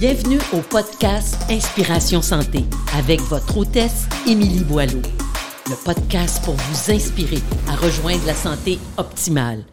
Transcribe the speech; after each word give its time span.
Bienvenue 0.00 0.38
au 0.52 0.58
podcast 0.58 1.36
Inspiration 1.50 2.22
Santé 2.22 2.60
avec 2.96 3.20
votre 3.22 3.58
hôtesse 3.58 4.06
Émilie 4.28 4.62
Boileau. 4.62 5.02
Le 5.66 5.84
podcast 5.84 6.40
pour 6.44 6.54
vous 6.54 6.92
inspirer 6.92 7.40
à 7.68 7.74
rejoindre 7.74 8.24
la 8.24 8.34
santé 8.34 8.78
optimale. 8.96 9.64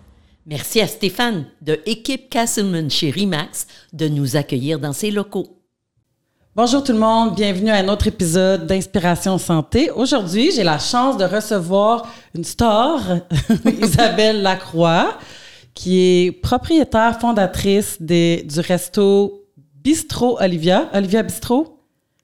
Merci 0.48 0.82
à 0.82 0.88
Stéphane 0.88 1.46
de 1.62 1.80
Équipe 1.86 2.32
Castleman 2.32 2.90
chez 2.90 3.12
Rimax 3.12 3.68
de 3.94 4.08
nous 4.08 4.36
accueillir 4.36 4.80
dans 4.80 4.94
ses 4.94 5.12
locaux. 5.12 5.62
Bonjour 6.56 6.84
tout 6.84 6.94
le 6.94 6.98
monde, 6.98 7.36
bienvenue 7.36 7.70
à 7.70 7.76
un 7.76 7.88
autre 7.88 8.08
épisode 8.08 8.66
d'Inspiration 8.66 9.38
Santé. 9.38 9.92
Aujourd'hui, 9.92 10.50
j'ai 10.52 10.64
la 10.64 10.80
chance 10.80 11.18
de 11.18 11.26
recevoir 11.26 12.12
une 12.34 12.46
star, 12.46 13.00
Isabelle 13.80 14.42
Lacroix, 14.42 15.20
qui 15.76 16.00
est 16.00 16.32
propriétaire, 16.32 17.20
fondatrice 17.20 18.02
du 18.02 18.60
resto 18.60 19.45
Bistro 19.86 20.42
Olivia. 20.42 20.90
Olivia 20.96 21.22
Bistro, 21.22 21.78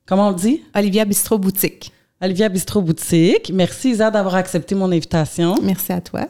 comment 0.07 0.29
on 0.29 0.31
le 0.31 0.35
dit? 0.35 0.63
Olivia 0.75 1.05
Bistro 1.05 1.37
Boutique. 1.37 1.91
Olivia 2.19 2.49
Bistro 2.49 2.81
Boutique. 2.81 3.51
Merci 3.53 3.91
Isa 3.91 4.09
d'avoir 4.09 4.33
accepté 4.33 4.73
mon 4.73 4.91
invitation. 4.91 5.53
Merci 5.61 5.91
à 5.91 6.01
toi. 6.01 6.21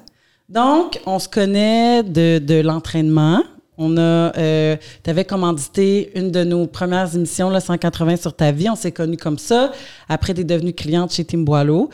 Donc, 0.50 1.00
on 1.06 1.20
se 1.20 1.30
connaît 1.30 2.04
de, 2.04 2.40
de 2.40 2.56
l'entraînement. 2.56 3.44
On 3.78 3.96
a, 3.96 4.36
euh, 4.38 4.76
tu 5.02 5.10
avais 5.10 5.24
commandité 5.24 6.12
une 6.20 6.32
de 6.32 6.44
nos 6.44 6.68
premières 6.68 7.16
émissions, 7.16 7.50
le 7.50 7.62
180 7.62 8.18
sur 8.18 8.36
ta 8.36 8.52
vie. 8.52 8.70
On 8.70 8.76
s'est 8.76 8.92
connus 8.92 9.16
comme 9.16 9.38
ça. 9.38 9.72
Après, 10.10 10.34
tu 10.34 10.42
es 10.42 10.44
devenue 10.44 10.74
cliente 10.74 11.14
chez 11.14 11.24
Tim 11.24 11.44
Boileau. 11.44 11.90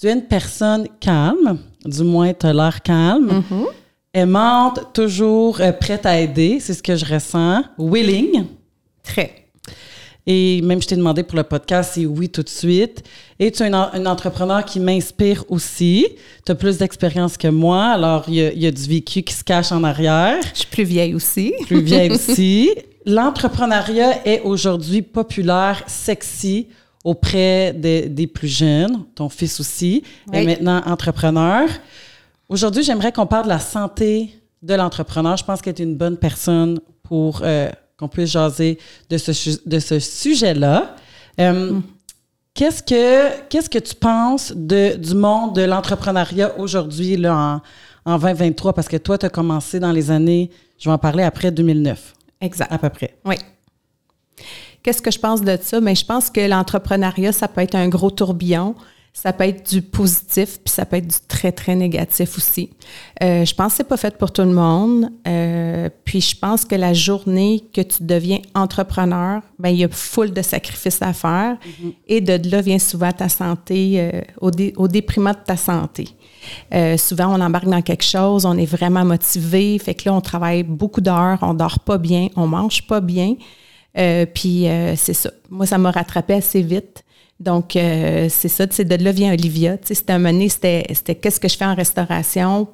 Tu 0.00 0.08
es 0.08 0.12
une 0.12 0.24
personne 0.24 0.88
calme, 0.98 1.60
du 1.84 2.02
moins, 2.02 2.34
tu 2.34 2.46
as 2.46 2.52
l'air 2.52 2.82
calme. 2.82 3.44
Mm-hmm. 3.48 3.66
Aimante, 4.14 4.92
toujours 4.92 5.60
euh, 5.60 5.70
prête 5.70 6.04
à 6.04 6.18
aider, 6.18 6.58
c'est 6.58 6.74
ce 6.74 6.82
que 6.82 6.96
je 6.96 7.04
ressens. 7.04 7.62
Willing. 7.78 8.44
Très. 9.02 9.42
Et 10.26 10.62
même, 10.62 10.80
je 10.80 10.86
t'ai 10.86 10.94
demandé 10.96 11.24
pour 11.24 11.36
le 11.36 11.42
podcast, 11.42 11.92
c'est 11.94 12.06
oui 12.06 12.28
tout 12.28 12.42
de 12.42 12.48
suite. 12.48 13.02
Et 13.40 13.50
tu 13.50 13.64
es 13.64 13.66
un, 13.66 13.90
un 13.92 14.06
entrepreneur 14.06 14.64
qui 14.64 14.78
m'inspire 14.78 15.44
aussi. 15.48 16.06
Tu 16.46 16.52
as 16.52 16.54
plus 16.54 16.78
d'expérience 16.78 17.36
que 17.36 17.48
moi, 17.48 17.86
alors 17.86 18.24
il 18.28 18.34
y, 18.34 18.42
a, 18.42 18.52
il 18.52 18.62
y, 18.62 18.66
a, 18.66 18.70
du 18.70 18.82
vécu 18.82 19.22
qui 19.22 19.34
se 19.34 19.42
cache 19.42 19.72
en 19.72 19.82
arrière. 19.82 20.38
Je 20.54 20.60
suis 20.60 20.68
plus 20.68 20.84
vieille 20.84 21.14
aussi. 21.14 21.52
Plus 21.66 21.82
vieille 21.82 22.10
aussi. 22.12 22.70
L'entrepreneuriat 23.04 24.24
est 24.24 24.42
aujourd'hui 24.42 25.02
populaire, 25.02 25.82
sexy 25.88 26.68
auprès 27.02 27.72
des, 27.72 28.08
des 28.08 28.28
plus 28.28 28.46
jeunes. 28.46 29.04
Ton 29.16 29.28
fils 29.28 29.58
aussi 29.58 30.04
oui. 30.28 30.38
est 30.38 30.44
maintenant 30.44 30.82
entrepreneur. 30.86 31.68
Aujourd'hui, 32.48 32.84
j'aimerais 32.84 33.10
qu'on 33.10 33.26
parle 33.26 33.44
de 33.44 33.48
la 33.48 33.58
santé 33.58 34.30
de 34.62 34.74
l'entrepreneur. 34.74 35.36
Je 35.36 35.44
pense 35.44 35.60
qu'elle 35.60 35.74
est 35.74 35.82
une 35.82 35.96
bonne 35.96 36.16
personne 36.16 36.78
pour 37.02 37.40
euh, 37.42 37.70
qu'on 38.02 38.08
puisse 38.08 38.30
jaser 38.30 38.78
de 39.08 39.16
ce, 39.16 39.58
de 39.64 39.78
ce 39.78 40.00
sujet-là. 40.00 40.96
Euh, 41.38 41.72
mm. 41.72 41.82
Qu'est-ce 42.54 42.82
que 42.82 43.48
qu'est-ce 43.48 43.70
que 43.70 43.78
tu 43.78 43.94
penses 43.94 44.52
de, 44.54 44.96
du 44.96 45.14
monde 45.14 45.54
de 45.54 45.62
l'entrepreneuriat 45.62 46.58
aujourd'hui 46.58 47.16
là 47.16 47.62
en, 48.04 48.12
en 48.12 48.18
2023 48.18 48.74
parce 48.74 48.88
que 48.88 48.98
toi 48.98 49.16
tu 49.16 49.24
as 49.24 49.30
commencé 49.30 49.80
dans 49.80 49.92
les 49.92 50.10
années 50.10 50.50
je 50.78 50.88
vais 50.88 50.92
en 50.92 50.98
parler 50.98 51.22
après 51.22 51.50
2009. 51.50 52.14
Exact. 52.42 52.70
À 52.70 52.76
peu 52.76 52.90
près. 52.90 53.14
Oui. 53.24 53.36
Qu'est-ce 54.82 55.00
que 55.00 55.12
je 55.12 55.18
pense 55.18 55.40
de 55.40 55.56
ça? 55.62 55.80
Mais 55.80 55.94
je 55.94 56.04
pense 56.04 56.28
que 56.28 56.40
l'entrepreneuriat 56.46 57.32
ça 57.32 57.48
peut 57.48 57.62
être 57.62 57.76
un 57.76 57.88
gros 57.88 58.10
tourbillon. 58.10 58.74
Ça 59.14 59.34
peut 59.34 59.44
être 59.44 59.70
du 59.70 59.82
positif, 59.82 60.58
puis 60.64 60.72
ça 60.72 60.86
peut 60.86 60.96
être 60.96 61.06
du 61.06 61.16
très, 61.28 61.52
très 61.52 61.76
négatif 61.76 62.38
aussi. 62.38 62.70
Euh, 63.22 63.44
je 63.44 63.54
pense 63.54 63.72
que 63.72 63.76
c'est 63.76 63.88
pas 63.88 63.98
fait 63.98 64.16
pour 64.16 64.32
tout 64.32 64.42
le 64.42 64.54
monde. 64.54 65.10
Euh, 65.28 65.90
puis 66.04 66.22
je 66.22 66.34
pense 66.34 66.64
que 66.64 66.74
la 66.74 66.94
journée 66.94 67.62
que 67.74 67.82
tu 67.82 68.04
deviens 68.04 68.38
entrepreneur, 68.54 69.42
ben 69.58 69.68
il 69.68 69.76
y 69.76 69.84
a 69.84 69.88
foule 69.90 70.32
de 70.32 70.40
sacrifices 70.40 71.02
à 71.02 71.12
faire. 71.12 71.56
Mm-hmm. 71.56 71.92
Et 72.08 72.20
de 72.22 72.50
là 72.50 72.62
vient 72.62 72.78
souvent 72.78 73.12
ta 73.12 73.28
santé, 73.28 73.96
euh, 73.96 74.22
au, 74.40 74.50
dé, 74.50 74.72
au, 74.78 74.88
déprimant 74.88 75.32
de 75.32 75.44
ta 75.44 75.58
santé. 75.58 76.08
Euh, 76.74 76.96
souvent, 76.96 77.38
on 77.38 77.40
embarque 77.42 77.68
dans 77.68 77.82
quelque 77.82 78.04
chose, 78.04 78.46
on 78.46 78.56
est 78.56 78.66
vraiment 78.66 79.04
motivé. 79.04 79.78
Fait 79.78 79.94
que 79.94 80.08
là, 80.08 80.14
on 80.14 80.22
travaille 80.22 80.62
beaucoup 80.62 81.02
d'heures, 81.02 81.38
on 81.42 81.52
dort 81.52 81.80
pas 81.80 81.98
bien, 81.98 82.28
on 82.34 82.46
mange 82.46 82.86
pas 82.86 83.02
bien. 83.02 83.34
Euh, 83.98 84.24
puis 84.24 84.66
c'est 84.96 85.14
ça. 85.14 85.30
Moi, 85.50 85.66
ça 85.66 85.76
m'a 85.76 85.90
rattrapé 85.90 86.32
assez 86.32 86.62
vite. 86.62 87.04
Donc, 87.42 87.74
euh, 87.74 88.28
c'est 88.30 88.48
ça, 88.48 88.66
c'est 88.70 88.84
de 88.84 89.02
là 89.02 89.10
vient 89.10 89.32
Olivia. 89.32 89.76
C'était 89.82 90.12
un 90.12 90.20
moment 90.20 90.46
c'était, 90.48 90.86
c'était 90.94 91.16
qu'est-ce 91.16 91.40
que 91.40 91.48
je 91.48 91.56
fais 91.56 91.64
en 91.64 91.74
restauration 91.74 92.68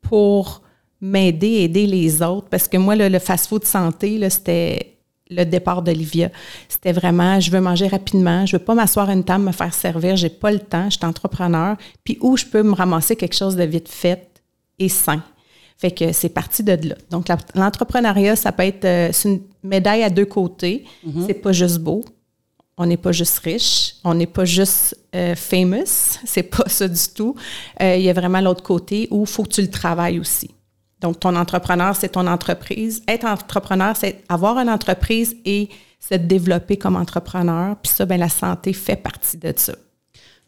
pour 0.00 0.62
m'aider, 1.02 1.64
aider 1.64 1.86
les 1.86 2.22
autres? 2.22 2.48
Parce 2.48 2.66
que 2.66 2.78
moi, 2.78 2.96
là, 2.96 3.10
le 3.10 3.18
fast-food 3.18 3.66
santé, 3.66 4.26
c'était 4.30 4.96
le 5.28 5.44
départ 5.44 5.82
d'Olivia. 5.82 6.30
C'était 6.66 6.92
vraiment, 6.92 7.40
je 7.40 7.50
veux 7.50 7.60
manger 7.60 7.88
rapidement, 7.88 8.46
je 8.46 8.56
veux 8.56 8.62
pas 8.62 8.74
m'asseoir 8.74 9.10
à 9.10 9.12
une 9.12 9.24
table, 9.24 9.44
me 9.44 9.52
faire 9.52 9.74
servir, 9.74 10.16
j'ai 10.16 10.30
pas 10.30 10.50
le 10.50 10.60
temps, 10.60 10.88
je 10.88 10.96
suis 10.96 11.04
entrepreneur. 11.04 11.76
Puis 12.02 12.16
où 12.22 12.38
je 12.38 12.46
peux 12.46 12.62
me 12.62 12.74
ramasser 12.74 13.16
quelque 13.16 13.36
chose 13.36 13.54
de 13.54 13.64
vite 13.64 13.90
fait 13.90 14.30
et 14.78 14.88
sain. 14.88 15.22
Fait 15.76 15.90
que 15.90 16.12
c'est 16.12 16.30
parti 16.30 16.62
de 16.62 16.88
là. 16.88 16.94
Donc, 17.10 17.26
l'entrepreneuriat, 17.54 18.34
ça 18.34 18.50
peut 18.50 18.62
être 18.62 18.86
euh, 18.86 19.10
c'est 19.12 19.28
une 19.28 19.40
médaille 19.62 20.04
à 20.04 20.08
deux 20.08 20.24
côtés. 20.24 20.84
Mm-hmm. 21.06 21.26
C'est 21.26 21.34
pas 21.34 21.52
juste 21.52 21.80
beau, 21.80 22.02
on 22.78 22.86
n'est 22.86 22.96
pas 22.96 23.12
juste 23.12 23.38
riche, 23.38 23.94
on 24.04 24.14
n'est 24.14 24.26
pas 24.26 24.44
juste 24.44 24.96
euh, 25.14 25.34
famous, 25.34 26.18
c'est 26.24 26.42
pas 26.42 26.68
ça 26.68 26.88
du 26.88 27.08
tout. 27.14 27.34
Euh, 27.80 27.96
il 27.96 28.02
y 28.02 28.10
a 28.10 28.12
vraiment 28.12 28.40
l'autre 28.40 28.62
côté 28.62 29.08
où 29.10 29.22
il 29.22 29.26
faut 29.26 29.44
que 29.44 29.50
tu 29.50 29.62
le 29.62 29.70
travailles 29.70 30.18
aussi. 30.18 30.50
Donc, 31.00 31.20
ton 31.20 31.36
entrepreneur, 31.36 31.94
c'est 31.94 32.10
ton 32.10 32.26
entreprise. 32.26 33.02
Être 33.06 33.26
entrepreneur, 33.26 33.94
c'est 33.96 34.22
avoir 34.28 34.58
une 34.58 34.70
entreprise 34.70 35.36
et 35.44 35.68
se 36.00 36.14
développer 36.14 36.76
comme 36.76 36.96
entrepreneur. 36.96 37.76
Puis 37.82 37.92
ça, 37.92 38.06
ben 38.06 38.18
la 38.18 38.30
santé 38.30 38.72
fait 38.72 38.96
partie 38.96 39.36
de 39.36 39.52
ça. 39.54 39.74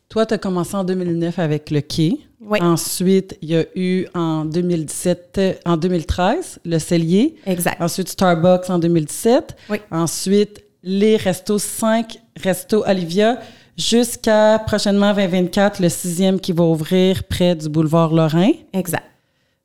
Toi, 0.08 0.24
tu 0.24 0.34
as 0.34 0.38
commencé 0.38 0.74
en 0.74 0.84
2009 0.84 1.38
avec 1.38 1.70
le 1.70 1.82
quai. 1.82 2.18
Oui. 2.40 2.58
Ensuite, 2.62 3.36
il 3.42 3.50
y 3.50 3.56
a 3.56 3.64
eu 3.74 4.06
en 4.14 4.46
2017, 4.46 5.60
en 5.66 5.76
2013, 5.76 6.60
le 6.64 6.78
cellier. 6.78 7.34
Exact. 7.44 7.80
Ensuite, 7.80 8.08
Starbucks 8.08 8.70
en 8.70 8.78
2017. 8.78 9.54
Oui. 9.68 9.78
Ensuite, 9.90 10.64
les 10.82 11.16
restos 11.16 11.58
5 11.58 12.18
Resto 12.42 12.84
Olivia 12.86 13.38
jusqu'à 13.76 14.58
prochainement 14.66 15.14
2024, 15.14 15.80
le 15.80 15.88
sixième 15.88 16.40
qui 16.40 16.52
va 16.52 16.64
ouvrir 16.64 17.24
près 17.24 17.54
du 17.54 17.68
boulevard 17.68 18.12
Lorrain. 18.12 18.50
Exact. 18.72 19.04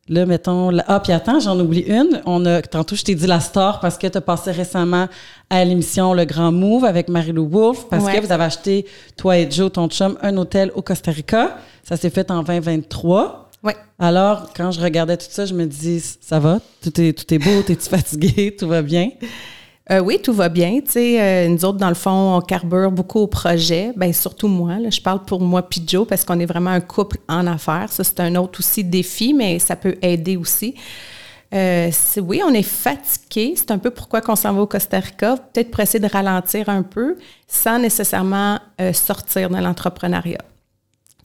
Là, 0.10 0.26
mettons, 0.26 0.70
là, 0.70 0.84
ah, 0.90 1.00
puis 1.00 1.14
attends, 1.14 1.40
j'en 1.40 1.58
oublie 1.58 1.86
une. 1.88 2.22
On 2.26 2.46
a, 2.46 2.62
tantôt, 2.62 2.94
je 2.94 3.04
t'ai 3.04 3.16
dit 3.16 3.26
la 3.26 3.40
star 3.40 3.80
parce 3.80 3.98
que 3.98 4.06
tu 4.06 4.18
as 4.18 4.22
passé 4.22 4.52
récemment 4.52 5.08
à 5.50 5.64
l'émission 5.64 6.14
Le 6.14 6.26
Grand 6.26 6.52
Move 6.52 6.84
avec 6.84 7.08
Marie-Lou 7.08 7.48
Wolfe 7.48 7.88
parce 7.90 8.04
ouais. 8.04 8.20
que 8.20 8.26
vous 8.26 8.32
avez 8.34 8.44
acheté, 8.44 8.86
toi 9.16 9.38
et 9.38 9.50
Joe, 9.50 9.72
ton 9.72 9.88
chum, 9.88 10.18
un 10.22 10.36
hôtel 10.36 10.72
au 10.76 10.82
Costa 10.82 11.10
Rica. 11.10 11.58
Ça 11.84 11.96
s'est 11.96 12.10
fait 12.10 12.30
en 12.32 12.44
2023. 12.44 13.50
Oui. 13.64 13.72
Alors, 13.98 14.52
quand 14.54 14.72
je 14.72 14.82
regardais 14.82 15.16
tout 15.16 15.26
ça, 15.30 15.46
je 15.46 15.54
me 15.54 15.66
dis, 15.66 16.02
ça 16.02 16.38
va? 16.38 16.60
Tout 16.82 17.00
est, 17.00 17.14
tout 17.14 17.34
est 17.34 17.40
beau? 17.40 17.62
T'es-tu 17.62 17.90
fatigué? 17.90 18.54
Tout 18.60 18.68
va 18.68 18.82
bien? 18.82 19.10
Euh, 19.92 20.00
oui, 20.00 20.20
tout 20.22 20.32
va 20.32 20.48
bien. 20.48 20.80
Euh, 20.96 21.48
nous 21.50 21.66
autres, 21.66 21.78
dans 21.78 21.90
le 21.90 21.94
fond, 21.94 22.38
on 22.38 22.42
carbure 22.42 22.92
beaucoup 22.92 23.20
au 23.20 23.28
projet. 23.28 23.92
Bien, 23.98 24.14
surtout 24.14 24.48
moi. 24.48 24.78
Je 24.90 25.02
parle 25.02 25.24
pour 25.26 25.42
moi 25.42 25.62
puis 25.62 25.84
Joe 25.86 26.08
parce 26.08 26.24
qu'on 26.24 26.40
est 26.40 26.46
vraiment 26.46 26.70
un 26.70 26.80
couple 26.80 27.18
en 27.28 27.46
affaires. 27.48 27.92
Ça, 27.92 28.04
c'est 28.04 28.20
un 28.22 28.36
autre 28.36 28.60
aussi 28.60 28.84
défi, 28.84 29.34
mais 29.34 29.60
ça 29.60 29.76
peut 29.76 29.96
aider 30.02 30.38
aussi. 30.38 30.76
Euh, 31.54 31.92
oui, 32.18 32.42
on 32.46 32.54
est 32.54 32.64
fatigué. 32.64 33.54
C'est 33.58 33.72
un 33.72 33.78
peu 33.78 33.92
pourquoi 33.92 34.22
qu'on 34.22 34.38
s'en 34.38 34.54
va 34.54 34.62
au 34.62 34.68
Costa 34.68 35.00
Rica. 35.00 35.36
Peut-être 35.36 35.70
pour 35.70 35.82
essayer 35.82 36.00
de 36.00 36.12
ralentir 36.12 36.70
un 36.70 36.82
peu 36.82 37.18
sans 37.46 37.78
nécessairement 37.78 38.60
sortir 38.94 39.50
de 39.50 39.58
l'entrepreneuriat. 39.58 40.42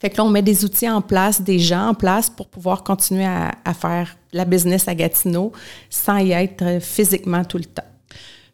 Fait 0.01 0.09
que 0.09 0.17
là, 0.17 0.23
on 0.23 0.29
met 0.29 0.41
des 0.41 0.63
outils 0.63 0.89
en 0.89 1.01
place, 1.01 1.41
des 1.41 1.59
gens 1.59 1.89
en 1.89 1.93
place 1.93 2.29
pour 2.29 2.47
pouvoir 2.47 2.83
continuer 2.83 3.25
à 3.25 3.73
faire 3.73 4.15
la 4.31 4.45
business 4.45 4.87
à 4.87 4.95
Gatineau 4.95 5.51
sans 5.89 6.17
y 6.17 6.31
être 6.31 6.79
physiquement 6.81 7.43
tout 7.43 7.57
le 7.57 7.65
temps. 7.65 7.83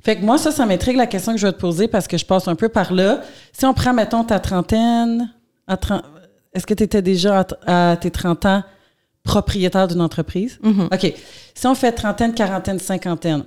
Fait 0.05 0.17
que 0.17 0.23
moi, 0.23 0.37
ça, 0.37 0.51
ça 0.51 0.67
m'intrigue 0.67 0.97
la 0.97 1.07
question 1.07 1.31
que 1.31 1.39
je 1.39 1.47
vais 1.47 1.51
te 1.51 1.57
poser 1.57 1.87
parce 1.87 2.07
que 2.07 2.15
je 2.15 2.25
passe 2.27 2.47
un 2.47 2.53
peu 2.53 2.69
par 2.69 2.93
là. 2.93 3.23
Si 3.51 3.65
on 3.65 3.73
prend, 3.73 3.91
mettons, 3.91 4.23
ta 4.23 4.39
trentaine, 4.39 5.33
à 5.65 5.77
30, 5.77 6.03
est-ce 6.53 6.67
que 6.67 6.75
tu 6.75 6.83
étais 6.83 7.01
déjà 7.01 7.43
à, 7.65 7.91
à, 7.91 7.97
tes 7.97 8.11
30 8.11 8.45
ans 8.45 8.63
propriétaire 9.23 9.87
d'une 9.87 10.01
entreprise? 10.01 10.59
Mm-hmm. 10.63 10.93
OK. 10.93 11.13
Si 11.55 11.65
on 11.65 11.73
fait 11.73 11.91
trentaine, 11.91 12.35
quarantaine, 12.35 12.77
cinquantaine, 12.77 13.45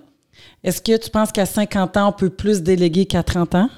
est-ce 0.65 0.83
que 0.83 0.97
tu 0.97 1.11
penses 1.11 1.31
qu'à 1.31 1.47
50 1.47 1.97
ans, 1.97 2.09
on 2.09 2.13
peut 2.13 2.29
plus 2.29 2.61
déléguer 2.61 3.07
qu'à 3.07 3.23
30 3.23 3.55
ans? 3.55 3.71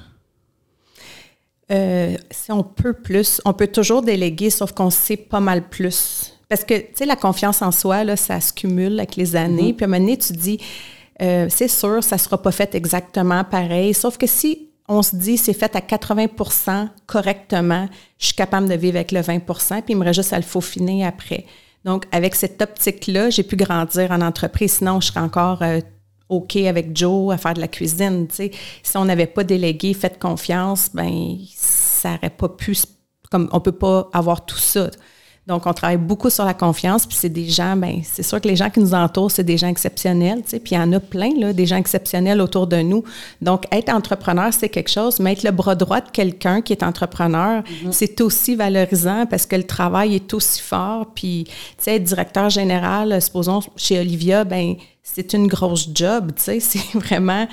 Euh, 1.71 2.17
si 2.31 2.51
on 2.51 2.63
peut 2.63 2.93
plus, 2.93 3.41
on 3.45 3.53
peut 3.53 3.67
toujours 3.67 4.01
déléguer, 4.01 4.49
sauf 4.49 4.71
qu'on 4.71 4.89
sait 4.89 5.17
pas 5.17 5.39
mal 5.39 5.69
plus. 5.69 6.33
Parce 6.49 6.63
que, 6.63 6.73
tu 6.73 6.87
sais, 6.95 7.05
la 7.05 7.15
confiance 7.15 7.61
en 7.61 7.71
soi, 7.71 8.03
là, 8.03 8.15
ça 8.15 8.41
se 8.41 8.51
cumule 8.51 8.97
avec 8.97 9.17
les 9.17 9.35
années. 9.35 9.71
Mm-hmm. 9.71 9.75
Puis 9.75 9.85
à 9.85 9.87
un 9.87 9.91
moment 9.91 10.01
donné, 10.01 10.17
tu 10.17 10.33
dis 10.33 10.57
euh, 11.21 11.47
c'est 11.49 11.67
sûr, 11.67 12.03
ça 12.03 12.15
ne 12.15 12.19
sera 12.19 12.41
pas 12.41 12.51
fait 12.51 12.73
exactement 12.75 13.43
pareil. 13.43 13.93
Sauf 13.93 14.17
que 14.17 14.27
si 14.27 14.69
on 14.87 15.01
se 15.03 15.15
dit 15.15 15.37
c'est 15.37 15.53
fait 15.53 15.75
à 15.75 15.79
80% 15.79 16.89
correctement, 17.05 17.87
je 18.17 18.25
suis 18.27 18.35
capable 18.35 18.67
de 18.67 18.75
vivre 18.75 18.97
avec 18.97 19.11
le 19.11 19.21
20% 19.21 19.81
puis 19.83 19.93
il 19.93 19.97
me 19.97 20.03
reste 20.03 20.21
juste 20.21 20.33
à 20.33 20.37
le 20.37 20.43
faufiner 20.43 21.05
après. 21.05 21.45
Donc, 21.85 22.05
avec 22.11 22.35
cette 22.35 22.61
optique-là, 22.61 23.29
j'ai 23.29 23.43
pu 23.43 23.55
grandir 23.55 24.11
en 24.11 24.21
entreprise. 24.21 24.73
Sinon, 24.73 24.99
je 25.01 25.07
serais 25.07 25.19
encore 25.19 25.63
euh, 25.63 25.79
OK 26.29 26.55
avec 26.55 26.95
Joe 26.95 27.33
à 27.33 27.37
faire 27.37 27.53
de 27.53 27.59
la 27.61 27.67
cuisine. 27.67 28.27
Si 28.31 28.51
on 28.95 29.05
n'avait 29.05 29.27
pas 29.27 29.43
délégué, 29.43 29.93
fait 29.93 30.19
confiance, 30.19 30.89
ben 30.93 31.37
ça 31.55 32.13
n'aurait 32.13 32.29
pas 32.29 32.49
pu, 32.49 32.75
comme 33.29 33.49
on 33.51 33.59
peut 33.59 33.71
pas 33.71 34.09
avoir 34.13 34.45
tout 34.45 34.57
ça. 34.57 34.89
Donc, 35.47 35.65
on 35.65 35.73
travaille 35.73 35.97
beaucoup 35.97 36.29
sur 36.29 36.45
la 36.45 36.53
confiance, 36.53 37.07
puis 37.07 37.17
c'est 37.19 37.29
des 37.29 37.49
gens, 37.49 37.75
ben 37.75 38.01
c'est 38.03 38.21
sûr 38.21 38.39
que 38.39 38.47
les 38.47 38.55
gens 38.55 38.69
qui 38.69 38.79
nous 38.79 38.93
entourent, 38.93 39.31
c'est 39.31 39.43
des 39.43 39.57
gens 39.57 39.67
exceptionnels, 39.67 40.43
tu 40.43 40.51
sais, 40.51 40.59
puis 40.59 40.75
il 40.75 40.77
y 40.77 40.81
en 40.81 40.93
a 40.93 40.99
plein, 40.99 41.31
là, 41.35 41.51
des 41.51 41.65
gens 41.65 41.77
exceptionnels 41.77 42.39
autour 42.41 42.67
de 42.67 42.77
nous. 42.77 43.03
Donc, 43.41 43.65
être 43.71 43.89
entrepreneur, 43.89 44.53
c'est 44.53 44.69
quelque 44.69 44.91
chose, 44.91 45.19
mais 45.19 45.33
être 45.33 45.43
le 45.43 45.49
bras 45.49 45.73
droit 45.73 45.99
de 45.99 46.09
quelqu'un 46.11 46.61
qui 46.61 46.73
est 46.73 46.83
entrepreneur, 46.83 47.63
mm-hmm. 47.63 47.91
c'est 47.91 48.21
aussi 48.21 48.55
valorisant 48.55 49.25
parce 49.25 49.47
que 49.47 49.55
le 49.55 49.63
travail 49.63 50.15
est 50.15 50.33
aussi 50.35 50.61
fort, 50.61 51.07
puis, 51.15 51.45
tu 51.45 51.53
sais, 51.79 51.95
être 51.95 52.03
directeur 52.03 52.51
général, 52.51 53.19
supposons, 53.19 53.61
chez 53.75 53.99
Olivia, 53.99 54.43
ben 54.43 54.75
c'est 55.01 55.33
une 55.33 55.47
grosse 55.47 55.89
job, 55.93 56.33
tu 56.35 56.43
sais, 56.43 56.59
c'est 56.59 56.99
vraiment 56.99 57.47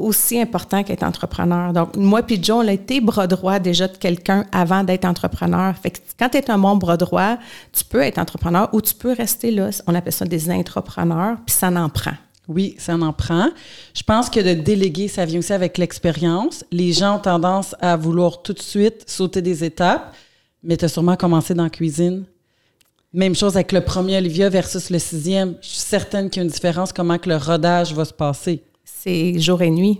aussi 0.00 0.40
important 0.40 0.82
qu'être 0.82 1.02
entrepreneur. 1.02 1.72
Donc, 1.72 1.96
moi 1.96 2.22
puis 2.22 2.42
Joe, 2.42 2.64
on 2.64 2.68
a 2.68 2.72
été 2.72 3.00
bras 3.00 3.26
droit 3.26 3.58
déjà 3.58 3.88
de 3.88 3.96
quelqu'un 3.96 4.44
avant 4.52 4.84
d'être 4.84 5.04
entrepreneur. 5.04 5.74
Fait 5.76 5.90
que 5.90 5.98
quand 6.18 6.28
tu 6.30 6.38
es 6.38 6.50
un 6.50 6.58
bon 6.58 6.76
bras 6.76 6.96
droit, 6.96 7.36
tu 7.72 7.84
peux 7.84 8.02
être 8.02 8.18
entrepreneur 8.18 8.68
ou 8.72 8.80
tu 8.80 8.94
peux 8.94 9.12
rester 9.12 9.50
là. 9.50 9.70
On 9.86 9.94
appelle 9.94 10.12
ça 10.12 10.24
des 10.24 10.50
entrepreneurs, 10.50 11.36
puis 11.46 11.54
ça 11.54 11.68
en 11.68 11.88
prend. 11.88 12.14
Oui, 12.48 12.74
ça 12.78 12.94
en 12.94 13.12
prend. 13.12 13.48
Je 13.94 14.02
pense 14.02 14.28
que 14.28 14.40
de 14.40 14.60
déléguer, 14.60 15.06
ça 15.06 15.24
vient 15.24 15.38
aussi 15.38 15.52
avec 15.52 15.78
l'expérience. 15.78 16.64
Les 16.72 16.92
gens 16.92 17.16
ont 17.16 17.20
tendance 17.20 17.76
à 17.80 17.96
vouloir 17.96 18.42
tout 18.42 18.52
de 18.52 18.60
suite 18.60 19.04
sauter 19.08 19.40
des 19.40 19.62
étapes, 19.62 20.14
mais 20.62 20.76
tu 20.76 20.84
as 20.84 20.88
sûrement 20.88 21.16
commencé 21.16 21.54
dans 21.54 21.64
la 21.64 21.70
cuisine. 21.70 22.24
Même 23.12 23.34
chose 23.34 23.56
avec 23.56 23.72
le 23.72 23.80
premier 23.80 24.16
Olivia 24.16 24.48
versus 24.48 24.90
le 24.90 24.98
sixième. 24.98 25.54
Je 25.62 25.68
suis 25.68 25.78
certaine 25.78 26.30
qu'il 26.30 26.40
y 26.40 26.42
a 26.42 26.44
une 26.44 26.52
différence 26.52 26.92
comment 26.92 27.18
que 27.18 27.28
le 27.28 27.36
rodage 27.36 27.92
va 27.92 28.04
se 28.04 28.12
passer 28.12 28.62
c'est 29.02 29.38
jour 29.38 29.62
et 29.62 29.70
nuit. 29.70 29.98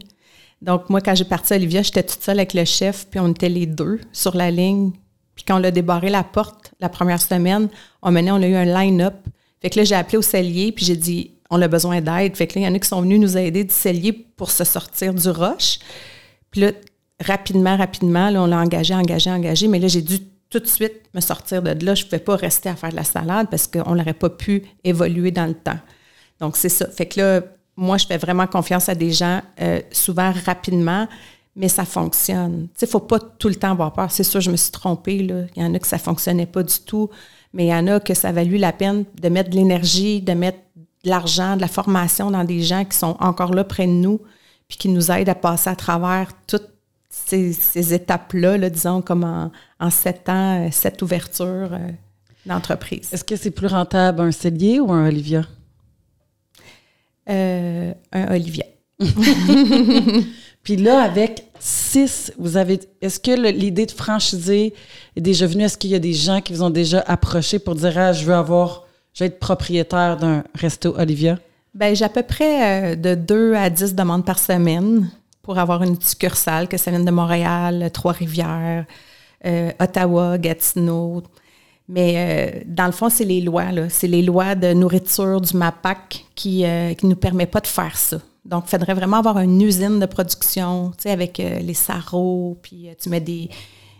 Donc, 0.62 0.90
moi, 0.90 1.00
quand 1.00 1.14
j'ai 1.14 1.24
parti 1.24 1.54
à 1.54 1.56
Olivia, 1.56 1.82
j'étais 1.82 2.02
toute 2.02 2.22
seule 2.22 2.38
avec 2.38 2.52
le 2.52 2.64
chef, 2.64 3.06
puis 3.10 3.18
on 3.18 3.28
était 3.28 3.48
les 3.48 3.66
deux 3.66 4.00
sur 4.12 4.36
la 4.36 4.50
ligne. 4.50 4.92
Puis 5.34 5.44
quand 5.46 5.58
on 5.58 5.64
a 5.64 5.70
débarré 5.70 6.10
la 6.10 6.22
porte 6.22 6.72
la 6.80 6.90
première 6.90 7.20
semaine, 7.22 7.68
on 8.02 8.10
menait, 8.10 8.30
on 8.30 8.36
a 8.42 8.46
eu 8.46 8.54
un 8.54 8.66
line-up. 8.66 9.14
Fait 9.62 9.70
que 9.70 9.78
là, 9.78 9.84
j'ai 9.84 9.94
appelé 9.94 10.18
au 10.18 10.22
cellier, 10.22 10.72
puis 10.72 10.84
j'ai 10.84 10.96
dit, 10.96 11.30
on 11.48 11.62
a 11.62 11.68
besoin 11.68 12.00
d'aide. 12.00 12.36
Fait 12.36 12.46
que 12.46 12.58
là, 12.58 12.66
il 12.66 12.68
y 12.68 12.70
en 12.70 12.74
a 12.74 12.78
qui 12.78 12.88
sont 12.88 13.00
venus 13.00 13.20
nous 13.20 13.38
aider 13.38 13.64
du 13.64 13.74
cellier 13.74 14.12
pour 14.12 14.50
se 14.50 14.64
sortir 14.64 15.14
du 15.14 15.30
roche. 15.30 15.78
Puis 16.50 16.60
là, 16.60 16.72
rapidement, 17.24 17.76
rapidement, 17.76 18.28
là, 18.28 18.42
on 18.42 18.46
l'a 18.46 18.58
engagé, 18.58 18.94
engagé, 18.94 19.30
engagé. 19.30 19.66
Mais 19.66 19.78
là, 19.78 19.88
j'ai 19.88 20.02
dû 20.02 20.18
tout 20.50 20.60
de 20.60 20.66
suite 20.66 21.02
me 21.14 21.20
sortir 21.20 21.62
de 21.62 21.70
là. 21.84 21.94
Je 21.94 22.04
ne 22.04 22.08
pouvais 22.10 22.22
pas 22.22 22.36
rester 22.36 22.68
à 22.68 22.76
faire 22.76 22.90
de 22.90 22.96
la 22.96 23.04
salade 23.04 23.48
parce 23.50 23.66
qu'on 23.66 23.94
n'aurait 23.94 24.14
pas 24.14 24.30
pu 24.30 24.64
évoluer 24.84 25.30
dans 25.30 25.46
le 25.46 25.54
temps. 25.54 25.78
Donc, 26.38 26.56
c'est 26.58 26.68
ça. 26.68 26.86
Fait 26.86 27.06
que 27.06 27.20
là, 27.20 27.42
moi, 27.76 27.96
je 27.96 28.06
fais 28.06 28.18
vraiment 28.18 28.46
confiance 28.46 28.88
à 28.88 28.94
des 28.94 29.12
gens, 29.12 29.40
euh, 29.60 29.80
souvent 29.90 30.32
rapidement, 30.44 31.08
mais 31.56 31.68
ça 31.68 31.84
fonctionne. 31.84 32.68
Il 32.80 32.84
ne 32.84 32.90
faut 32.90 33.00
pas 33.00 33.18
tout 33.18 33.48
le 33.48 33.54
temps 33.54 33.72
avoir 33.72 33.92
peur. 33.92 34.10
C'est 34.10 34.24
sûr, 34.24 34.40
je 34.40 34.50
me 34.50 34.56
suis 34.56 34.70
trompée. 34.70 35.22
Là. 35.22 35.44
Il 35.56 35.62
y 35.62 35.64
en 35.64 35.74
a 35.74 35.78
que 35.78 35.86
ça 35.86 35.96
ne 35.96 36.02
fonctionnait 36.02 36.46
pas 36.46 36.62
du 36.62 36.78
tout, 36.80 37.10
mais 37.52 37.66
il 37.66 37.68
y 37.68 37.74
en 37.74 37.86
a 37.86 38.00
que 38.00 38.14
ça 38.14 38.28
a 38.28 38.32
valu 38.32 38.56
la 38.56 38.72
peine 38.72 39.04
de 39.20 39.28
mettre 39.28 39.50
de 39.50 39.56
l'énergie, 39.56 40.20
de 40.20 40.32
mettre 40.32 40.58
de 41.04 41.10
l'argent, 41.10 41.56
de 41.56 41.60
la 41.60 41.68
formation 41.68 42.30
dans 42.30 42.44
des 42.44 42.62
gens 42.62 42.84
qui 42.84 42.96
sont 42.96 43.16
encore 43.20 43.54
là 43.54 43.64
près 43.64 43.86
de 43.86 43.92
nous, 43.92 44.20
puis 44.68 44.78
qui 44.78 44.88
nous 44.88 45.10
aident 45.10 45.28
à 45.28 45.34
passer 45.34 45.70
à 45.70 45.76
travers 45.76 46.32
toutes 46.46 46.68
ces, 47.08 47.92
étapes-là, 47.92 48.56
là, 48.56 48.70
disons, 48.70 49.02
comme 49.02 49.50
en, 49.80 49.90
sept 49.90 50.28
ans, 50.28 50.68
cette 50.70 51.02
ouverture 51.02 51.70
euh, 51.72 51.90
d'entreprise. 52.46 53.08
Est-ce 53.12 53.24
que 53.24 53.36
c'est 53.36 53.50
plus 53.50 53.66
rentable 53.66 54.20
un 54.20 54.32
cellier 54.32 54.80
ou 54.80 54.92
un 54.92 55.08
Olivia? 55.08 55.42
Euh, 57.28 57.92
un 58.12 58.34
Olivia. 58.34 58.64
Puis 60.62 60.76
là, 60.76 61.02
avec 61.02 61.44
six, 61.58 62.32
vous 62.38 62.56
avez. 62.56 62.80
Est-ce 63.00 63.18
que 63.20 63.30
l'idée 63.50 63.86
de 63.86 63.92
franchiser 63.92 64.74
est 65.16 65.20
déjà 65.20 65.46
venue? 65.46 65.64
Est-ce 65.64 65.78
qu'il 65.78 65.90
y 65.90 65.94
a 65.94 66.00
des 66.00 66.12
gens 66.12 66.40
qui 66.40 66.52
vous 66.52 66.62
ont 66.62 66.70
déjà 66.70 67.00
approché 67.06 67.58
pour 67.58 67.74
dire 67.74 67.96
ah, 67.96 68.12
je 68.12 68.24
veux 68.24 68.34
avoir, 68.34 68.86
je 69.14 69.24
veux 69.24 69.28
être 69.28 69.38
propriétaire 69.38 70.16
d'un 70.16 70.44
resto 70.54 70.94
Olivia? 70.98 71.38
Bien, 71.74 71.94
j'ai 71.94 72.04
à 72.04 72.08
peu 72.08 72.22
près 72.22 72.92
euh, 72.92 72.96
de 72.96 73.14
2 73.14 73.54
à 73.54 73.70
10 73.70 73.94
demandes 73.94 74.24
par 74.24 74.38
semaine 74.38 75.10
pour 75.42 75.58
avoir 75.58 75.82
une 75.82 76.00
succursale, 76.00 76.68
que 76.68 76.76
ça 76.76 76.90
vienne 76.90 77.04
de 77.04 77.10
Montréal, 77.10 77.90
Trois-Rivières, 77.92 78.84
euh, 79.46 79.70
Ottawa, 79.80 80.36
Gatineau, 80.36 81.22
mais 81.90 82.14
euh, 82.16 82.60
dans 82.66 82.86
le 82.86 82.92
fond, 82.92 83.08
c'est 83.08 83.24
les 83.24 83.40
lois. 83.40 83.66
C'est 83.88 84.06
les 84.06 84.22
lois 84.22 84.54
de 84.54 84.72
nourriture 84.72 85.40
du 85.40 85.56
MAPAC 85.56 86.24
qui 86.36 86.62
ne 86.62 86.92
euh, 86.92 86.94
nous 87.02 87.16
permet 87.16 87.46
pas 87.46 87.60
de 87.60 87.66
faire 87.66 87.96
ça. 87.96 88.18
Donc, 88.44 88.64
il 88.68 88.70
faudrait 88.70 88.94
vraiment 88.94 89.16
avoir 89.16 89.38
une 89.40 89.60
usine 89.60 89.98
de 89.98 90.06
production, 90.06 90.92
tu 90.92 91.02
sais, 91.02 91.10
avec 91.10 91.40
euh, 91.40 91.58
les 91.58 91.74
sarraux, 91.74 92.56
puis 92.62 92.88
tu 93.02 93.08
mets 93.08 93.20
des, 93.20 93.50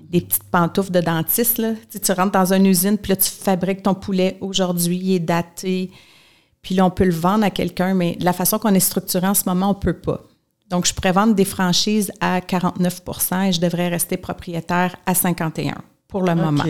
petites 0.08 0.44
pantoufles 0.52 0.92
de 0.92 1.00
dentiste. 1.00 1.58
Là. 1.58 1.72
Tu, 1.90 2.12
rentres 2.12 2.30
dans 2.30 2.52
une 2.52 2.66
usine, 2.66 2.96
puis 2.96 3.10
là, 3.10 3.16
tu 3.16 3.28
fabriques 3.28 3.82
ton 3.82 3.94
poulet 3.94 4.38
aujourd'hui, 4.40 4.96
il 4.96 5.14
est 5.16 5.18
daté, 5.18 5.90
puis 6.62 6.76
là, 6.76 6.86
on 6.86 6.90
peut 6.90 7.04
le 7.04 7.10
vendre 7.10 7.44
à 7.44 7.50
quelqu'un, 7.50 7.94
mais 7.94 8.14
de 8.14 8.24
la 8.24 8.32
façon 8.32 8.60
qu'on 8.60 8.74
est 8.74 8.80
structuré 8.80 9.26
en 9.26 9.34
ce 9.34 9.42
moment, 9.46 9.66
on 9.66 9.74
ne 9.74 9.80
peut 9.80 9.98
pas. 9.98 10.22
Donc, 10.68 10.86
je 10.86 10.94
pourrais 10.94 11.12
vendre 11.12 11.34
des 11.34 11.44
franchises 11.44 12.12
à 12.20 12.38
49% 12.38 13.48
et 13.48 13.52
je 13.52 13.60
devrais 13.60 13.88
rester 13.88 14.16
propriétaire 14.16 14.94
à 15.06 15.12
51% 15.12 15.74
pour 16.06 16.22
le 16.22 16.34
moment. 16.34 16.64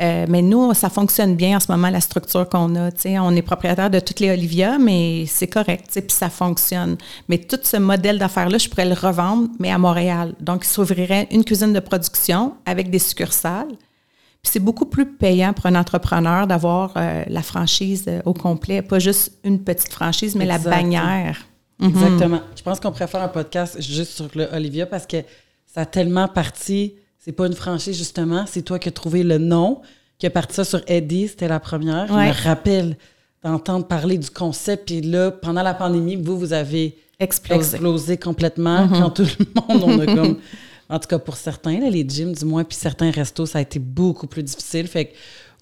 Euh, 0.00 0.24
mais 0.28 0.40
nous, 0.40 0.72
ça 0.72 0.88
fonctionne 0.88 1.36
bien 1.36 1.56
en 1.56 1.60
ce 1.60 1.70
moment, 1.70 1.90
la 1.90 2.00
structure 2.00 2.48
qu'on 2.48 2.74
a. 2.76 2.90
On 3.20 3.36
est 3.36 3.42
propriétaire 3.42 3.90
de 3.90 4.00
toutes 4.00 4.20
les 4.20 4.30
Olivia, 4.30 4.78
mais 4.78 5.26
c'est 5.26 5.46
correct, 5.46 5.90
puis 5.92 6.04
ça 6.08 6.30
fonctionne. 6.30 6.96
Mais 7.28 7.38
tout 7.38 7.58
ce 7.62 7.76
modèle 7.76 8.18
d'affaires-là, 8.18 8.58
je 8.58 8.68
pourrais 8.68 8.86
le 8.86 8.94
revendre, 8.94 9.48
mais 9.58 9.70
à 9.70 9.78
Montréal. 9.78 10.34
Donc, 10.40 10.64
il 10.64 10.68
s'ouvrirait 10.68 11.28
une 11.30 11.44
cuisine 11.44 11.72
de 11.72 11.80
production 11.80 12.54
avec 12.64 12.90
des 12.90 12.98
succursales. 12.98 13.76
Puis 14.42 14.52
c'est 14.52 14.60
beaucoup 14.60 14.86
plus 14.86 15.04
payant 15.04 15.52
pour 15.52 15.66
un 15.66 15.74
entrepreneur 15.74 16.46
d'avoir 16.46 16.94
euh, 16.96 17.24
la 17.28 17.42
franchise 17.42 18.06
euh, 18.08 18.22
au 18.24 18.32
complet, 18.32 18.80
pas 18.80 18.98
juste 18.98 19.32
une 19.44 19.62
petite 19.62 19.92
franchise, 19.92 20.34
mais 20.34 20.46
la 20.46 20.58
bannière. 20.58 21.44
Mhm. 21.78 21.90
Exactement. 21.90 22.40
Je 22.56 22.62
pense 22.62 22.80
qu'on 22.80 22.90
pourrait 22.90 23.06
faire 23.06 23.22
un 23.22 23.28
podcast 23.28 23.80
juste 23.82 24.12
sur 24.12 24.28
le 24.34 24.48
Olivia 24.52 24.86
parce 24.86 25.06
que 25.06 25.18
ça 25.66 25.82
a 25.82 25.86
tellement 25.86 26.26
parti 26.26 26.94
c'est 27.20 27.32
pas 27.32 27.46
une 27.46 27.54
franchise, 27.54 27.96
justement. 27.96 28.44
C'est 28.46 28.62
toi 28.62 28.78
qui 28.78 28.88
as 28.88 28.92
trouvé 28.92 29.22
le 29.22 29.38
nom, 29.38 29.82
qui 30.18 30.26
a 30.26 30.30
parti 30.30 30.54
ça 30.54 30.64
sur 30.64 30.80
Eddie. 30.86 31.28
C'était 31.28 31.48
la 31.48 31.60
première. 31.60 32.08
Je 32.08 32.12
me 32.12 32.44
rappelle 32.44 32.96
d'entendre 33.44 33.86
parler 33.86 34.18
du 34.18 34.30
concept. 34.30 34.86
Puis 34.86 35.02
là, 35.02 35.30
pendant 35.30 35.62
la 35.62 35.74
pandémie, 35.74 36.16
vous, 36.16 36.38
vous 36.38 36.52
avez 36.52 36.96
explosé, 37.18 38.16
complètement. 38.16 38.86
Mm-hmm. 38.86 38.98
Quand 38.98 39.10
tout 39.10 39.26
le 39.38 39.46
monde, 39.54 39.82
on 39.84 40.00
a 40.00 40.06
comme... 40.06 40.38
En 40.88 40.98
tout 40.98 41.06
cas, 41.06 41.20
pour 41.20 41.36
certains, 41.36 41.78
les 41.78 42.04
gyms, 42.08 42.32
du 42.32 42.44
moins, 42.44 42.64
puis 42.64 42.76
certains 42.76 43.12
restos, 43.12 43.46
ça 43.46 43.58
a 43.58 43.60
été 43.60 43.78
beaucoup 43.78 44.26
plus 44.26 44.42
difficile. 44.42 44.88
Fait 44.88 45.04
que 45.04 45.10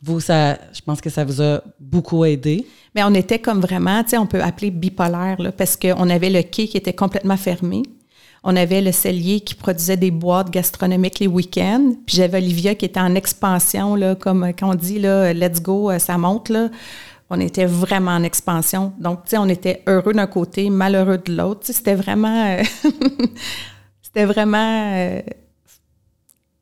vous, 0.02 0.21
ça, 0.21 0.54
je 0.73 0.80
pense 0.80 1.02
que 1.02 1.11
ça 1.11 1.23
vous 1.23 1.42
a 1.42 1.61
beaucoup 1.78 2.25
aidé. 2.25 2.66
Mais 2.94 3.02
on 3.04 3.12
était 3.12 3.38
comme 3.38 3.61
vraiment, 3.61 4.02
tu 4.04 4.11
sais, 4.11 4.18
on 4.18 4.26
peut 4.26 4.40
appeler 4.40 4.71
bipolaire, 4.71 5.37
là, 5.38 5.52
parce 5.52 5.76
qu'on 5.76 6.09
avait 6.09 6.30
le 6.30 6.40
quai 6.42 6.66
qui 6.66 6.78
était 6.78 6.94
complètement 6.94 7.37
fermé. 7.37 7.83
On 8.45 8.54
avait 8.57 8.80
le 8.80 8.92
cellier 8.92 9.40
qui 9.40 9.54
produisait 9.54 9.97
des 9.97 10.11
boîtes 10.11 10.50
gastronomiques 10.50 11.18
les 11.18 11.26
week-ends. 11.26 11.95
Puis 12.07 12.16
j'avais 12.16 12.38
Olivia 12.38 12.75
qui 12.75 12.85
était 12.85 13.00
en 13.00 13.14
expansion, 13.14 13.95
là, 13.95 14.14
comme 14.14 14.52
quand 14.59 14.71
on 14.71 14.75
dit, 14.75 14.99
là, 14.99 15.33
let's 15.33 15.61
go, 15.61 15.90
euh, 15.90 15.99
ça 15.99 16.16
monte. 16.18 16.49
Là. 16.49 16.68
On 17.30 17.40
était 17.40 17.66
vraiment 17.66 18.12
en 18.12 18.23
expansion. 18.23 18.92
Donc, 18.99 19.25
tu 19.25 19.30
sais, 19.30 19.38
on 19.38 19.49
était 19.49 19.83
heureux 19.87 20.12
d'un 20.12 20.26
côté, 20.26 20.71
malheureux 20.71 21.18
de 21.18 21.35
l'autre. 21.35 21.61
C'était 21.64 21.95
vraiment... 21.95 22.57
Euh, 22.59 22.62
c'était 24.02 24.25
vraiment 24.25 24.92
euh, 24.95 25.21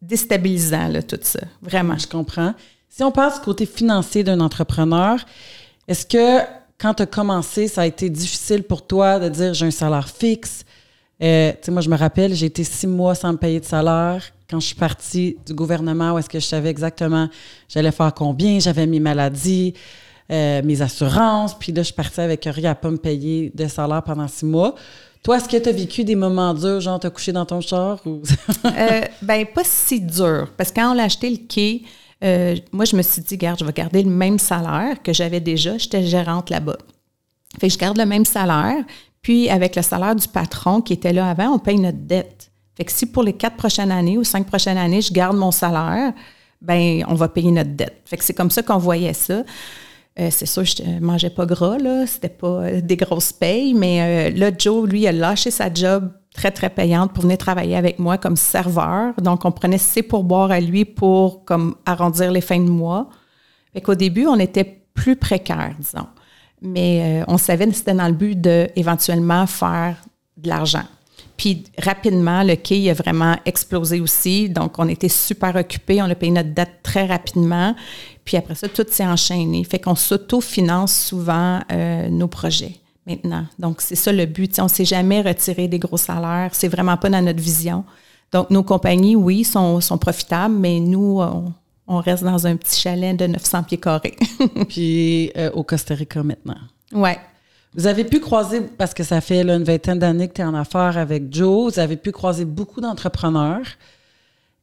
déstabilisant, 0.03 0.89
là, 0.89 1.03
tout 1.03 1.19
ça. 1.23 1.41
Vraiment. 1.63 1.99
Je 1.99 2.07
comprends. 2.07 2.55
Si 2.89 3.05
on 3.05 3.13
passe 3.13 3.39
côté 3.41 3.67
financier 3.67 4.25
d'un 4.25 4.41
entrepreneur, 4.41 5.19
est-ce 5.87 6.07
que 6.07 6.45
quand 6.79 6.95
tu 6.95 7.03
as 7.03 7.07
commencé, 7.07 7.69
ça 7.69 7.83
a 7.83 7.87
été 7.87 8.11
difficile 8.11 8.63
pour 8.63 8.87
toi 8.87 9.19
de 9.19 9.29
dire 9.29 9.55
j'ai 9.55 9.67
un 9.67 9.71
salaire 9.71 10.09
fixe, 10.09 10.65
euh, 11.23 11.53
moi, 11.69 11.81
je 11.81 11.89
me 11.89 11.97
rappelle, 11.97 12.35
j'ai 12.35 12.47
été 12.47 12.65
six 12.65 12.87
mois 12.87 13.15
sans 13.15 13.33
me 13.33 13.39
payer 13.39 13.61
de 13.61 13.65
salaire. 13.65 14.23
Quand 14.49 14.61
je 14.61 14.67
suis 14.67 14.77
partie 14.77 15.37
du 15.47 15.55
gouvernement, 15.55 16.13
où 16.13 16.19
est-ce 16.19 16.29
que 16.29 16.39
je 16.39 16.45
savais 16.45 16.69
exactement 16.69 17.29
j'allais 17.69 17.91
faire 17.91 18.13
combien, 18.15 18.61
j'avais 18.61 18.87
mes 18.87 19.01
maladies, 19.01 19.75
euh, 20.31 20.63
mes 20.63 20.83
assurances, 20.83 21.59
puis 21.59 21.73
là, 21.73 21.83
je 21.83 21.87
suis 21.87 21.95
partie 21.95 22.21
avec 22.21 22.45
rien 22.45 22.71
à 22.71 22.75
pas 22.75 22.91
me 22.91 22.99
payer 22.99 23.51
de 23.55 23.67
salaire 23.67 24.03
pendant 24.03 24.29
six 24.29 24.45
mois. 24.45 24.75
Toi, 25.23 25.39
est-ce 25.39 25.49
que 25.49 25.57
tu 25.57 25.69
as 25.69 25.73
vécu 25.73 26.05
des 26.05 26.15
moments 26.15 26.55
durs, 26.55 26.81
genre 26.81 27.01
t'as 27.01 27.11
couché 27.11 27.33
dans 27.33 27.47
ton 27.47 27.61
char? 27.61 28.01
Ou... 28.07 28.23
euh, 28.65 29.01
ben, 29.23 29.47
pas 29.47 29.65
si 29.65 30.01
dur. 30.01 30.53
Parce 30.57 30.71
que 30.71 30.77
quand 30.77 30.95
on 30.95 30.99
a 30.99 31.05
acheté 31.05 31.31
le 31.31 31.39
quai, 31.49 31.83
moi, 32.73 32.85
je 32.85 32.95
me 32.95 33.03
suis 33.03 33.23
dit, 33.23 33.37
garde, 33.37 33.59
je 33.59 33.65
vais 33.65 33.73
garder 33.73 34.03
le 34.03 34.11
même 34.11 34.39
salaire 34.39 35.03
que 35.03 35.13
j'avais 35.13 35.41
déjà. 35.41 35.77
J'étais 35.79 36.05
gérante 36.05 36.51
là-bas. 36.51 36.79
Fait 37.61 37.69
que 37.69 37.73
je 37.73 37.79
garde 37.79 37.97
le 37.97 38.07
même 38.07 38.25
salaire, 38.25 38.85
puis, 39.27 39.51
avec 39.51 39.75
le 39.75 39.83
salaire 39.83 40.15
du 40.15 40.29
patron 40.29 40.81
qui 40.81 40.93
était 40.93 41.13
là 41.13 41.29
avant, 41.29 41.49
on 41.49 41.59
paye 41.59 41.81
notre 41.81 41.99
dette. 41.99 42.53
Fait 42.77 42.85
que 42.85 42.93
si 42.93 43.07
pour 43.07 43.25
les 43.25 43.33
quatre 43.33 43.57
prochaines 43.57 43.91
années 43.91 44.17
ou 44.17 44.23
cinq 44.23 44.47
prochaines 44.47 44.79
années, 44.79 45.01
je 45.01 45.13
garde 45.13 45.37
mon 45.37 45.51
salaire, 45.51 46.13
ben 46.63 47.05
on 47.09 47.15
va 47.15 47.29
payer 47.29 47.51
notre 47.51 47.71
dette. 47.71 48.03
Fait 48.05 48.17
que 48.17 48.23
c'est 48.23 48.35
comme 48.35 48.53
ça 48.53 48.63
qu'on 48.63 48.79
voyait 48.79 49.15
ça. 49.15 49.43
Euh, 50.21 50.29
c'est 50.31 50.47
sûr, 50.47 50.65
je 50.65 50.81
ne 50.81 51.01
mangeais 51.01 51.31
pas 51.31 51.45
gras, 51.45 51.77
là. 51.77 52.07
C'était 52.07 52.29
pas 52.29 52.71
des 52.81 52.97
grosses 52.97 53.33
payes, 53.33 53.75
mais 53.75 54.31
là, 54.31 54.53
Joe, 54.57 54.89
lui, 54.89 55.09
a 55.09 55.11
lâché 55.13 55.51
sa 55.51 55.75
job 55.75 56.09
très, 56.33 56.53
très 56.53 56.71
payante 56.71 57.13
pour 57.13 57.25
venir 57.25 57.39
travailler 57.39 57.75
avec 57.75 57.99
moi 57.99 58.19
comme 58.19 58.37
serveur. 58.37 59.13
Donc, 59.21 59.45
on 59.45 59.51
prenait 59.51 59.79
ses 59.79 60.05
pourboires 60.05 60.53
à 60.53 60.61
lui 60.61 60.85
pour 60.85 61.45
comme 61.45 61.75
arrondir 61.85 62.31
les 62.31 62.41
fins 62.41 62.61
de 62.61 62.71
mois. 62.71 63.09
Fait 63.73 63.81
qu'au 63.81 63.97
début, 63.97 64.29
on 64.29 64.39
était 64.39 64.85
plus 64.95 65.17
précaire, 65.17 65.75
disons. 65.81 66.07
Mais 66.63 67.23
on 67.29 67.39
savait 67.39 67.67
que 67.67 67.75
c'était 67.75 67.95
dans 67.95 68.09
le 68.09 68.15
but 68.15 68.41
d'éventuellement 68.41 69.47
faire 69.47 69.97
de 70.37 70.49
l'argent. 70.49 70.85
Puis 71.37 71.65
rapidement, 71.79 72.43
le 72.43 72.57
quai 72.57 72.91
a 72.91 72.95
vraiment 72.95 73.37
explosé 73.45 74.01
aussi. 74.01 74.49
Donc, 74.49 74.79
on 74.79 74.89
était 74.89 75.09
super 75.09 75.55
occupés. 75.55 76.01
On 76.01 76.11
a 76.11 76.15
payé 76.15 76.33
notre 76.33 76.55
dette 76.55 76.83
très 76.83 77.07
rapidement. 77.07 77.75
Puis 78.25 78.37
après 78.37 78.55
ça, 78.55 78.69
tout 78.69 78.87
s'est 78.89 79.07
enchaîné. 79.07 79.63
Fait 79.65 79.79
qu'on 79.79 79.95
s'autofinance 79.95 80.95
souvent 80.95 81.61
euh, 81.71 82.09
nos 82.09 82.29
projets 82.29 82.77
maintenant. 83.07 83.45
Donc, 83.59 83.83
c'est 83.83 83.97
ça 83.97 84.13
le 84.13 84.27
but. 84.27 84.59
on 84.59 84.65
ne 84.65 84.69
s'est 84.69 84.85
jamais 84.85 85.21
retiré 85.21 85.69
des 85.69 85.79
gros 85.79 85.99
salaires. 85.99 86.51
C'est 86.53 86.69
vraiment 86.69 86.97
pas 86.97 87.11
dans 87.11 87.23
notre 87.23 87.41
vision. 87.41 87.85
Donc, 88.33 88.51
nos 88.51 88.63
compagnies, 88.63 89.15
oui, 89.15 89.45
sont, 89.45 89.81
sont 89.81 89.99
profitables, 89.99 90.55
mais 90.55 90.81
nous, 90.81 91.21
on, 91.21 91.53
reste 91.89 92.25
dans 92.25 92.47
un 92.47 92.57
petit 92.57 92.81
chalet 92.81 93.17
de 93.17 93.27
900 93.27 93.63
pieds 93.65 93.79
carrés. 93.79 94.17
Puis 94.69 95.31
euh, 95.37 95.51
au 95.53 95.63
Costa 95.63 95.95
Rica 95.95 96.23
maintenant. 96.23 96.57
Oui. 96.93 97.11
Vous 97.75 97.87
avez 97.87 98.05
pu 98.05 98.21
croiser, 98.21 98.63
parce 98.63 98.95
que 98.95 99.05
ça 99.05 99.21
fait 99.21 99.43
une 99.43 99.63
vingtaine 99.63 99.99
d'années 99.99 100.29
que 100.29 100.35
tu 100.35 100.41
es 100.41 100.45
en 100.45 100.55
affaires 100.55 100.97
avec 100.97 101.33
Joe, 101.33 101.75
vous 101.75 101.79
avez 101.79 101.97
pu 101.97 102.11
croiser 102.11 102.47
beaucoup 102.47 102.81
d'entrepreneurs. 102.81 103.67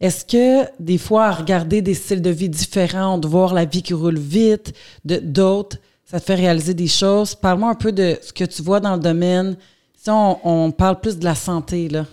Est-ce 0.01 0.25
que 0.25 0.67
des 0.79 0.97
fois, 0.97 1.27
à 1.27 1.31
regarder 1.31 1.81
des 1.81 1.93
styles 1.93 2.21
de 2.21 2.29
vie 2.29 2.49
différents, 2.49 3.17
de 3.19 3.27
voir 3.27 3.53
la 3.53 3.65
vie 3.65 3.83
qui 3.83 3.93
roule 3.93 4.17
vite, 4.17 4.73
de 5.05 5.17
d'autres, 5.17 5.77
ça 6.05 6.19
te 6.19 6.25
fait 6.25 6.35
réaliser 6.35 6.73
des 6.73 6.87
choses? 6.87 7.35
Parle-moi 7.35 7.69
un 7.69 7.75
peu 7.75 7.91
de 7.91 8.17
ce 8.21 8.33
que 8.33 8.43
tu 8.43 8.63
vois 8.63 8.79
dans 8.79 8.95
le 8.95 9.01
domaine. 9.01 9.55
Si 9.95 10.09
on, 10.09 10.71
parle 10.71 10.99
plus 10.99 11.17
de 11.17 11.23
la 11.23 11.35
santé, 11.35 11.87
là, 11.87 12.05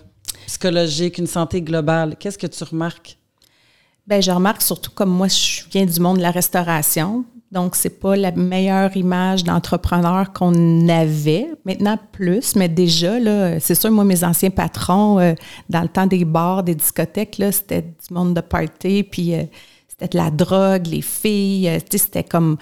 psychologique, 0.47 1.19
une 1.19 1.27
santé 1.27 1.63
globale, 1.63 2.15
qu'est-ce 2.17 2.39
que 2.39 2.47
tu 2.47 2.63
remarques? 2.63 3.19
Bien, 4.07 4.21
je 4.21 4.31
remarque 4.31 4.63
surtout 4.63 4.91
comme 4.91 5.11
moi, 5.11 5.29
je 5.29 5.63
viens 5.71 5.87
du 5.87 6.01
monde 6.01 6.17
de 6.19 6.23
la 6.23 6.31
restauration. 6.31 7.25
Donc, 7.51 7.75
c'est 7.75 7.99
pas 7.99 8.15
la 8.15 8.31
meilleure 8.31 8.97
image 8.97 9.43
d'entrepreneur 9.43 10.33
qu'on 10.33 10.89
avait. 10.89 11.49
Maintenant, 11.65 11.99
plus, 12.13 12.55
mais 12.55 12.69
déjà, 12.69 13.19
là, 13.19 13.59
c'est 13.59 13.75
sûr, 13.75 13.91
moi, 13.91 14.05
mes 14.05 14.23
anciens 14.23 14.51
patrons, 14.51 15.19
euh, 15.19 15.35
dans 15.69 15.83
le 15.83 15.89
temps 15.89 16.07
des 16.07 16.25
bars, 16.25 16.63
des 16.63 16.77
discothèques, 16.77 17.39
là, 17.39 17.51
c'était 17.51 17.83
du 17.83 18.15
monde 18.15 18.35
de 18.35 18.41
party, 18.41 19.03
puis 19.03 19.35
euh, 19.35 19.43
c'était 19.89 20.17
la 20.17 20.31
drogue, 20.31 20.87
les 20.87 21.03
filles, 21.03 21.69
euh, 21.69 21.79
tu 21.79 21.99
sais, 21.99 22.05
c'était 22.05 22.25
comme... 22.25 22.57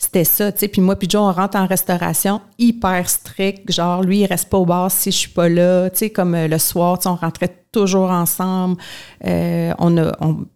C'était 0.00 0.22
ça, 0.22 0.52
tu 0.52 0.60
sais. 0.60 0.68
Puis 0.68 0.80
moi, 0.80 0.94
puis 0.94 1.10
Joe, 1.10 1.22
on 1.22 1.32
rentre 1.32 1.56
en 1.56 1.66
restauration 1.66 2.40
hyper 2.56 3.10
strict. 3.10 3.72
Genre, 3.72 4.04
lui, 4.04 4.20
il 4.20 4.26
reste 4.26 4.48
pas 4.48 4.58
au 4.58 4.64
bar 4.64 4.88
si 4.92 5.10
je 5.10 5.16
suis 5.16 5.30
pas 5.30 5.48
là. 5.48 5.90
Tu 5.90 5.98
sais, 5.98 6.10
comme 6.10 6.36
le 6.36 6.58
soir, 6.58 7.00
on 7.04 7.16
rentrait 7.16 7.64
toujours 7.72 8.08
ensemble. 8.08 8.76
on 9.24 9.98
a... 9.98 10.16
On, 10.20 10.46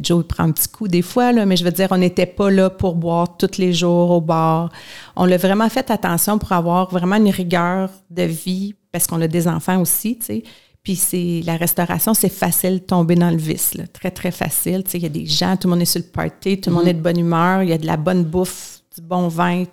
Joe 0.00 0.26
prend 0.26 0.44
un 0.44 0.52
petit 0.52 0.68
coup 0.68 0.88
des 0.88 1.02
fois, 1.02 1.32
là, 1.32 1.46
mais 1.46 1.56
je 1.56 1.64
veux 1.64 1.70
dire, 1.70 1.88
on 1.90 1.98
n'était 1.98 2.26
pas 2.26 2.50
là 2.50 2.70
pour 2.70 2.94
boire 2.94 3.36
tous 3.36 3.58
les 3.58 3.72
jours 3.72 4.10
au 4.10 4.20
bar. 4.20 4.70
On 5.16 5.24
l'a 5.24 5.36
vraiment 5.36 5.68
fait 5.68 5.90
attention 5.90 6.38
pour 6.38 6.52
avoir 6.52 6.90
vraiment 6.90 7.16
une 7.16 7.30
rigueur 7.30 7.90
de 8.10 8.22
vie, 8.22 8.74
parce 8.92 9.06
qu'on 9.06 9.20
a 9.20 9.28
des 9.28 9.48
enfants 9.48 9.80
aussi, 9.80 10.18
tu 10.18 10.26
sais. 10.26 10.42
Puis 10.82 10.96
c'est 10.96 11.42
la 11.44 11.56
restauration, 11.56 12.14
c'est 12.14 12.30
facile 12.30 12.74
de 12.74 12.84
tomber 12.84 13.14
dans 13.14 13.30
le 13.30 13.36
vice, 13.36 13.74
là. 13.74 13.86
très, 13.86 14.10
très 14.10 14.30
facile. 14.30 14.82
Tu 14.84 14.92
sais, 14.92 14.98
il 14.98 15.02
y 15.02 15.06
a 15.06 15.10
des 15.10 15.26
gens, 15.26 15.56
tout 15.56 15.68
le 15.68 15.74
monde 15.74 15.82
est 15.82 15.86
sur 15.86 16.00
le 16.00 16.06
party, 16.06 16.60
tout 16.60 16.70
le 16.70 16.76
monde 16.76 16.86
mm-hmm. 16.86 16.88
est 16.88 16.94
de 16.94 17.02
bonne 17.02 17.18
humeur, 17.18 17.62
il 17.62 17.68
y 17.68 17.72
a 17.72 17.78
de 17.78 17.86
la 17.86 17.98
bonne 17.98 18.24
bouffe, 18.24 18.80
du 18.96 19.02
bon 19.02 19.28
vin. 19.28 19.64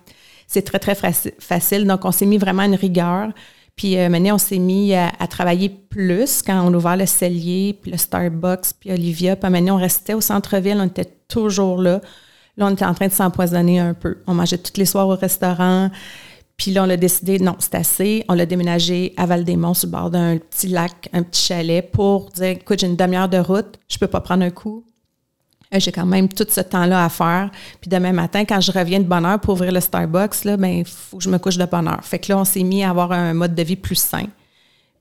C'est 0.46 0.62
très, 0.62 0.78
très 0.78 0.94
facile. 0.94 1.86
Donc, 1.86 2.04
on 2.04 2.12
s'est 2.12 2.26
mis 2.26 2.38
vraiment 2.38 2.62
une 2.62 2.74
rigueur. 2.74 3.30
Puis 3.78 3.96
euh, 3.96 4.08
maintenant, 4.08 4.34
on 4.34 4.38
s'est 4.38 4.58
mis 4.58 4.92
à, 4.92 5.10
travailler 5.30 5.68
plus 5.68 6.42
quand 6.42 6.68
on 6.68 6.84
a 6.84 6.96
le 6.96 7.06
cellier, 7.06 7.78
puis 7.80 7.92
le 7.92 7.96
Starbucks, 7.96 8.74
puis 8.80 8.90
Olivia. 8.90 9.36
Puis 9.36 9.50
maintenant, 9.50 9.76
on 9.76 9.80
restait 9.80 10.14
au 10.14 10.20
centre-ville, 10.20 10.78
on 10.80 10.86
était 10.86 11.08
toujours 11.28 11.80
là. 11.80 12.00
Là, 12.56 12.66
on 12.66 12.70
était 12.70 12.84
en 12.84 12.92
train 12.92 13.06
de 13.06 13.12
s'empoisonner 13.12 13.78
un 13.78 13.94
peu. 13.94 14.18
On 14.26 14.34
mangeait 14.34 14.58
tous 14.58 14.76
les 14.76 14.84
soirs 14.84 15.06
au 15.06 15.14
restaurant. 15.14 15.90
Puis 16.56 16.72
là, 16.72 16.82
on 16.82 16.90
a 16.90 16.96
décidé, 16.96 17.38
non, 17.38 17.54
c'est 17.60 17.76
assez. 17.76 18.24
On 18.28 18.34
l'a 18.34 18.46
déménagé 18.46 19.14
à 19.16 19.26
Val-des-Monts, 19.26 19.74
sur 19.74 19.86
le 19.86 19.92
bord 19.92 20.10
d'un 20.10 20.38
petit 20.38 20.66
lac, 20.66 21.08
un 21.12 21.22
petit 21.22 21.46
chalet, 21.46 21.88
pour 21.88 22.30
dire, 22.30 22.48
écoute, 22.48 22.80
j'ai 22.80 22.88
une 22.88 22.96
demi-heure 22.96 23.28
de 23.28 23.38
route, 23.38 23.78
je 23.88 23.96
peux 23.96 24.08
pas 24.08 24.20
prendre 24.20 24.42
un 24.42 24.50
coup. 24.50 24.84
Euh, 25.74 25.80
j'ai 25.80 25.92
quand 25.92 26.06
même 26.06 26.28
tout 26.28 26.46
ce 26.48 26.60
temps-là 26.60 27.04
à 27.04 27.08
faire. 27.08 27.50
Puis 27.80 27.88
demain 27.88 28.12
matin, 28.12 28.44
quand 28.44 28.60
je 28.60 28.72
reviens 28.72 29.00
de 29.00 29.04
bonne 29.04 29.26
heure 29.26 29.40
pour 29.40 29.54
ouvrir 29.54 29.72
le 29.72 29.80
Starbucks, 29.80 30.44
là, 30.44 30.56
ben, 30.56 30.84
faut 30.84 31.18
que 31.18 31.24
je 31.24 31.30
me 31.30 31.38
couche 31.38 31.58
de 31.58 31.64
bonne 31.66 31.88
heure. 31.88 32.04
Fait 32.04 32.18
que 32.18 32.32
là, 32.32 32.38
on 32.38 32.44
s'est 32.44 32.62
mis 32.62 32.82
à 32.82 32.90
avoir 32.90 33.12
un 33.12 33.34
mode 33.34 33.54
de 33.54 33.62
vie 33.62 33.76
plus 33.76 33.96
sain. 33.96 34.26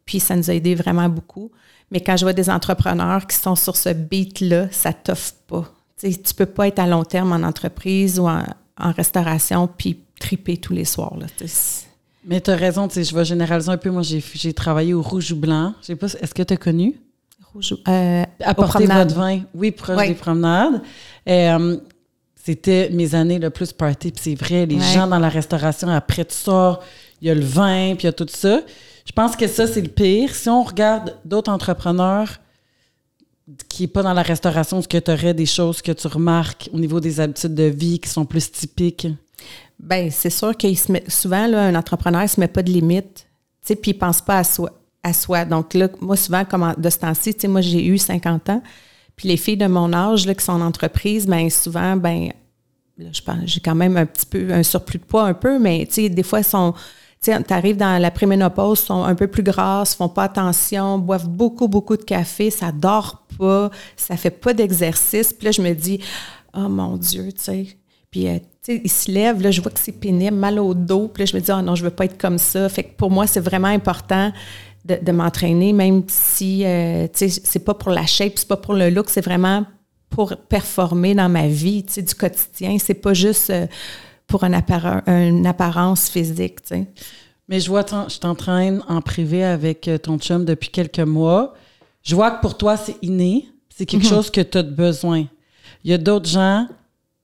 Puis 0.05 0.19
ça 0.19 0.35
nous 0.35 0.49
a 0.49 0.53
aidé 0.53 0.75
vraiment 0.75 1.09
beaucoup. 1.09 1.51
Mais 1.91 2.01
quand 2.01 2.17
je 2.17 2.25
vois 2.25 2.33
des 2.33 2.49
entrepreneurs 2.49 3.27
qui 3.27 3.35
sont 3.35 3.55
sur 3.55 3.77
ce 3.77 3.89
beat-là, 3.89 4.67
ça 4.71 4.91
t'offre 4.93 5.33
pas. 5.47 5.71
Tu 5.99 6.15
tu 6.17 6.33
peux 6.33 6.45
pas 6.45 6.67
être 6.67 6.79
à 6.79 6.87
long 6.87 7.03
terme 7.03 7.31
en 7.31 7.47
entreprise 7.47 8.19
ou 8.19 8.27
en, 8.27 8.43
restauration 8.77 9.67
puis 9.67 9.99
triper 10.19 10.57
tous 10.57 10.73
les 10.73 10.85
soirs. 10.85 11.17
Là. 11.17 11.25
Mais 12.25 12.41
tu 12.41 12.51
as 12.51 12.55
raison, 12.55 12.87
je 12.89 13.15
vais 13.15 13.25
généraliser 13.25 13.71
un 13.71 13.77
peu. 13.77 13.89
Moi, 13.89 14.03
j'ai 14.03 14.53
travaillé 14.53 14.93
au 14.93 15.01
Rouge 15.01 15.31
ou 15.31 15.37
Blanc. 15.37 15.73
Pas, 15.99 16.07
est-ce 16.07 16.33
que 16.33 16.43
tu 16.43 16.53
as 16.53 16.57
connu? 16.57 16.99
Euh, 17.87 18.23
Apporter 18.43 18.85
votre 18.85 19.15
vin, 19.15 19.41
oui, 19.53 19.71
proche 19.71 20.07
des 20.07 20.13
promenades. 20.13 20.81
Euh, 21.27 21.77
c'était 22.35 22.89
mes 22.91 23.13
années 23.13 23.39
le 23.39 23.49
plus 23.49 23.73
party. 23.73 24.11
Puis 24.11 24.21
c'est 24.23 24.35
vrai, 24.35 24.65
les 24.65 24.79
gens 24.79 25.07
dans 25.07 25.19
la 25.19 25.29
restauration, 25.29 25.89
après 25.89 26.25
tu 26.25 26.35
sors, 26.35 26.81
il 27.21 27.27
y 27.27 27.31
a 27.31 27.35
le 27.35 27.43
vin, 27.43 27.95
puis 27.95 28.03
il 28.03 28.05
y 28.05 28.09
a 28.09 28.13
tout 28.13 28.27
ça. 28.29 28.61
Je 29.05 29.11
pense 29.11 29.35
que 29.35 29.47
ça, 29.47 29.67
c'est 29.67 29.81
le 29.81 29.89
pire. 29.89 30.33
Si 30.33 30.49
on 30.49 30.63
regarde 30.63 31.15
d'autres 31.25 31.51
entrepreneurs 31.51 32.39
qui 33.69 33.83
n'est 33.83 33.87
pas 33.87 34.03
dans 34.03 34.13
la 34.13 34.21
restauration, 34.21 34.79
est-ce 34.79 34.87
que 34.87 34.97
tu 34.97 35.11
aurais 35.11 35.33
des 35.33 35.45
choses 35.45 35.81
que 35.81 35.91
tu 35.91 36.07
remarques 36.07 36.69
au 36.73 36.79
niveau 36.79 36.99
des 36.99 37.19
habitudes 37.19 37.55
de 37.55 37.63
vie 37.63 37.99
qui 37.99 38.09
sont 38.09 38.25
plus 38.25 38.51
typiques? 38.51 39.07
Bien, 39.79 40.09
c'est 40.11 40.29
sûr 40.29 40.55
qu'il 40.55 40.77
se 40.77 40.91
met, 40.91 41.03
souvent, 41.07 41.47
là, 41.47 41.65
un 41.65 41.75
entrepreneur 41.75 42.23
ne 42.23 42.27
se 42.27 42.39
met 42.39 42.47
pas 42.47 42.63
de 42.63 42.71
limites, 42.71 43.27
puis 43.65 43.77
il 43.85 43.93
ne 43.93 43.99
pense 43.99 44.21
pas 44.21 44.39
à 44.39 44.43
soi 44.43 44.71
Donc 45.49 45.73
là, 45.73 45.87
moi, 46.01 46.15
souvent, 46.15 46.45
comme 46.45 46.73
de 46.77 46.89
ce 46.89 46.99
temps-ci, 46.99 47.33
tu 47.33 47.41
sais, 47.41 47.47
moi, 47.47 47.61
j'ai 47.61 47.85
eu 47.85 47.97
50 47.97 48.49
ans. 48.49 48.61
Puis 49.15 49.27
les 49.27 49.37
filles 49.37 49.57
de 49.57 49.67
mon 49.67 49.93
âge, 49.93 50.25
là, 50.25 50.35
qui 50.35 50.45
sont 50.45 50.53
en 50.53 50.61
entreprise, 50.61 51.27
bien 51.27 51.49
souvent, 51.49 51.95
ben 51.95 52.31
je 52.99 53.21
pense, 53.21 53.37
j'ai 53.45 53.59
quand 53.59 53.75
même 53.75 53.97
un 53.97 54.05
petit 54.05 54.25
peu 54.25 54.51
un 54.51 54.63
surplus 54.63 54.99
de 54.99 55.03
poids, 55.03 55.23
un 55.23 55.33
peu, 55.33 55.59
mais 55.59 55.85
tu 55.85 55.93
sais, 55.93 56.09
des 56.09 56.23
fois, 56.23 56.39
elles 56.39 56.45
sont. 56.45 56.73
Tu 57.21 57.31
arrives 57.49 57.77
dans 57.77 57.99
la 57.99 58.11
préménopause, 58.11 58.79
sont 58.79 59.03
un 59.03 59.15
peu 59.15 59.25
plus 59.27 59.41
grasses, 59.41 59.95
font 59.95 60.07
pas 60.07 60.25
attention, 60.25 60.99
boivent 60.99 61.27
beaucoup, 61.27 61.67
beaucoup 61.67 61.97
de 61.97 62.03
café, 62.03 62.51
ça 62.51 62.71
dort 62.71 63.23
pas, 63.39 63.71
ça 63.95 64.15
fait 64.17 64.29
pas 64.29 64.53
d'exercice. 64.53 65.33
Puis 65.33 65.45
là, 65.45 65.51
je 65.51 65.61
me 65.63 65.73
dis, 65.73 65.99
oh 66.55 66.69
mon 66.69 66.95
Dieu, 66.95 67.31
tu 67.33 67.43
sais. 67.43 67.67
Puis, 68.11 68.27
euh, 68.27 68.37
tu 68.63 68.75
sais, 68.75 68.81
ils 68.83 68.91
se 68.91 69.11
lèvent, 69.11 69.41
là, 69.41 69.49
je 69.49 69.61
vois 69.61 69.71
que 69.71 69.79
c'est 69.79 69.91
pénible, 69.91 70.37
mal 70.37 70.59
au 70.59 70.75
dos. 70.75 71.07
Puis 71.07 71.23
là, 71.23 71.25
je 71.25 71.35
me 71.35 71.41
dis, 71.41 71.51
oh 71.51 71.61
non, 71.61 71.73
je 71.73 71.83
veux 71.83 71.89
pas 71.89 72.05
être 72.05 72.19
comme 72.19 72.37
ça. 72.37 72.69
Fait 72.69 72.83
que 72.83 72.95
pour 72.95 73.09
moi, 73.09 73.25
c'est 73.25 73.39
vraiment 73.39 73.67
important 73.67 74.31
de, 74.87 75.11
m'entraîner, 75.11 75.73
même 75.73 76.03
si, 76.07 76.65
euh, 76.65 77.07
tu 77.13 77.29
sais, 77.29 77.41
c'est 77.43 77.59
pas 77.59 77.73
pour 77.73 77.91
la 77.91 78.05
shape, 78.05 78.33
c'est 78.35 78.47
pas 78.47 78.57
pour 78.57 78.73
le 78.73 78.89
look, 78.89 79.09
c'est 79.09 79.23
vraiment 79.23 79.65
pour 80.09 80.35
performer 80.35 81.13
dans 81.13 81.29
ma 81.29 81.47
vie, 81.47 81.83
tu 81.83 81.93
sais, 81.93 82.01
du 82.01 82.15
quotidien. 82.15 82.77
C'est 82.79 82.93
pas 82.93 83.13
juste 83.13 83.49
euh, 83.49 83.67
pour 84.25 84.43
une, 84.43 85.45
apparence 85.45 86.09
physique, 86.09 86.61
tu 86.61 86.67
sais. 86.69 86.87
Mais 87.49 87.59
je 87.59 87.69
vois, 87.69 87.85
je 88.09 88.17
t'entraîne 88.19 88.81
en 88.87 89.01
privé 89.01 89.43
avec 89.43 89.87
euh, 89.87 89.97
ton 89.97 90.17
chum 90.17 90.43
depuis 90.43 90.69
quelques 90.69 90.99
mois. 90.99 91.53
Je 92.03 92.15
vois 92.15 92.31
que 92.31 92.41
pour 92.41 92.57
toi, 92.57 92.75
c'est 92.77 92.95
inné. 93.01 93.47
C'est 93.69 93.85
quelque 93.85 94.03
mhm. 94.03 94.09
chose 94.09 94.29
que 94.29 94.41
tu 94.41 94.57
as 94.57 94.63
besoin. 94.63 95.25
Il 95.83 95.91
y 95.91 95.93
a 95.93 95.97
d'autres 95.97 96.29
gens, 96.29 96.67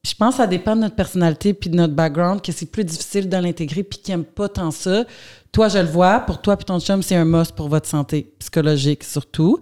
je 0.05 0.13
pense 0.13 0.35
que 0.35 0.37
ça 0.37 0.47
dépend 0.47 0.75
de 0.75 0.81
notre 0.81 0.95
personnalité 0.95 1.53
puis 1.53 1.69
de 1.69 1.75
notre 1.75 1.93
background, 1.93 2.41
que 2.41 2.51
c'est 2.51 2.65
plus 2.65 2.83
difficile 2.85 3.27
de 3.27 3.37
l'intégrer 3.37 3.83
puis 3.83 3.99
qui 3.99 4.11
n'aiment 4.11 4.23
pas 4.23 4.49
tant 4.49 4.71
ça. 4.71 5.05
Toi, 5.53 5.67
je 5.69 5.77
le 5.77 5.87
vois, 5.87 6.19
pour 6.19 6.41
toi 6.41 6.57
et 6.59 6.63
ton 6.63 6.79
chum, 6.79 7.03
c'est 7.03 7.15
un 7.15 7.25
must 7.25 7.55
pour 7.55 7.69
votre 7.69 7.87
santé 7.87 8.33
psychologique 8.39 9.03
surtout. 9.03 9.59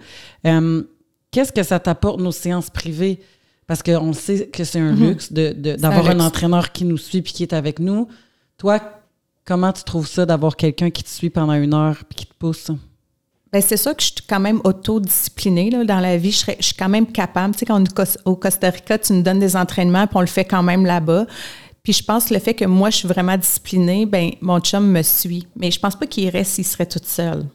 Euh, 0.47 0.83
qu'est-ce 1.31 1.51
que 1.51 1.63
ça 1.63 1.79
t'apporte, 1.79 2.21
nos 2.21 2.31
séances 2.31 2.69
privées? 2.69 3.19
Parce 3.67 3.83
qu'on 3.83 4.13
sait 4.13 4.47
que 4.47 4.63
c'est 4.63 4.79
un 4.79 4.93
mhm. 4.93 5.07
luxe 5.07 5.33
d'avoir 5.33 6.09
un, 6.09 6.21
entraîneur 6.21 6.71
qui 6.71 6.85
nous 6.85 6.97
suit 6.97 7.19
et 7.19 7.23
qui 7.23 7.43
est 7.43 7.53
avec 7.53 7.79
nous. 7.79 8.07
Toi, 8.57 8.79
comment 9.43 9.73
tu 9.73 9.83
trouves 9.83 10.07
ça 10.07 10.25
d'avoir 10.25 10.55
quelqu'un 10.55 10.89
qui 10.89 11.03
te 11.03 11.09
suit 11.09 11.29
pendant 11.29 11.53
une 11.53 11.73
heure 11.73 11.97
et 12.09 12.15
qui 12.15 12.25
te 12.25 12.33
pousse? 12.35 12.71
Bien, 13.51 13.59
c'est 13.59 13.75
ça 13.75 13.93
que 13.93 14.01
je 14.01 14.07
suis 14.07 14.25
quand 14.25 14.39
même 14.39 14.61
autodisciplinée 14.63 15.71
là, 15.71 15.83
dans 15.83 15.99
la 15.99 16.15
vie. 16.15 16.31
Je, 16.31 16.53
je, 16.57 16.65
suis 16.67 16.75
quand 16.75 16.87
même 16.87 17.07
capable. 17.07 17.53
Tu 17.53 17.59
sais, 17.59 17.65
quand 17.65 17.81
on 17.81 17.83
est 17.83 18.17
au 18.23 18.37
Costa 18.37 18.69
Rica, 18.69 18.97
tu 18.97 19.11
nous 19.11 19.23
donnes 19.23 19.39
des 19.39 19.57
entraînements, 19.57 20.07
puis 20.07 20.15
on 20.15 20.21
le 20.21 20.27
fait 20.27 20.45
quand 20.45 20.63
même 20.63 20.85
là-bas. 20.85 21.25
Puis 21.83 21.93
je 21.93 22.03
pense 22.03 22.25
que 22.25 22.33
le 22.33 22.39
fait 22.39 22.53
que 22.53 22.65
moi, 22.65 22.89
je 22.89 22.97
suis 22.97 23.07
vraiment 23.07 23.37
disciplinée, 23.37 24.05
ben 24.05 24.31
mon 24.41 24.59
chum 24.59 24.87
me 24.87 25.01
suit. 25.01 25.47
Mais 25.55 25.71
je 25.71 25.79
pense 25.79 25.95
pas 25.95 26.05
qu'il 26.05 26.29
reste 26.29 26.51
s'il 26.53 26.65
serait 26.65 26.85
toute 26.85 27.05
seule. 27.05 27.45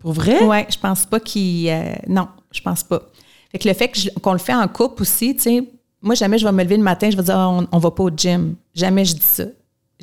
Pour 0.00 0.12
vrai? 0.12 0.42
Oui, 0.42 0.58
je 0.70 0.78
pense 0.78 1.04
pas 1.04 1.20
qu'il... 1.20 1.68
Euh, 1.68 1.94
non, 2.08 2.28
je 2.50 2.60
pense 2.60 2.82
pas. 2.82 3.02
Fait 3.52 3.58
que 3.58 3.68
le 3.68 3.74
fait 3.74 3.90
qu'on 4.22 4.32
le 4.32 4.38
fait 4.38 4.54
en 4.54 4.66
couple 4.68 5.02
aussi, 5.02 5.34
tu 5.36 5.42
sais, 5.42 5.64
moi, 6.02 6.14
jamais 6.14 6.38
je 6.38 6.44
vais 6.44 6.52
me 6.52 6.62
lever 6.62 6.76
le 6.76 6.82
matin, 6.82 7.10
je 7.10 7.16
vais 7.16 7.22
dire, 7.22 7.36
on, 7.36 7.66
on 7.70 7.78
va 7.78 7.90
pas 7.90 8.04
au 8.04 8.10
gym. 8.10 8.56
Jamais 8.74 9.04
je 9.04 9.14
dis 9.14 9.22
ça. 9.22 9.44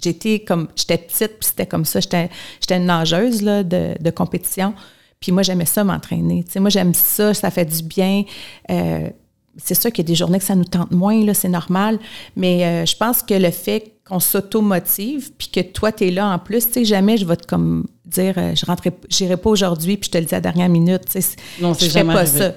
J'étais 0.01 0.39
comme, 0.39 0.67
j'étais 0.75 0.97
petite, 0.97 1.37
puis 1.39 1.47
c'était 1.47 1.67
comme 1.67 1.85
ça. 1.85 1.99
J'étais, 1.99 2.29
j'étais 2.59 2.77
une 2.77 2.85
nageuse 2.85 3.41
là, 3.41 3.63
de, 3.63 3.95
de 3.99 4.09
compétition. 4.09 4.73
Puis 5.19 5.31
moi, 5.31 5.43
j'aimais 5.43 5.65
ça 5.65 5.83
m'entraîner. 5.83 6.43
Tu 6.43 6.53
sais, 6.53 6.59
moi, 6.59 6.71
j'aime 6.71 6.95
ça, 6.95 7.33
ça 7.33 7.51
fait 7.51 7.65
du 7.65 7.83
bien. 7.83 8.23
Euh, 8.71 9.09
c'est 9.57 9.75
sûr 9.75 9.91
qu'il 9.91 10.03
y 10.03 10.07
a 10.07 10.09
des 10.09 10.15
journées 10.15 10.39
que 10.39 10.45
ça 10.45 10.55
nous 10.55 10.65
tente 10.65 10.91
moins, 10.91 11.23
là, 11.25 11.33
c'est 11.33 11.49
normal. 11.49 11.99
Mais 12.35 12.65
euh, 12.65 12.85
je 12.85 12.95
pense 12.95 13.21
que 13.21 13.33
le 13.33 13.51
fait 13.51 13.93
qu'on 14.07 14.19
s'auto-motive, 14.19 15.31
puis 15.37 15.49
que 15.49 15.59
toi, 15.61 15.91
tu 15.91 16.07
es 16.07 16.11
là 16.11 16.27
en 16.27 16.39
plus, 16.39 16.65
tu 16.67 16.73
sais, 16.73 16.85
jamais 16.85 17.17
je 17.17 17.25
vais 17.25 17.35
te 17.35 17.47
comme 17.47 17.85
dire, 18.05 18.33
euh, 18.37 18.55
je 18.55 18.65
rentrerai, 18.65 18.91
j'irai 19.09 19.37
pas 19.37 19.49
aujourd'hui, 19.49 19.97
puis 19.97 20.07
je 20.07 20.11
te 20.11 20.17
le 20.17 20.25
dis 20.25 20.33
à 20.33 20.37
la 20.37 20.41
dernière 20.41 20.69
minute. 20.69 21.03
Tu 21.11 21.21
sais, 21.21 21.35
Non, 21.61 21.73
c'est 21.73 21.85
je 21.85 21.91
fais 21.91 22.03
pas 22.03 22.13
arrivé. 22.19 22.39
ça. 22.39 22.53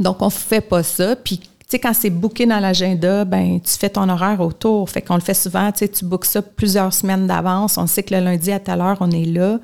Donc, 0.00 0.20
on 0.20 0.30
fait 0.30 0.60
pas 0.60 0.82
ça. 0.82 1.16
Puis, 1.16 1.38
tu 1.38 1.46
sais, 1.68 1.78
quand 1.78 1.94
c'est 1.94 2.10
booké 2.10 2.46
dans 2.46 2.60
l'agenda, 2.60 3.24
ben 3.24 3.60
tu 3.60 3.72
fais 3.72 3.88
ton 3.88 4.08
horaire 4.08 4.40
autour. 4.40 4.88
Fait 4.90 5.02
qu'on 5.02 5.14
le 5.14 5.20
fait 5.20 5.34
souvent, 5.34 5.72
tu 5.72 5.78
sais, 5.78 5.88
tu 5.88 6.04
bookes 6.04 6.26
ça 6.26 6.42
plusieurs 6.42 6.92
semaines 6.92 7.26
d'avance. 7.26 7.78
On 7.78 7.86
sait 7.86 8.02
que 8.02 8.14
le 8.14 8.20
lundi 8.20 8.52
à 8.52 8.60
telle 8.60 8.80
heure, 8.80 8.98
on 9.00 9.10
est 9.10 9.24
là. 9.24 9.58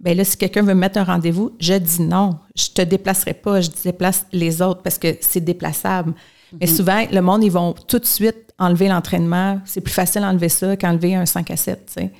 Ben 0.00 0.16
là, 0.16 0.24
si 0.24 0.36
quelqu'un 0.36 0.62
veut 0.62 0.74
me 0.74 0.80
mettre 0.80 0.98
un 0.98 1.04
rendez-vous, 1.04 1.52
je 1.58 1.74
dis 1.74 2.02
non. 2.02 2.38
Je 2.54 2.68
te 2.68 2.82
déplacerai 2.82 3.34
pas, 3.34 3.60
je 3.60 3.70
déplace 3.84 4.26
les 4.32 4.60
autres 4.62 4.82
parce 4.82 4.98
que 4.98 5.16
c'est 5.20 5.40
déplaçable. 5.40 6.14
Mais 6.60 6.66
souvent, 6.66 7.04
le 7.10 7.20
monde, 7.20 7.42
ils 7.44 7.50
vont 7.50 7.72
tout 7.72 7.98
de 7.98 8.04
suite 8.04 8.52
enlever 8.58 8.88
l'entraînement. 8.88 9.60
C'est 9.64 9.80
plus 9.80 9.92
facile 9.92 10.20
d'enlever 10.22 10.48
ça 10.48 10.76
qu'enlever 10.76 11.14
un 11.14 11.26
5 11.26 11.50
à 11.50 11.56
7, 11.56 11.86
tu 11.86 11.92
sais. 11.94 12.12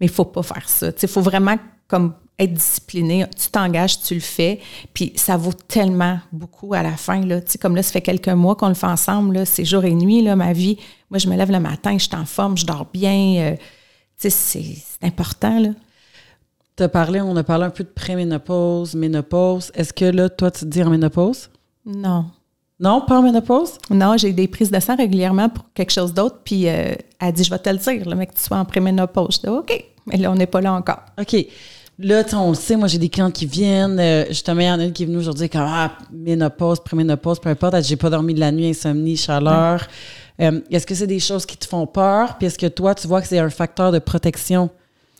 Mais 0.00 0.06
il 0.06 0.08
faut 0.08 0.24
pas 0.24 0.42
faire 0.42 0.68
ça. 0.68 0.88
Il 1.02 1.08
faut 1.08 1.20
vraiment 1.20 1.56
comme 1.88 2.14
être 2.38 2.52
discipliné. 2.52 3.24
Tu 3.38 3.48
t'engages, 3.48 4.00
tu 4.00 4.14
le 4.14 4.20
fais. 4.20 4.60
Puis 4.92 5.12
ça 5.16 5.36
vaut 5.36 5.52
tellement 5.52 6.18
beaucoup 6.32 6.74
à 6.74 6.82
la 6.82 6.96
fin. 6.96 7.20
Là. 7.24 7.40
Tu 7.40 7.52
sais, 7.52 7.58
Comme 7.58 7.74
là, 7.76 7.82
ça 7.82 7.92
fait 7.92 8.02
quelques 8.02 8.28
mois 8.28 8.56
qu'on 8.56 8.68
le 8.68 8.74
fait 8.74 8.86
ensemble. 8.86 9.36
là. 9.36 9.44
C'est 9.44 9.64
jour 9.64 9.84
et 9.84 9.94
nuit, 9.94 10.22
là, 10.22 10.36
ma 10.36 10.52
vie. 10.52 10.76
Moi, 11.10 11.18
je 11.18 11.28
me 11.28 11.36
lève 11.36 11.50
le 11.50 11.60
matin, 11.60 11.96
je 11.98 12.04
suis 12.06 12.16
en 12.16 12.26
forme, 12.26 12.56
je 12.58 12.66
dors 12.66 12.86
bien. 12.92 13.52
euh, 13.52 13.56
tu 14.20 14.30
sais, 14.30 14.30
c'est 14.30 15.06
important. 15.06 15.58
Là. 15.60 15.68
T'as 16.76 16.88
parlé, 16.88 17.22
on 17.22 17.34
a 17.36 17.42
parlé 17.42 17.64
un 17.64 17.70
peu 17.70 17.84
de 17.84 17.88
préménopause, 17.88 18.94
ménopause. 18.94 19.72
Est-ce 19.74 19.92
que 19.94 20.04
là, 20.04 20.28
toi, 20.28 20.50
tu 20.50 20.60
te 20.60 20.64
dis 20.66 20.82
en 20.82 20.90
ménopause? 20.90 21.48
Non. 21.86 22.26
Non, 22.78 23.00
pas 23.00 23.18
en 23.18 23.22
ménopause? 23.22 23.78
Non, 23.90 24.18
j'ai 24.18 24.32
des 24.34 24.46
prises 24.46 24.70
de 24.70 24.78
sang 24.78 24.94
régulièrement 24.96 25.48
pour 25.48 25.64
quelque 25.72 25.90
chose 25.92 26.12
d'autre. 26.12 26.40
Puis 26.44 26.68
euh, 26.68 26.94
elle 27.18 27.32
dit, 27.32 27.44
je 27.44 27.50
vais 27.50 27.58
te 27.58 27.70
le 27.70 27.78
dire, 27.78 28.06
le 28.06 28.14
mec, 28.14 28.32
que 28.32 28.36
tu 28.38 28.42
sois 28.42 28.58
en 28.58 28.66
préménopause. 28.66 29.36
Je 29.36 29.40
dis, 29.40 29.56
OK. 29.56 29.84
Mais 30.06 30.18
là, 30.18 30.30
on 30.30 30.34
n'est 30.34 30.46
pas 30.46 30.60
là 30.60 30.74
encore. 30.74 31.00
OK. 31.18 31.34
Là, 31.98 32.22
tu 32.24 32.30
sais, 32.30 32.36
on 32.36 32.50
le 32.50 32.54
sait, 32.54 32.76
moi, 32.76 32.88
j'ai 32.88 32.98
des 32.98 33.08
clients 33.08 33.30
qui 33.30 33.46
viennent. 33.46 33.98
euh, 33.98 34.26
justement, 34.28 34.60
il 34.60 34.66
y 34.66 34.70
en 34.70 34.78
a 34.78 34.84
une 34.84 34.92
qui 34.92 35.04
est 35.04 35.06
venue 35.06 35.16
aujourd'hui 35.16 35.48
comme 35.48 35.64
Ah, 35.64 35.92
ménopause, 36.12 36.80
préménopause, 36.80 37.40
peu 37.40 37.48
importe. 37.48 37.82
J'ai 37.84 37.96
pas 37.96 38.10
dormi 38.10 38.34
de 38.34 38.40
la 38.40 38.52
nuit, 38.52 38.68
insomnie, 38.68 39.16
chaleur. 39.16 39.86
Euh, 40.42 40.60
est-ce 40.70 40.86
que 40.86 40.94
c'est 40.94 41.06
des 41.06 41.20
choses 41.20 41.46
qui 41.46 41.56
te 41.56 41.66
font 41.66 41.86
peur? 41.86 42.36
Puis 42.36 42.48
est-ce 42.48 42.58
que 42.58 42.66
toi, 42.66 42.94
tu 42.94 43.08
vois 43.08 43.22
que 43.22 43.26
c'est 43.28 43.38
un 43.38 43.48
facteur 43.48 43.92
de 43.92 43.98
protection 43.98 44.68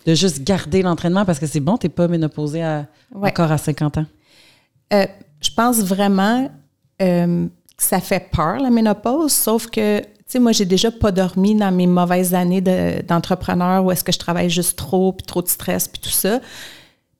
de 0.07 0.15
juste 0.15 0.43
garder 0.45 0.83
l'entraînement? 0.83 1.25
Parce 1.25 1.39
que 1.39 1.47
c'est 1.47 1.61
bon, 1.61 1.77
t'es 1.77 1.89
pas 1.89 2.09
ménopausée 2.09 2.63
à- 2.63 2.87
Ouais. 3.15 3.29
encore 3.31 3.53
à 3.53 3.59
50 3.59 3.99
ans. 3.99 4.07
Euh, 4.93 5.07
je 5.41 5.51
pense 5.51 5.79
vraiment 5.81 6.51
euh, 7.03 7.47
que 7.77 7.83
ça 7.83 8.01
fait 8.01 8.31
peur, 8.33 8.59
la 8.59 8.71
ménopause, 8.71 9.31
sauf 9.33 9.67
que, 9.67 10.01
tu 10.01 10.07
sais, 10.29 10.39
moi, 10.39 10.53
j'ai 10.53 10.65
déjà 10.65 10.91
pas 10.91 11.13
dormi 11.13 11.55
dans 11.55 11.71
mes 11.71 11.87
mauvaises 11.87 12.33
années 12.35 12.63
de- 12.63 13.03
d'entrepreneur 13.03 13.85
où 13.85 13.91
est-ce 13.91 14.03
que 14.03 14.13
je 14.13 14.19
travaille 14.19 14.49
juste 14.49 14.79
trop, 14.79 15.13
puis 15.13 15.27
trop 15.27 15.43
de 15.43 15.49
stress, 15.49 15.87
puis 15.89 16.01
tout 16.01 16.09
ça. 16.09 16.41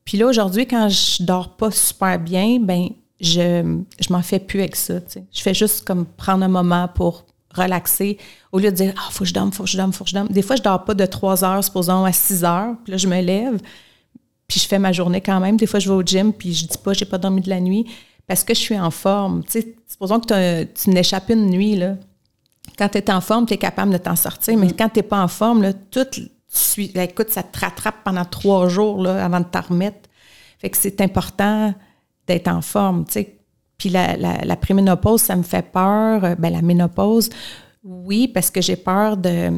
Puis 0.07 0.17
là, 0.17 0.27
aujourd'hui, 0.29 0.67
quand 0.67 0.89
je 0.89 1.23
dors 1.25 1.57
pas 1.57 1.71
super 1.71 2.19
bien, 2.19 2.59
ben 2.59 2.89
je, 3.21 3.81
je 4.01 4.13
m'en 4.13 4.23
fais 4.23 4.39
plus 4.39 4.61
avec 4.61 4.77
ça, 4.77 4.99
tu. 5.03 5.19
Je 5.31 5.43
fais 5.43 5.53
juste 5.53 5.87
comme 5.87 6.07
prendre 6.07 6.43
un 6.45 6.49
moment 6.49 6.89
pour 6.89 7.26
relaxer, 7.57 8.19
au 8.53 8.59
lieu 8.59 8.71
de 8.71 8.77
dire 8.77 8.95
«Ah, 8.97 9.09
faut 9.11 9.25
que 9.25 9.29
je 9.29 9.35
dorme, 9.35 9.53
faut 9.53 9.65
que 9.65 9.71
je 9.71 9.77
dorme, 9.77 9.93
faut 9.93 10.05
que 10.05 10.11
je 10.11 10.15
dorme». 10.15 10.29
Des 10.31 10.43
fois, 10.43 10.57
je 10.57 10.63
dors 10.63 10.85
pas 10.85 10.95
de 10.95 11.07
3 11.07 11.45
heures, 11.45 11.65
supposons, 11.65 12.05
à 12.05 12.13
6 12.13 12.45
heures, 12.45 12.75
puis 12.85 12.93
là, 12.93 12.97
je 12.97 13.09
me 13.09 13.21
lève, 13.21 13.59
puis 14.47 14.61
je 14.61 14.67
fais 14.67 14.79
ma 14.79 14.93
journée 14.93 15.21
quand 15.21 15.41
même. 15.41 15.57
Des 15.57 15.67
fois, 15.67 15.81
je 15.81 15.89
vais 15.89 15.95
au 15.95 16.03
gym, 16.03 16.33
puis 16.33 16.55
je 16.55 16.67
dis 16.67 16.79
pas, 16.79 16.93
j'ai 16.93 17.05
pas 17.05 17.19
dormi 17.19 17.41
de 17.41 17.51
la 17.51 17.61
nuit, 17.61 17.87
parce 18.27 18.45
que 18.45 18.55
je 18.55 18.61
suis 18.61 18.79
en 18.79 18.91
forme. 18.91 19.43
Tu 19.45 19.61
sais, 19.61 19.75
supposons 19.89 20.21
que 20.21 20.65
tu 20.65 20.91
n'échappes 20.91 21.31
une 21.31 21.51
nuit, 21.51 21.77
là. 21.77 21.97
Quand 22.79 22.89
tu 22.89 22.99
es 22.99 23.11
en 23.11 23.21
forme, 23.21 23.47
tu 23.47 23.55
es 23.55 23.59
capable 23.59 23.93
de 23.93 23.99
t'en 23.99 24.17
sortir, 24.17 24.57
mais 24.57 24.71
quand 24.73 24.89
tu 24.89 24.99
n'es 24.99 25.03
pas 25.03 25.23
en 25.23 25.29
forme, 25.29 25.63
là, 25.63 25.73
tout, 25.73 26.07
suis, 26.49 26.93
là, 26.93 27.05
écoute, 27.05 27.31
ça 27.31 27.43
te 27.43 27.59
rattrape 27.59 27.97
pendant 28.05 28.25
trois 28.25 28.69
jours 28.69 29.03
là, 29.03 29.25
avant 29.25 29.41
de 29.41 29.47
t'en 29.47 29.63
remettre. 29.63 30.09
Fait 30.59 30.71
que 30.71 30.77
c'est 30.77 31.01
important 31.01 31.75
d'être 32.27 32.49
en 32.49 32.61
forme, 32.61 33.05
tu 33.05 33.13
sais. 33.13 33.36
Puis 33.79 33.89
la, 33.91 34.17
la, 34.17 34.39
la 34.45 34.57
préménopause, 34.57 35.21
ça 35.23 35.37
me 35.37 35.43
fait 35.43 35.63
peur. 35.71 36.25
Euh, 36.25 36.35
Ben, 36.37 36.51
la 36.53 36.63
ménopause, 36.63 37.29
oui, 37.85 38.29
parce 38.29 38.51
que 38.51 38.61
j'ai 38.61 38.77
peur 38.77 39.17
de, 39.17 39.51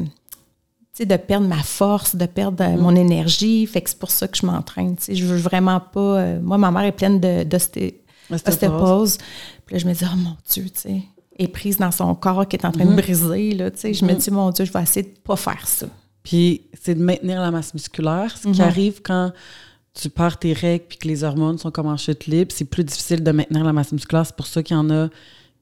de 0.99 1.17
perdre 1.17 1.47
ma 1.47 1.63
force, 1.63 2.15
de 2.15 2.25
perdre 2.25 2.63
euh, 2.63 2.77
mon 2.77 2.95
énergie. 2.95 3.65
Fait 3.65 3.81
que 3.81 3.89
c'est 3.89 3.99
pour 3.99 4.11
ça 4.11 4.27
que 4.27 4.37
je 4.37 4.45
m'entraîne. 4.45 4.95
Je 5.09 5.25
veux 5.25 5.37
vraiment 5.37 5.79
pas. 5.79 5.99
euh, 6.19 6.39
moi, 6.41 6.57
ma 6.57 6.71
mère 6.71 6.83
est 6.83 6.91
pleine 6.91 7.19
de- 7.19 7.43
d'osté- 7.43 8.01
Ostéoporose. 8.31 8.53
ostéoporose. 8.53 9.17
Puis 9.65 9.73
là, 9.75 9.79
je 9.79 9.87
me 9.87 9.93
dis, 9.93 10.03
oh 10.05 10.15
mon 10.17 10.35
Dieu, 10.51 10.65
tu 10.65 10.71
sais, 10.81 11.01
elle 11.37 11.45
est 11.45 11.47
prise 11.47 11.77
dans 11.77 11.91
son 11.91 12.13
corps 12.15 12.47
qui 12.47 12.57
est 12.57 12.65
en 12.65 12.71
train 12.71 12.85
de 12.85 12.93
briser. 12.95 13.53
Là, 13.53 13.71
tu 13.71 13.79
sais. 13.79 13.93
Je 13.93 14.03
me 14.05 14.13
dis, 14.13 14.29
mon 14.31 14.49
Dieu, 14.51 14.65
je 14.65 14.71
vais 14.73 14.83
essayer 14.83 15.03
de 15.03 15.17
pas 15.23 15.35
faire 15.37 15.65
ça. 15.67 15.87
Puis 16.21 16.61
c'est 16.79 16.93
de 16.95 17.01
maintenir 17.03 17.41
la 17.41 17.49
masse 17.49 17.73
musculaire. 17.73 18.35
Ce 18.37 18.47
qui 18.49 18.61
arrive 18.61 19.01
quand 19.01 19.31
tu 19.93 20.09
perds 20.09 20.37
tes 20.39 20.53
règles 20.53 20.85
puis 20.87 20.97
que 20.97 21.07
les 21.07 21.23
hormones 21.23 21.57
sont 21.57 21.71
comme 21.71 21.87
en 21.87 21.97
chute 21.97 22.25
libre, 22.27 22.51
c'est 22.55 22.65
plus 22.65 22.83
difficile 22.83 23.23
de 23.23 23.31
maintenir 23.31 23.63
la 23.63 23.73
masse 23.73 23.91
musculaire. 23.91 24.25
C'est 24.25 24.35
pour 24.35 24.47
ça 24.47 24.61
qu'il 24.63 24.75
y 24.75 24.79
en 24.79 24.89
a 24.89 25.09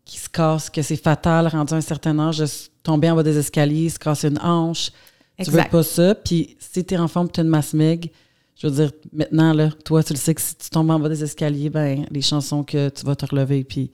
qui 0.06 0.18
se 0.20 0.30
cassent, 0.30 0.70
que 0.70 0.82
c'est 0.82 0.96
fatal 1.02 1.48
rendu 1.48 1.74
à 1.74 1.78
un 1.78 1.82
certain 1.82 2.18
âge 2.20 2.38
de 2.38 2.48
tomber 2.84 3.10
en 3.10 3.16
bas 3.16 3.24
des 3.24 3.38
escaliers, 3.38 3.90
se 3.90 4.00
casser 4.00 4.28
une 4.30 4.40
hanche. 4.40 4.92
Tu 5.40 5.52
veux 5.52 5.58
Exact. 5.58 5.72
pas 5.72 5.84
ça. 5.84 6.16
Puis 6.16 6.56
si 6.60 6.84
tu 6.86 6.94
es 6.94 6.98
en 6.98 7.08
forme, 7.08 7.30
tu 7.30 7.40
as 7.40 7.44
une 7.44 7.50
masse 7.50 7.74
meg, 7.74 8.12
je 8.56 8.68
veux 8.68 8.74
dire, 8.74 8.92
maintenant, 9.14 9.54
là, 9.54 9.70
toi, 9.86 10.04
tu 10.04 10.14
le 10.14 10.18
sais 10.20 10.34
que 10.34 10.42
si 10.42 10.56
tu 10.56 10.70
tombes 10.70 10.90
en 10.90 11.00
bas 11.00 11.10
des 11.10 11.24
escaliers, 11.24 11.70
ben 11.70 12.06
les 12.10 12.22
chances 12.22 12.48
sont 12.48 12.64
que 12.64 12.90
tu 12.90 13.06
vas 13.06 13.16
te 13.16 13.26
relever 13.26 13.64
puis 13.64 13.92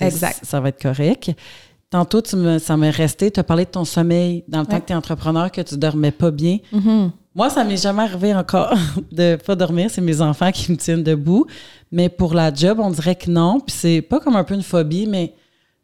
Exact. 0.00 0.40
ça 0.44 0.60
va 0.60 0.70
être 0.70 0.80
correct. 0.80 1.30
Tantôt, 1.90 2.22
tu 2.22 2.36
me, 2.36 2.58
ça 2.58 2.76
m'est 2.76 2.90
resté, 2.90 3.30
tu 3.30 3.40
as 3.40 3.44
parlé 3.44 3.64
de 3.66 3.70
ton 3.70 3.84
sommeil 3.84 4.44
dans 4.48 4.60
le 4.60 4.66
temps 4.66 4.80
que 4.80 4.86
tu 4.86 4.92
es 4.92 4.96
entrepreneur, 4.96 5.50
que 5.52 5.60
tu 5.60 5.76
dormais 5.76 6.12
pas 6.12 6.30
bien. 6.30 6.58
Moi, 7.34 7.48
ça 7.48 7.62
m'est 7.62 7.76
jamais 7.76 8.02
arrivé 8.02 8.34
encore 8.34 8.74
de 9.12 9.36
pas 9.36 9.54
dormir. 9.54 9.90
C'est 9.90 10.00
mes 10.00 10.20
enfants 10.20 10.50
qui 10.50 10.72
me 10.72 10.76
tiennent 10.76 11.02
debout. 11.02 11.46
Mais 11.92 12.08
pour 12.08 12.34
la 12.34 12.52
job, 12.52 12.80
on 12.80 12.90
dirait 12.90 13.14
que 13.16 13.30
non. 13.30 13.60
Puis 13.60 13.74
c'est 13.76 14.02
pas 14.02 14.20
comme 14.20 14.36
un 14.36 14.44
peu 14.44 14.54
une 14.54 14.62
phobie, 14.62 15.06
mais 15.06 15.34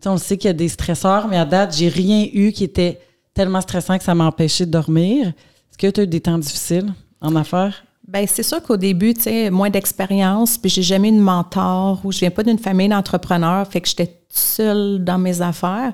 on 0.05 0.19
sait 0.19 0.37
qu'il 0.37 0.49
y 0.49 0.51
a 0.51 0.55
des 0.55 0.69
stresseurs. 0.69 1.29
Mais 1.29 1.39
à 1.39 1.45
date, 1.45 1.77
j'ai 1.77 1.89
rien 1.89 2.27
eu 2.33 2.53
qui 2.53 2.65
était 2.65 3.01
tellement 3.35 3.61
stressant 3.61 3.99
que 3.99 4.05
ça 4.05 4.15
m'a 4.15 4.25
empêché 4.25 4.67
de 4.67 4.71
dormir. 4.71 5.29
Est-ce 5.29 5.79
que 5.79 5.91
tu 5.91 6.01
as 6.01 6.05
eu 6.05 6.09
des 6.09 6.21
temps 6.21 6.39
difficiles 6.39 6.93
en 7.21 7.37
affaires? 7.37 7.85
Ben 8.09 8.25
c'est 8.29 8.45
sûr 8.45 8.63
qu'au 8.63 8.77
début, 8.77 9.15
tu 9.15 9.23
sais, 9.23 9.51
moins 9.51 9.69
d'expérience, 9.69 10.59
puis 10.59 10.71
j'ai 10.71 10.83
jamais 10.83 11.09
eu 11.09 11.13
de 11.13 11.21
mentor 11.21 12.01
ou 12.05 12.13
je 12.13 12.21
viens 12.21 12.31
pas 12.31 12.45
d'une 12.45 12.59
famille 12.59 12.89
d'entrepreneurs, 12.89 13.67
fait 13.67 13.81
que 13.81 13.89
j'étais 13.89 14.21
seule 14.29 15.03
dans 15.03 15.19
mes 15.19 15.43
affaires. 15.43 15.93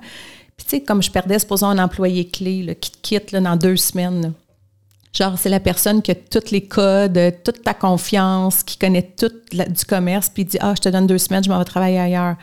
Puis 0.56 0.66
tu 0.66 0.70
sais, 0.70 0.80
comme 0.82 1.02
je 1.02 1.10
perdais, 1.10 1.38
supposons, 1.38 1.68
un 1.68 1.82
employé 1.82 2.28
clé 2.28 2.62
là, 2.62 2.74
qui 2.74 2.90
te 2.90 2.98
quitte 3.00 3.32
là, 3.32 3.40
dans 3.40 3.56
deux 3.56 3.76
semaines. 3.76 4.34
Genre, 5.12 5.38
c'est 5.38 5.50
la 5.50 5.60
personne 5.60 6.00
qui 6.00 6.10
a 6.10 6.14
tous 6.14 6.50
les 6.50 6.62
codes, 6.62 7.18
euh, 7.18 7.30
toute 7.44 7.62
ta 7.62 7.74
confiance, 7.74 8.62
qui 8.62 8.78
connaît 8.78 9.02
tout 9.02 9.30
du 9.52 9.84
commerce, 9.84 10.30
puis 10.30 10.44
dit 10.44 10.56
Ah, 10.60 10.72
je 10.74 10.80
te 10.80 10.88
donne 10.88 11.06
deux 11.06 11.18
semaines, 11.18 11.44
je 11.44 11.50
m'en 11.50 11.58
vais 11.58 11.64
travailler 11.64 11.98
ailleurs. 11.98 12.36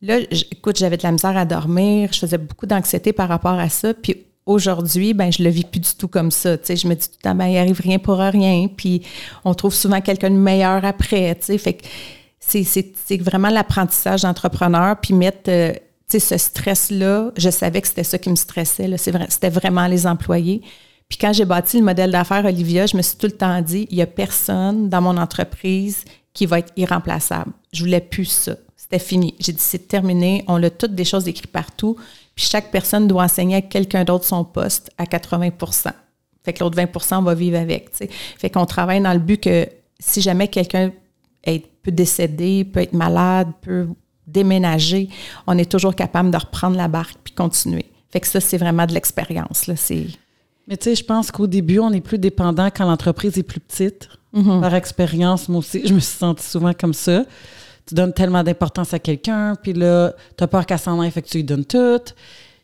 Là, 0.00 0.18
écoute, 0.50 0.78
j'avais 0.78 0.96
de 0.96 1.02
la 1.02 1.12
misère 1.12 1.36
à 1.36 1.44
dormir, 1.44 2.10
je 2.12 2.18
faisais 2.18 2.38
beaucoup 2.38 2.66
d'anxiété 2.66 3.12
par 3.12 3.28
rapport 3.28 3.58
à 3.58 3.68
ça. 3.68 3.92
Puis 3.94 4.16
aujourd'hui, 4.46 5.14
ben 5.14 5.30
je 5.30 5.42
le 5.42 5.50
vis 5.50 5.64
plus 5.64 5.80
du 5.80 5.94
tout 5.96 6.08
comme 6.08 6.30
ça. 6.30 6.56
Tu 6.56 6.66
sais, 6.66 6.76
je 6.76 6.88
me 6.88 6.94
dis 6.94 7.08
tout 7.08 7.16
le 7.18 7.22
temps, 7.22 7.34
ben 7.34 7.46
il 7.46 7.58
arrive 7.58 7.80
rien 7.80 7.98
pour 7.98 8.16
rien. 8.18 8.68
Puis 8.74 9.02
on 9.44 9.54
trouve 9.54 9.74
souvent 9.74 10.00
quelqu'un 10.00 10.30
de 10.30 10.36
meilleur 10.36 10.84
après. 10.84 11.34
Tu 11.36 11.46
sais, 11.46 11.58
fait 11.58 11.74
que 11.74 11.84
c'est, 12.40 13.16
vraiment 13.18 13.50
l'apprentissage 13.50 14.22
d'entrepreneur. 14.22 14.96
Puis 15.00 15.14
mettre, 15.14 15.48
euh, 15.50 15.72
ce 16.08 16.36
stress-là, 16.36 17.30
je 17.36 17.50
savais 17.50 17.80
que 17.80 17.88
c'était 17.88 18.04
ça 18.04 18.18
qui 18.18 18.30
me 18.30 18.36
stressait. 18.36 18.90
C'était 18.96 19.50
vraiment 19.50 19.86
les 19.86 20.06
employés. 20.06 20.62
Puis 21.12 21.18
quand 21.18 21.34
j'ai 21.34 21.44
bâti 21.44 21.76
le 21.76 21.84
modèle 21.84 22.10
d'affaires 22.10 22.46
Olivia, 22.46 22.86
je 22.86 22.96
me 22.96 23.02
suis 23.02 23.18
tout 23.18 23.26
le 23.26 23.36
temps 23.36 23.60
dit, 23.60 23.86
il 23.90 23.98
y 23.98 24.00
a 24.00 24.06
personne 24.06 24.88
dans 24.88 25.02
mon 25.02 25.18
entreprise 25.18 26.06
qui 26.32 26.46
va 26.46 26.60
être 26.60 26.72
irremplaçable. 26.78 27.52
Je 27.70 27.84
voulais 27.84 28.00
plus 28.00 28.24
ça. 28.24 28.56
C'était 28.78 28.98
fini. 28.98 29.34
J'ai 29.38 29.52
dit, 29.52 29.60
c'est 29.60 29.88
terminé. 29.88 30.42
On 30.48 30.62
a 30.62 30.70
toutes 30.70 30.94
des 30.94 31.04
choses 31.04 31.28
écrites 31.28 31.52
partout. 31.52 31.96
Puis 32.34 32.46
chaque 32.46 32.70
personne 32.70 33.08
doit 33.08 33.24
enseigner 33.24 33.56
à 33.56 33.60
quelqu'un 33.60 34.04
d'autre 34.04 34.24
son 34.24 34.42
poste 34.42 34.90
à 34.96 35.04
80% 35.04 35.90
Fait 36.44 36.54
que 36.54 36.64
l'autre 36.64 36.76
20 36.76 37.18
on 37.18 37.22
va 37.24 37.34
vivre 37.34 37.58
avec. 37.58 37.90
Fait 38.38 38.48
qu'on 38.48 38.64
travaille 38.64 39.02
dans 39.02 39.12
le 39.12 39.18
but 39.18 39.38
que 39.38 39.68
si 40.00 40.22
jamais 40.22 40.48
quelqu'un 40.48 40.92
peut 41.44 41.92
décéder, 41.92 42.64
peut 42.64 42.80
être 42.80 42.94
malade, 42.94 43.48
peut 43.60 43.86
déménager, 44.26 45.10
on 45.46 45.58
est 45.58 45.70
toujours 45.70 45.94
capable 45.94 46.30
de 46.30 46.38
reprendre 46.38 46.78
la 46.78 46.88
barque 46.88 47.18
puis 47.22 47.34
continuer. 47.34 47.84
Fait 48.10 48.20
que 48.20 48.26
ça, 48.26 48.40
c'est 48.40 48.56
vraiment 48.56 48.86
de 48.86 48.94
l'expérience. 48.94 49.66
là. 49.66 49.74
Mais 50.68 50.76
tu 50.76 50.84
sais, 50.84 50.94
je 50.94 51.04
pense 51.04 51.30
qu'au 51.30 51.46
début, 51.46 51.78
on 51.80 51.90
est 51.92 52.00
plus 52.00 52.18
dépendant 52.18 52.66
quand 52.74 52.84
l'entreprise 52.84 53.36
est 53.38 53.42
plus 53.42 53.60
petite. 53.60 54.08
Par 54.32 54.74
expérience, 54.74 55.48
moi 55.48 55.58
aussi, 55.58 55.86
je 55.86 55.92
me 55.92 56.00
suis 56.00 56.16
sentie 56.16 56.46
souvent 56.46 56.72
comme 56.72 56.94
ça. 56.94 57.24
Tu 57.86 57.94
donnes 57.94 58.12
tellement 58.14 58.42
d'importance 58.42 58.94
à 58.94 58.98
quelqu'un, 58.98 59.54
puis 59.60 59.72
là, 59.74 60.14
tu 60.38 60.44
as 60.44 60.46
peur 60.46 60.64
qu'elle 60.64 60.78
s'en 60.78 60.98
aille, 61.00 61.10
fait 61.10 61.20
que 61.20 61.28
tu 61.28 61.38
lui 61.38 61.44
donnes 61.44 61.64
tout. 61.66 61.98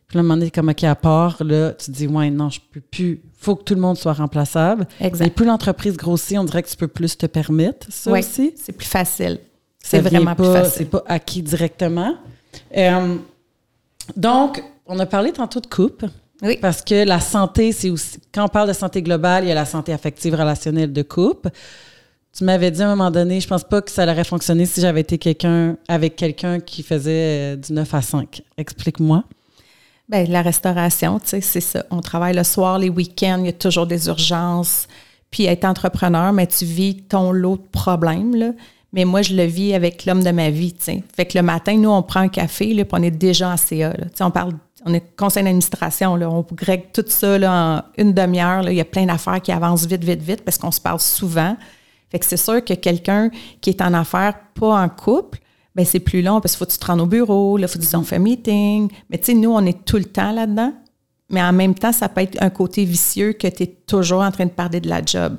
Puis 0.07 0.17
là, 0.17 0.19
à 0.19 0.19
un 0.21 0.23
moment 0.23 0.37
donné, 0.39 0.51
comme, 0.51 0.71
OK, 0.71 0.85
à 0.85 0.95
part, 0.95 1.43
là, 1.45 1.73
tu 1.73 1.87
te 1.87 1.91
dis, 1.91 2.07
ouais, 2.07 2.31
non, 2.31 2.49
je 2.49 2.61
peux 2.73 2.81
plus. 2.81 3.21
faut 3.37 3.55
que 3.57 3.65
tout 3.65 3.75
le 3.75 3.81
monde 3.81 3.99
soit 3.99 4.15
remplaçable. 4.15 4.87
Exact. 5.01 5.27
Et 5.27 5.31
plus 5.31 5.45
l'entreprise 5.45 5.97
grossit, 5.99 6.39
on 6.39 6.45
dirait 6.45 6.63
que 6.63 6.69
tu 6.71 6.77
peux 6.77 6.89
plus 6.89 7.19
te 7.19 7.27
permettre 7.27 7.87
ça 7.91 8.11
Oui, 8.13 8.21
aussi. 8.21 8.55
c'est 8.57 8.73
plus 8.73 8.87
facile. 8.87 9.39
C'est 9.81 10.01
vraiment 10.01 10.35
plus 10.35 10.45
pas- 10.45 10.63
facile. 10.63 10.73
C'est 10.79 10.85
pas 10.91 11.03
acquis 11.07 11.43
directement. 11.43 12.15
Euh, 12.77 13.17
donc, 14.17 14.63
on 14.87 14.99
a 14.99 15.07
parlé 15.07 15.33
tantôt 15.33 15.61
de 15.61 15.67
coupe. 15.67 16.05
Oui. 16.43 16.59
Parce 16.61 16.83
que 16.83 17.05
la 17.05 17.21
santé, 17.21 17.73
c'est 17.73 17.91
aussi. 17.91 18.19
Quand 18.33 18.45
on 18.45 18.49
parle 18.49 18.69
de 18.69 18.73
santé 18.73 19.03
globale, 19.03 19.45
il 19.45 19.49
y 19.49 19.53
a 19.53 19.55
la 19.55 19.65
santé 19.65 19.93
affective 19.93 20.35
relationnelle 20.35 20.93
de 20.93 21.03
couple. 21.03 21.51
Tu 22.37 22.45
m'avais 22.45 22.71
dit 22.71 22.83
à 22.83 22.87
un 22.87 22.95
moment 22.95 23.11
donné, 23.11 23.41
je 23.41 23.49
pense 23.49 23.65
pas 23.65 23.83
que 23.83 23.91
ça 23.91 24.05
aurait 24.05 24.23
fonctionné 24.25 24.67
si 24.67 24.81
j'avais 24.81 25.01
été 25.01 25.19
quelqu'un 25.19 25.77
avec 25.89 26.15
quelqu'un 26.15 26.61
qui 26.61 26.83
faisait 26.83 27.55
euh, 27.55 27.57
du 27.57 27.73
9 27.73 27.95
à 27.95 28.03
5. 28.03 28.43
Explique-moi. 28.57 29.25
Bien, 30.09 30.25
la 30.25 30.43
restauration, 30.43 31.19
tu 31.19 31.29
sais, 31.29 31.41
c'est 31.41 31.61
ça. 31.61 31.85
On 31.91 32.01
travaille 32.01 32.35
le 32.35 32.45
soir, 32.45 32.79
les 32.79 32.89
week-ends, 32.89 33.39
il 33.41 33.47
y 33.47 33.49
a 33.49 33.53
toujours 33.53 33.87
des 33.87 34.07
urgences. 34.07 34.87
Puis 35.31 35.45
être 35.45 35.65
entrepreneur, 35.65 36.33
mais 36.33 36.47
tu 36.47 36.65
vis 36.65 37.03
ton 37.03 37.33
lot 37.33 37.57
de 37.57 37.69
problèmes, 37.71 38.35
là. 38.35 38.53
Mais 38.93 39.05
moi, 39.05 39.23
je 39.23 39.35
le 39.35 39.45
vis 39.45 39.75
avec 39.75 40.07
l'homme 40.07 40.23
de 40.23 40.31
ma 40.31 40.51
vie. 40.51 40.75
Fait 41.15 41.27
que 41.27 41.37
le 41.37 41.43
matin, 41.43 41.77
nous, 41.77 41.91
on 41.91 42.03
prend 42.03 42.21
un 42.21 42.29
café, 42.29 42.73
là, 42.73 42.85
puis 42.85 42.99
on 42.99 43.03
est 43.03 43.11
déjà 43.11 43.51
en 43.51 43.57
CA, 43.57 43.91
là. 43.91 44.07
On 44.21 44.31
parle, 44.31 44.55
on 44.87 44.95
est 44.95 45.17
conseil 45.17 45.45
d'administration, 45.45 46.17
là. 46.17 46.31
On 46.31 46.45
règle 46.61 46.87
tout 46.93 47.05
ça, 47.07 47.39
là, 47.39 47.53
en 47.53 48.03
une 48.03 48.15
demi-heure. 48.15 48.69
Il 48.69 48.77
y 48.77 48.81
a 48.81 48.87
plein 48.87 49.05
d'affaires 49.05 49.43
qui 49.43 49.53
avancent 49.53 49.87
vite, 49.87 50.05
vite, 50.05 50.23
vite, 50.23 50.43
parce 50.43 50.57
qu'on 50.57 50.71
se 50.71 50.81
parle 50.81 51.01
souvent. 51.01 51.57
Fait 52.11 52.19
que 52.19 52.25
c'est 52.25 52.39
sûr 52.39 52.65
que 52.65 52.73
quelqu'un 52.75 53.31
qui 53.61 53.71
est 53.71 53.83
en 53.83 53.93
affaires, 53.93 54.35
pas 54.55 54.83
en 54.83 54.89
couple, 54.89 55.39
ben 55.75 55.85
c'est 55.85 56.01
plus 56.01 56.23
long 56.23 56.41
parce 56.41 56.55
qu'il 56.55 56.59
faut 56.59 56.67
que 56.67 56.73
tu 56.73 56.79
te 56.79 56.87
rendes 56.87 57.01
au 57.01 57.07
bureau, 57.07 57.57
là, 57.59 57.69
faut 57.69 57.79
que 57.79 57.85
tu 57.85 57.97
on 57.97 58.03
fait 58.03 58.17
un 58.17 58.21
meeting. 58.21 58.91
Mais 59.11 59.19
tu 59.19 59.27
sais, 59.27 59.35
nous, 59.35 59.51
on 59.51 59.65
est 59.67 59.85
tout 59.85 59.99
le 59.99 60.05
temps 60.05 60.33
là-dedans. 60.33 60.73
Mais 61.31 61.43
en 61.43 61.53
même 61.53 61.75
temps, 61.75 61.93
ça 61.93 62.09
peut 62.09 62.23
être 62.23 62.43
un 62.43 62.49
côté 62.49 62.85
vicieux 62.85 63.35
que 63.35 63.47
tu 63.49 63.65
es 63.65 63.67
toujours 63.87 64.23
en 64.23 64.31
train 64.31 64.47
de 64.47 64.51
parler 64.51 64.81
de 64.81 64.89
la 64.89 65.05
job. 65.05 65.37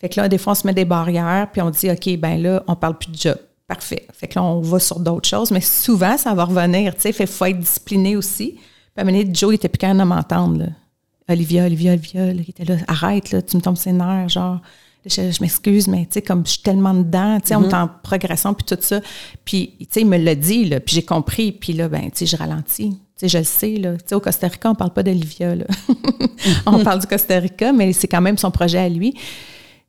Fait 0.00 0.08
que 0.08 0.20
là, 0.20 0.28
des 0.28 0.38
fois, 0.38 0.52
on 0.52 0.54
se 0.54 0.66
met 0.66 0.72
des 0.72 0.84
barrières, 0.84 1.48
puis 1.52 1.60
on 1.60 1.70
dit, 1.70 1.90
OK, 1.90 2.16
ben 2.18 2.40
là, 2.40 2.62
on 2.66 2.74
parle 2.74 2.96
plus 2.98 3.10
de 3.10 3.16
job. 3.16 3.36
Parfait. 3.66 4.06
Fait 4.12 4.26
que 4.26 4.38
là, 4.38 4.44
on 4.44 4.60
va 4.60 4.78
sur 4.78 4.98
d'autres 4.98 5.28
choses. 5.28 5.50
Mais 5.50 5.60
souvent, 5.60 6.16
ça 6.16 6.34
va 6.34 6.44
revenir, 6.44 6.94
tu 6.94 7.02
sais. 7.02 7.12
Fait 7.12 7.26
faut 7.26 7.44
être 7.44 7.58
discipliné 7.58 8.16
aussi. 8.16 8.52
Puis 8.52 8.62
à 8.96 9.02
un 9.02 9.04
moment 9.04 9.18
donné, 9.18 9.30
Joe, 9.32 9.52
il 9.52 9.54
était 9.56 9.68
plus 9.68 9.78
capable 9.78 10.00
de 10.00 10.04
m'entendre, 10.04 10.58
là. 10.58 10.66
Olivia, 11.28 11.64
Olivia, 11.66 11.92
Olivia, 11.92 12.26
là, 12.26 12.32
il 12.32 12.50
était 12.50 12.64
là, 12.64 12.76
arrête, 12.88 13.30
là, 13.30 13.40
tu 13.40 13.56
me 13.56 13.62
tombes 13.62 13.76
ses 13.76 13.92
nerfs, 13.92 14.30
genre, 14.30 14.60
je, 15.06 15.30
je 15.30 15.40
m'excuse, 15.40 15.86
mais 15.86 16.04
tu 16.06 16.14
sais, 16.14 16.22
comme 16.22 16.44
je 16.44 16.52
suis 16.52 16.62
tellement 16.62 16.92
dedans, 16.92 17.38
tu 17.40 17.48
sais, 17.48 17.54
on 17.54 17.68
est 17.68 17.74
en 17.74 17.88
progression, 18.02 18.52
puis 18.52 18.64
tout 18.64 18.80
ça. 18.80 19.00
Puis, 19.44 19.74
tu 19.78 19.86
sais, 19.90 20.00
il 20.00 20.06
me 20.06 20.18
l'a 20.18 20.34
dit, 20.34 20.64
là, 20.64 20.80
puis 20.80 20.96
j'ai 20.96 21.04
compris, 21.04 21.52
puis 21.52 21.72
là, 21.72 21.88
ben, 21.88 22.10
tu 22.10 22.10
sais, 22.14 22.26
je 22.26 22.36
ralentis. 22.36 22.90
Tu 22.90 22.96
sais, 23.16 23.28
je 23.28 23.38
le 23.38 23.44
sais, 23.44 23.76
là. 23.76 23.92
Tu 23.94 24.02
sais, 24.06 24.14
au 24.14 24.20
Costa 24.20 24.48
Rica, 24.48 24.70
on 24.70 24.74
parle 24.74 24.92
pas 24.92 25.02
d'Olivia, 25.02 25.54
là. 25.54 25.64
on 26.66 26.82
parle 26.82 27.00
du 27.00 27.06
Costa 27.06 27.38
Rica, 27.38 27.72
mais 27.72 27.92
c'est 27.92 28.08
quand 28.08 28.20
même 28.20 28.36
son 28.36 28.50
projet 28.50 28.78
à 28.78 28.88
lui. 28.88 29.14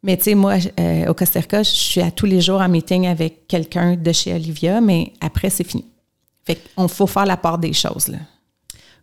Mais 0.03 0.17
tu 0.17 0.23
sais, 0.23 0.35
moi, 0.35 0.55
euh, 0.79 1.07
au 1.07 1.13
Costa 1.13 1.39
Rica, 1.39 1.61
je 1.63 1.69
suis 1.69 2.01
à 2.01 2.09
tous 2.09 2.25
les 2.25 2.41
jours 2.41 2.59
en 2.61 2.69
meeting 2.69 3.07
avec 3.07 3.47
quelqu'un 3.47 3.95
de 3.95 4.11
chez 4.11 4.33
Olivia, 4.33 4.81
mais 4.81 5.13
après, 5.21 5.49
c'est 5.49 5.63
fini. 5.63 5.85
Fait 6.43 6.57
qu'on 6.75 6.87
faut 6.87 7.07
faire 7.07 7.25
la 7.25 7.37
part 7.37 7.59
des 7.59 7.73
choses, 7.73 8.07
là. 8.07 8.17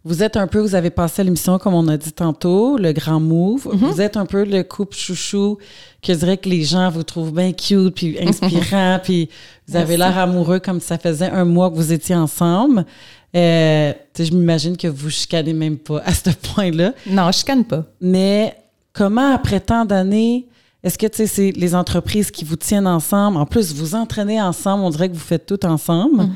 Vous 0.04 0.22
êtes 0.22 0.36
un 0.36 0.46
peu, 0.46 0.60
vous 0.60 0.74
avez 0.76 0.90
passé 0.90 1.20
à 1.22 1.24
l'émission, 1.24 1.58
comme 1.58 1.74
on 1.74 1.86
a 1.88 1.96
dit 1.96 2.12
tantôt, 2.12 2.78
le 2.78 2.92
grand 2.92 3.18
move. 3.18 3.68
Vous 3.72 4.00
êtes 4.00 4.16
un 4.16 4.26
peu 4.26 4.44
le 4.44 4.62
couple 4.62 4.96
chouchou 4.96 5.58
que 6.00 6.14
je 6.14 6.18
dirais 6.18 6.36
que 6.36 6.48
les 6.48 6.62
gens 6.62 6.88
vous 6.88 7.02
trouvent 7.02 7.32
bien 7.32 7.52
cute, 7.52 7.94
puis 7.94 8.16
inspirant, 8.20 9.00
puis 9.02 9.28
vous 9.66 9.76
avez 9.76 9.96
l'air 9.96 10.16
amoureux 10.16 10.60
comme 10.60 10.80
ça 10.80 10.98
faisait 10.98 11.28
un 11.28 11.44
mois 11.44 11.68
que 11.68 11.74
vous 11.74 11.92
étiez 11.92 12.14
ensemble. 12.14 12.86
Euh, 13.34 13.92
je 14.16 14.32
m'imagine 14.32 14.76
que 14.76 14.86
vous 14.86 15.10
chicanez 15.10 15.52
même 15.52 15.76
pas 15.76 16.00
à 16.06 16.14
ce 16.14 16.30
point-là. 16.54 16.94
Non, 17.06 17.30
je 17.32 17.44
canne 17.44 17.64
pas. 17.64 17.84
Mais 18.00 18.56
comment, 18.92 19.34
après 19.34 19.60
tant 19.60 19.84
d'années, 19.84 20.46
est-ce 20.82 20.96
que 20.96 21.06
tu 21.06 21.16
sais, 21.16 21.26
c'est 21.26 21.50
les 21.52 21.74
entreprises 21.74 22.30
qui 22.30 22.44
vous 22.44 22.56
tiennent 22.56 22.86
ensemble? 22.86 23.36
En 23.36 23.46
plus, 23.46 23.74
vous 23.74 23.94
entraînez 23.94 24.40
ensemble, 24.40 24.84
on 24.84 24.90
dirait 24.90 25.08
que 25.08 25.14
vous 25.14 25.20
faites 25.20 25.46
tout 25.46 25.64
ensemble. 25.66 26.28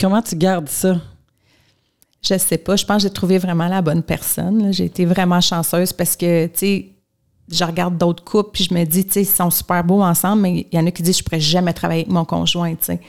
Comment 0.00 0.22
tu 0.22 0.36
gardes 0.36 0.68
ça? 0.68 1.00
Je 2.22 2.38
sais 2.38 2.58
pas. 2.58 2.76
Je 2.76 2.84
pense 2.84 3.02
que 3.02 3.08
j'ai 3.08 3.12
trouvé 3.12 3.38
vraiment 3.38 3.68
la 3.68 3.82
bonne 3.82 4.02
personne. 4.02 4.72
J'ai 4.72 4.84
été 4.84 5.04
vraiment 5.04 5.40
chanceuse 5.40 5.92
parce 5.92 6.16
que, 6.16 6.46
tu 6.46 6.52
sais, 6.54 6.88
je 7.50 7.64
regarde 7.64 7.96
d'autres 7.96 8.22
couples 8.22 8.50
puis 8.52 8.64
je 8.64 8.74
me 8.74 8.84
dis, 8.84 9.04
tu 9.04 9.12
sais, 9.12 9.22
ils 9.22 9.26
sont 9.26 9.50
super 9.50 9.82
beaux 9.82 10.02
ensemble, 10.02 10.42
mais 10.42 10.66
il 10.70 10.76
y 10.76 10.80
en 10.80 10.86
a 10.86 10.90
qui 10.90 11.02
disent, 11.02 11.18
je 11.18 11.24
pourrais 11.24 11.40
jamais 11.40 11.72
travailler 11.72 12.02
avec 12.02 12.12
mon 12.12 12.24
conjoint, 12.24 12.74
tu 12.74 12.84
sais. 12.84 13.00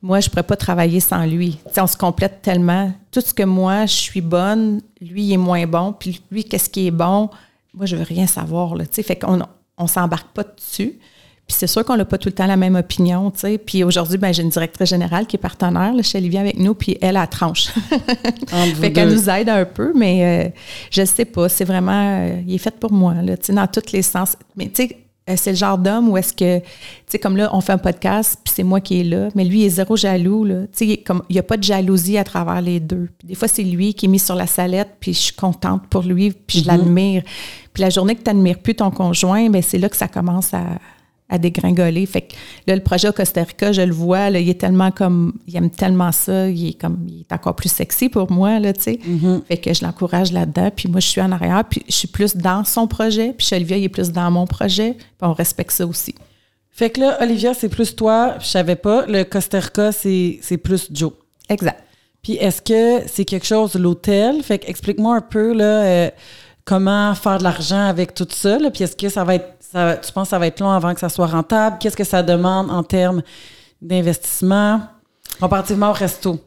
Moi, 0.00 0.20
je 0.20 0.28
pourrais 0.28 0.44
pas 0.44 0.56
travailler 0.56 1.00
sans 1.00 1.26
lui. 1.26 1.58
Tu 1.66 1.74
sais, 1.74 1.80
on 1.80 1.86
se 1.88 1.96
complète 1.96 2.40
tellement. 2.40 2.92
Tout 3.10 3.20
ce 3.20 3.34
que 3.34 3.42
moi, 3.42 3.84
je 3.84 3.94
suis 3.94 4.20
bonne, 4.20 4.80
lui, 5.00 5.24
il 5.24 5.32
est 5.32 5.38
moins 5.38 5.66
bon. 5.66 5.92
Puis 5.92 6.22
lui, 6.30 6.44
qu'est-ce 6.44 6.70
qui 6.70 6.86
est 6.86 6.92
bon? 6.92 7.30
Moi, 7.74 7.84
je 7.86 7.96
veux 7.96 8.04
rien 8.04 8.28
savoir, 8.28 8.76
là, 8.76 8.86
tu 8.86 8.94
sais. 8.94 9.02
Fait 9.02 9.16
qu'on 9.16 9.40
on 9.78 9.86
s'embarque 9.86 10.28
pas 10.32 10.44
dessus. 10.44 10.98
Puis 11.48 11.56
c'est 11.56 11.66
sûr 11.66 11.82
qu'on 11.82 11.96
n'a 11.96 12.04
pas 12.04 12.18
tout 12.18 12.28
le 12.28 12.34
temps 12.34 12.46
la 12.46 12.58
même 12.58 12.74
opinion, 12.74 13.30
tu 13.30 13.38
sais. 13.38 13.56
Puis 13.56 13.82
aujourd'hui, 13.82 14.18
ben, 14.18 14.34
j'ai 14.34 14.42
une 14.42 14.50
directrice 14.50 14.90
générale 14.90 15.26
qui 15.26 15.36
est 15.36 15.38
partenaire 15.38 15.94
là, 15.94 16.02
chez 16.02 16.18
Olivia 16.18 16.40
avec 16.40 16.58
nous, 16.58 16.74
puis 16.74 16.98
elle, 17.00 17.16
elle 17.16 17.28
tranche. 17.28 17.68
Fait 18.80 18.92
qu'elle 18.92 19.08
nous 19.08 19.30
aide 19.30 19.48
un 19.48 19.64
peu, 19.64 19.92
mais 19.94 20.46
euh, 20.46 20.50
je 20.90 21.06
sais 21.06 21.24
pas. 21.24 21.48
C'est 21.48 21.64
vraiment... 21.64 22.20
euh, 22.20 22.42
il 22.46 22.54
est 22.54 22.58
fait 22.58 22.78
pour 22.78 22.92
moi, 22.92 23.14
là, 23.22 23.38
tu 23.38 23.46
sais, 23.46 23.52
dans 23.54 23.66
tous 23.66 23.92
les 23.92 24.02
sens. 24.02 24.36
Mais 24.56 24.68
tu 24.68 24.88
sais, 24.88 24.98
c'est 25.36 25.50
le 25.50 25.56
genre 25.56 25.78
d'homme 25.78 26.08
où 26.08 26.16
est-ce 26.16 26.32
que... 26.32 26.58
Tu 26.60 26.64
sais, 27.08 27.18
comme 27.18 27.36
là, 27.36 27.50
on 27.52 27.60
fait 27.60 27.72
un 27.72 27.78
podcast, 27.78 28.38
puis 28.44 28.52
c'est 28.56 28.62
moi 28.62 28.80
qui 28.80 29.00
est 29.00 29.04
là, 29.04 29.28
mais 29.34 29.44
lui, 29.44 29.60
il 29.60 29.64
est 29.66 29.70
zéro 29.70 29.96
jaloux, 29.96 30.44
là. 30.44 30.62
Tu 30.62 30.68
sais, 30.72 30.86
il 30.86 30.92
est 30.92 31.02
comme- 31.02 31.22
il 31.28 31.34
n'y 31.34 31.38
a 31.38 31.42
pas 31.42 31.56
de 31.56 31.62
jalousie 31.62 32.18
à 32.18 32.24
travers 32.24 32.60
les 32.60 32.80
deux. 32.80 33.08
Puis 33.18 33.28
des 33.28 33.34
fois, 33.34 33.48
c'est 33.48 33.62
lui 33.62 33.94
qui 33.94 34.06
est 34.06 34.08
mis 34.08 34.18
sur 34.18 34.34
la 34.34 34.46
salette, 34.46 34.90
puis 35.00 35.12
je 35.14 35.18
suis 35.18 35.34
contente 35.34 35.82
pour 35.88 36.02
lui, 36.02 36.32
puis 36.32 36.60
je 36.60 36.66
l'admire. 36.66 37.22
Puis 37.72 37.82
la 37.82 37.90
journée 37.90 38.14
que 38.14 38.22
tu 38.22 38.30
n'admires 38.30 38.58
plus 38.58 38.74
ton 38.74 38.90
conjoint, 38.90 39.48
ben 39.50 39.62
c'est 39.62 39.78
là 39.78 39.88
que 39.88 39.96
ça 39.96 40.08
commence 40.08 40.52
à 40.54 40.64
à 41.28 41.38
dégringoler. 41.38 42.06
Fait 42.06 42.22
que 42.22 42.34
là, 42.66 42.74
le 42.74 42.82
projet 42.82 43.08
au 43.08 43.12
Costa 43.12 43.42
Rica, 43.42 43.72
je 43.72 43.82
le 43.82 43.92
vois, 43.92 44.30
là, 44.30 44.38
il 44.38 44.48
est 44.48 44.60
tellement 44.60 44.90
comme, 44.90 45.34
il 45.46 45.56
aime 45.56 45.70
tellement 45.70 46.12
ça, 46.12 46.48
il 46.48 46.68
est 46.68 46.80
comme, 46.80 47.06
il 47.08 47.20
est 47.20 47.32
encore 47.32 47.54
plus 47.54 47.70
sexy 47.70 48.08
pour 48.08 48.30
moi, 48.30 48.58
là, 48.58 48.72
tu 48.72 48.82
sais. 48.82 49.00
Fait 49.48 49.58
que 49.58 49.74
je 49.74 49.84
l'encourage 49.84 50.32
là-dedans, 50.32 50.70
puis 50.74 50.88
moi, 50.88 51.00
je 51.00 51.08
suis 51.08 51.20
en 51.20 51.32
arrière, 51.32 51.64
puis 51.68 51.82
je 51.86 51.94
suis 51.94 52.08
plus 52.08 52.36
dans 52.36 52.64
son 52.64 52.86
projet, 52.86 53.34
puis 53.36 53.46
Olivia, 53.52 53.76
il 53.76 53.84
est 53.84 53.88
plus 53.88 54.10
dans 54.10 54.30
mon 54.30 54.46
projet, 54.46 54.92
puis 54.94 55.08
on 55.20 55.32
respecte 55.34 55.72
ça 55.72 55.86
aussi. 55.86 56.14
Fait 56.70 56.90
que 56.90 57.00
là, 57.00 57.18
Olivia, 57.20 57.54
c'est 57.54 57.68
plus 57.68 57.96
toi, 57.96 58.36
je 58.40 58.46
savais 58.46 58.76
pas. 58.76 59.04
Le 59.06 59.24
Costa 59.24 59.58
Rica, 59.58 59.90
c'est 59.90 60.38
c'est 60.42 60.58
plus 60.58 60.88
Joe. 60.92 61.12
Exact. 61.48 61.82
Puis 62.22 62.34
est-ce 62.34 62.62
que 62.62 63.08
c'est 63.08 63.24
quelque 63.24 63.46
chose, 63.46 63.74
l'hôtel? 63.74 64.42
Fait 64.42 64.58
que 64.58 64.68
explique-moi 64.68 65.16
un 65.16 65.20
peu, 65.20 65.52
là, 65.52 65.64
euh, 65.64 66.10
comment 66.68 67.14
faire 67.14 67.38
de 67.38 67.44
l'argent 67.44 67.86
avec 67.86 68.12
tout 68.14 68.26
ça, 68.30 68.58
là? 68.58 68.70
Puis 68.70 68.84
est-ce 68.84 68.94
que 68.94 69.08
ça 69.08 69.24
va 69.24 69.36
être, 69.36 69.56
ça, 69.60 69.96
tu 69.96 70.12
penses 70.12 70.26
que 70.26 70.30
ça 70.30 70.38
va 70.38 70.46
être 70.48 70.60
long 70.60 70.68
avant 70.70 70.92
que 70.92 71.00
ça 71.00 71.08
soit 71.08 71.26
rentable? 71.26 71.78
Qu'est-ce 71.80 71.96
que 71.96 72.04
ça 72.04 72.22
demande 72.22 72.70
en 72.70 72.82
termes 72.82 73.22
d'investissement? 73.80 74.82
Comparativement 75.40 75.88
au 75.90 75.94
resto? 75.94 76.38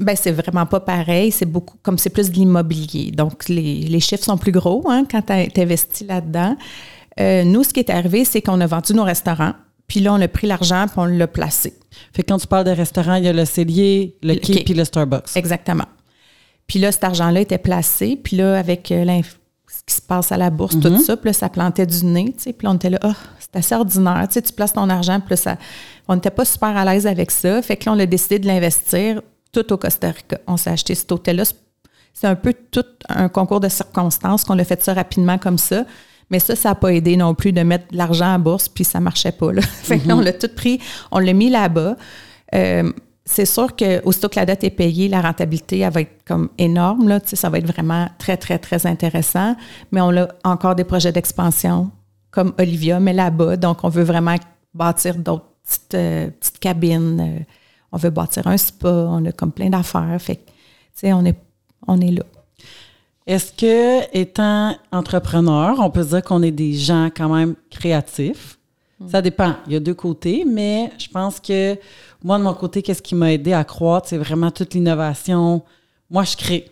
Ben 0.00 0.16
c'est 0.16 0.32
vraiment 0.32 0.66
pas 0.66 0.80
pareil. 0.80 1.30
C'est 1.30 1.46
beaucoup, 1.46 1.76
comme 1.82 1.98
c'est 1.98 2.10
plus 2.10 2.30
de 2.30 2.34
l'immobilier. 2.34 3.12
Donc, 3.12 3.48
les, 3.48 3.82
les 3.82 4.00
chiffres 4.00 4.24
sont 4.24 4.38
plus 4.38 4.50
gros 4.50 4.82
hein, 4.88 5.04
quand 5.08 5.22
tu 5.22 5.60
investis 5.60 6.04
là-dedans. 6.06 6.56
Euh, 7.20 7.44
nous, 7.44 7.62
ce 7.62 7.72
qui 7.72 7.78
est 7.78 7.90
arrivé, 7.90 8.24
c'est 8.24 8.42
qu'on 8.42 8.60
a 8.60 8.66
vendu 8.66 8.92
nos 8.92 9.04
restaurants. 9.04 9.52
Puis 9.86 10.00
là, 10.00 10.14
on 10.14 10.20
a 10.20 10.26
pris 10.26 10.48
l'argent 10.48 10.86
puis 10.86 10.96
on 10.96 11.04
l'a 11.04 11.28
placé. 11.28 11.74
Fait 12.12 12.24
que 12.24 12.28
quand 12.32 12.38
tu 12.38 12.48
parles 12.48 12.64
de 12.64 12.70
restaurant, 12.72 13.14
il 13.14 13.24
y 13.24 13.28
a 13.28 13.32
le 13.32 13.44
cellier, 13.44 14.16
le 14.22 14.34
Le 14.34 14.40
quai, 14.40 14.54
quai. 14.54 14.64
puis 14.64 14.74
le 14.74 14.84
Starbucks. 14.84 15.36
Exactement. 15.36 15.84
Puis 16.66 16.80
là, 16.80 16.90
cet 16.90 17.04
argent-là 17.04 17.40
était 17.42 17.58
placé. 17.58 18.16
Puis 18.16 18.36
là, 18.36 18.58
avec 18.58 18.90
euh, 18.90 19.04
qui 19.86 19.94
se 19.94 20.02
passe 20.02 20.32
à 20.32 20.36
la 20.36 20.50
bourse, 20.50 20.78
tout 20.80 20.98
ça, 20.98 21.16
puis 21.16 21.28
là, 21.28 21.32
ça 21.34 21.48
plantait 21.48 21.86
du 21.86 22.04
nez, 22.06 22.32
tu 22.36 22.44
sais. 22.44 22.52
Puis 22.52 22.64
là, 22.64 22.70
on 22.70 22.74
était 22.74 22.90
là, 22.90 22.98
ah, 23.02 23.14
c'est 23.38 23.56
assez 23.56 23.74
ordinaire. 23.74 24.26
Tu 24.28 24.34
sais, 24.34 24.42
tu 24.42 24.52
places 24.52 24.72
ton 24.72 24.88
argent, 24.88 25.20
puis 25.20 25.30
là, 25.30 25.36
ça, 25.36 25.56
on 26.08 26.14
n'était 26.14 26.30
pas 26.30 26.44
super 26.44 26.74
à 26.74 26.84
l'aise 26.84 27.06
avec 27.06 27.30
ça. 27.30 27.60
Fait 27.60 27.76
que 27.76 27.86
là, 27.86 27.94
on 27.94 27.98
a 27.98 28.06
décidé 28.06 28.38
de 28.38 28.46
l'investir 28.46 29.20
tout 29.52 29.72
au 29.72 29.76
Costa 29.76 30.10
Rica. 30.10 30.38
On 30.46 30.56
s'est 30.56 30.70
acheté 30.70 30.94
cet 30.94 31.12
hôtel-là. 31.12 31.44
C'est 32.14 32.26
un 32.26 32.34
peu 32.34 32.54
tout 32.70 32.84
un 33.08 33.28
concours 33.28 33.60
de 33.60 33.68
circonstances 33.68 34.44
qu'on 34.44 34.58
a 34.58 34.64
fait 34.64 34.82
ça 34.82 34.94
rapidement 34.94 35.36
comme 35.36 35.58
ça. 35.58 35.84
Mais 36.30 36.38
ça, 36.38 36.56
ça 36.56 36.70
n'a 36.70 36.74
pas 36.74 36.92
aidé 36.94 37.16
non 37.16 37.34
plus 37.34 37.52
de 37.52 37.60
mettre 37.62 37.88
de 37.92 37.96
l'argent 37.96 38.34
en 38.34 38.38
bourse, 38.38 38.68
puis 38.68 38.84
ça 38.84 39.00
marchait 39.00 39.32
pas. 39.32 39.52
Là. 39.52 39.62
Fait 39.82 39.98
que 39.98 40.08
là, 40.08 40.16
on 40.16 40.20
l'a 40.20 40.32
tout 40.32 40.48
pris, 40.54 40.80
on 41.10 41.18
l'a 41.18 41.32
mis 41.34 41.50
là-bas. 41.50 41.96
Euh, 42.54 42.90
c'est 43.24 43.46
sûr 43.46 43.74
que 43.74 44.04
aussitôt 44.04 44.28
que 44.28 44.36
la 44.36 44.44
dette 44.44 44.64
est 44.64 44.70
payée, 44.70 45.08
la 45.08 45.22
rentabilité, 45.22 45.78
elle 45.78 45.92
va 45.92 46.02
être 46.02 46.24
comme 46.26 46.50
énorme. 46.58 47.08
Là, 47.08 47.20
ça 47.24 47.48
va 47.48 47.58
être 47.58 47.66
vraiment 47.66 48.08
très, 48.18 48.36
très, 48.36 48.58
très 48.58 48.86
intéressant. 48.86 49.56
Mais 49.92 50.00
on 50.02 50.14
a 50.16 50.28
encore 50.44 50.74
des 50.74 50.84
projets 50.84 51.10
d'expansion, 51.10 51.90
comme 52.30 52.52
Olivia, 52.58 53.00
mais 53.00 53.14
là-bas. 53.14 53.56
Donc, 53.56 53.82
on 53.82 53.88
veut 53.88 54.02
vraiment 54.02 54.36
bâtir 54.74 55.16
d'autres 55.16 55.46
petites, 55.64 55.94
euh, 55.94 56.30
petites 56.30 56.58
cabines. 56.58 57.20
Euh, 57.20 57.44
on 57.92 57.96
veut 57.96 58.10
bâtir 58.10 58.46
un 58.46 58.58
spa. 58.58 58.88
On 58.88 59.24
a 59.24 59.32
comme 59.32 59.52
plein 59.52 59.70
d'affaires. 59.70 60.16
Fait 60.20 60.36
que, 60.36 60.44
tu 60.44 60.52
sais, 60.94 61.12
on 61.14 61.24
est, 61.24 61.38
on 61.88 62.00
est 62.02 62.10
là. 62.10 62.24
Est-ce 63.26 63.52
que, 63.52 64.14
étant 64.14 64.76
entrepreneur, 64.92 65.80
on 65.80 65.88
peut 65.88 66.04
dire 66.04 66.22
qu'on 66.22 66.42
est 66.42 66.50
des 66.50 66.74
gens 66.74 67.06
quand 67.06 67.34
même 67.34 67.54
créatifs? 67.70 68.58
Ça 69.08 69.20
dépend. 69.22 69.54
Il 69.66 69.72
y 69.72 69.76
a 69.76 69.80
deux 69.80 69.94
côtés, 69.94 70.44
mais 70.46 70.92
je 70.98 71.08
pense 71.08 71.40
que 71.40 71.76
moi, 72.24 72.38
de 72.38 72.42
mon 72.42 72.54
côté, 72.54 72.82
qu'est-ce 72.82 73.02
qui 73.02 73.14
m'a 73.14 73.32
aidé 73.34 73.52
à 73.52 73.64
croître, 73.64 74.08
c'est 74.08 74.16
vraiment 74.16 74.50
toute 74.50 74.72
l'innovation. 74.72 75.62
Moi, 76.10 76.24
je 76.24 76.36
crée. 76.36 76.70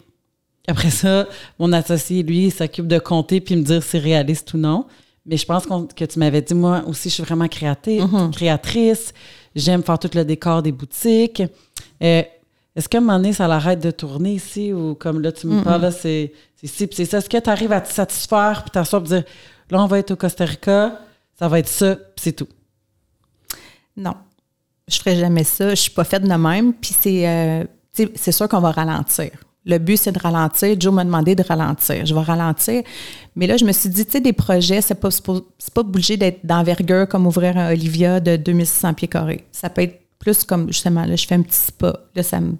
après 0.66 0.90
ça, 0.90 1.28
mon 1.58 1.72
associé, 1.74 2.22
lui, 2.22 2.46
il 2.46 2.50
s'occupe 2.50 2.86
de 2.88 2.98
compter 2.98 3.40
puis 3.42 3.54
me 3.56 3.62
dire 3.62 3.82
si 3.82 3.90
c'est 3.90 3.98
réaliste 3.98 4.54
ou 4.54 4.58
non. 4.58 4.86
Mais 5.26 5.36
je 5.36 5.44
pense 5.44 5.66
que 5.94 6.04
tu 6.06 6.18
m'avais 6.18 6.40
dit, 6.40 6.54
moi 6.54 6.82
aussi, 6.86 7.10
je 7.10 7.14
suis 7.14 7.22
vraiment 7.22 7.46
créatrice. 7.48 8.02
Mm-hmm. 8.02 8.30
créatrice. 8.32 9.12
J'aime 9.54 9.82
faire 9.82 9.98
tout 9.98 10.10
le 10.14 10.24
décor 10.24 10.62
des 10.62 10.72
boutiques. 10.72 11.42
Euh, 12.02 12.22
est-ce 12.74 12.88
qu'à 12.88 12.98
un 12.98 13.02
moment 13.02 13.18
donné, 13.18 13.34
ça 13.34 13.46
l'arrête 13.46 13.80
de 13.80 13.90
tourner 13.90 14.32
ici 14.32 14.72
ou 14.72 14.94
comme 14.94 15.20
là, 15.20 15.30
tu 15.32 15.46
me 15.46 15.62
parles, 15.62 15.82
là, 15.82 15.90
c'est 15.90 16.32
ci 16.64 16.86
puis 16.86 16.96
c'est 16.96 17.04
ça? 17.04 17.18
Est-ce 17.18 17.28
que 17.28 17.38
tu 17.38 17.50
arrives 17.50 17.72
à 17.72 17.82
te 17.82 17.92
satisfaire 17.92 18.62
puis 18.62 18.70
t'asseoir 18.70 19.02
et 19.02 19.08
dire, 19.08 19.24
là, 19.70 19.82
on 19.82 19.86
va 19.86 19.98
être 19.98 20.12
au 20.12 20.16
Costa 20.16 20.46
Rica, 20.46 20.98
ça 21.38 21.48
va 21.48 21.58
être 21.58 21.68
ça, 21.68 21.96
puis 21.96 22.22
c'est 22.22 22.32
tout? 22.32 22.48
Non. 23.94 24.14
Je 24.92 24.98
ferai 24.98 25.16
jamais 25.16 25.44
ça. 25.44 25.70
Je 25.70 25.80
suis 25.80 25.90
pas 25.90 26.04
faite 26.04 26.22
de 26.22 26.34
même. 26.34 26.72
Puis 26.74 26.94
c'est, 26.98 27.26
euh, 27.26 27.64
c'est 27.92 28.32
sûr 28.32 28.48
qu'on 28.48 28.60
va 28.60 28.72
ralentir. 28.72 29.30
Le 29.64 29.78
but, 29.78 29.96
c'est 29.96 30.12
de 30.12 30.18
ralentir. 30.18 30.76
Joe 30.78 30.92
m'a 30.92 31.04
demandé 31.04 31.34
de 31.34 31.42
ralentir. 31.42 32.04
Je 32.04 32.14
vais 32.14 32.20
ralentir. 32.20 32.82
Mais 33.36 33.46
là, 33.46 33.56
je 33.56 33.64
me 33.64 33.72
suis 33.72 33.88
dit, 33.88 34.04
tu 34.04 34.12
sais, 34.12 34.20
des 34.20 34.32
projets, 34.32 34.80
c'est 34.80 34.96
pas, 34.96 35.10
c'est 35.10 35.74
pas 35.74 35.80
obligé 35.80 36.16
d'être 36.16 36.44
d'envergure 36.44 37.08
comme 37.08 37.26
ouvrir 37.26 37.56
un 37.56 37.72
Olivia 37.72 38.20
de 38.20 38.36
2600 38.36 38.94
pieds 38.94 39.08
carrés. 39.08 39.44
Ça 39.52 39.70
peut 39.70 39.82
être 39.82 40.00
plus 40.18 40.44
comme, 40.44 40.66
justement, 40.68 41.04
là, 41.04 41.16
je 41.16 41.26
fais 41.26 41.36
un 41.36 41.42
petit 41.42 41.58
spa. 41.58 42.00
Là, 42.14 42.22
ça 42.24 42.40
me, 42.40 42.56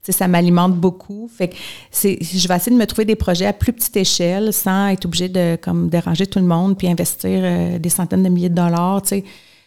ça 0.00 0.28
m'alimente 0.28 0.76
beaucoup. 0.76 1.28
Fait 1.32 1.48
que 1.48 1.56
c'est, 1.90 2.18
je 2.22 2.46
vais 2.46 2.56
essayer 2.56 2.72
de 2.74 2.80
me 2.80 2.86
trouver 2.86 3.04
des 3.04 3.16
projets 3.16 3.46
à 3.46 3.52
plus 3.52 3.72
petite 3.72 3.96
échelle 3.96 4.52
sans 4.52 4.88
être 4.88 5.06
obligé 5.06 5.28
de 5.28 5.56
comme 5.60 5.88
déranger 5.88 6.26
tout 6.26 6.38
le 6.38 6.46
monde 6.46 6.78
puis 6.78 6.88
investir 6.88 7.40
euh, 7.42 7.78
des 7.78 7.88
centaines 7.88 8.22
de 8.22 8.28
milliers 8.28 8.48
de 8.48 8.54
dollars. 8.54 9.02
Tu 9.02 9.08
sais 9.08 9.24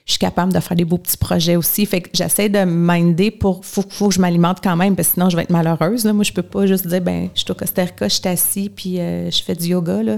je 0.08 0.13
suis 0.13 0.20
capable 0.20 0.54
de 0.54 0.60
faire 0.62 0.78
des 0.78 0.86
beaux 0.86 0.98
petits 0.98 1.17
projets 1.17 1.58
aussi. 1.58 1.86
Fait 1.86 2.00
que 2.00 2.10
j'essaie 2.13 2.48
de 2.48 2.63
minder 2.63 3.30
pour. 3.30 3.65
Faut, 3.65 3.84
faut 3.88 4.08
que 4.08 4.15
je 4.15 4.22
m'alimente 4.22 4.60
quand 4.63 4.78
même, 4.78 4.96
parce 4.96 5.10
que 5.10 5.13
sinon, 5.15 5.30
je 5.30 5.36
vais 5.36 5.43
être 5.43 5.50
malheureuse. 5.50 6.06
Là. 6.06 6.13
Moi, 6.13 6.24
je 6.24 6.32
peux 6.32 6.43
pas 6.43 6.65
juste 6.65 6.88
dire, 6.88 7.02
ben, 7.02 7.28
je 7.36 7.41
suis 7.41 7.52
au 7.52 7.56
Costa 7.56 7.86
je 8.02 8.08
suis 8.08 8.28
assis, 8.28 8.70
puis 8.74 9.00
euh, 9.02 9.30
je 9.30 9.43
fais 9.43 9.54
du 9.54 9.67
yoga. 9.67 10.02
Là. 10.02 10.17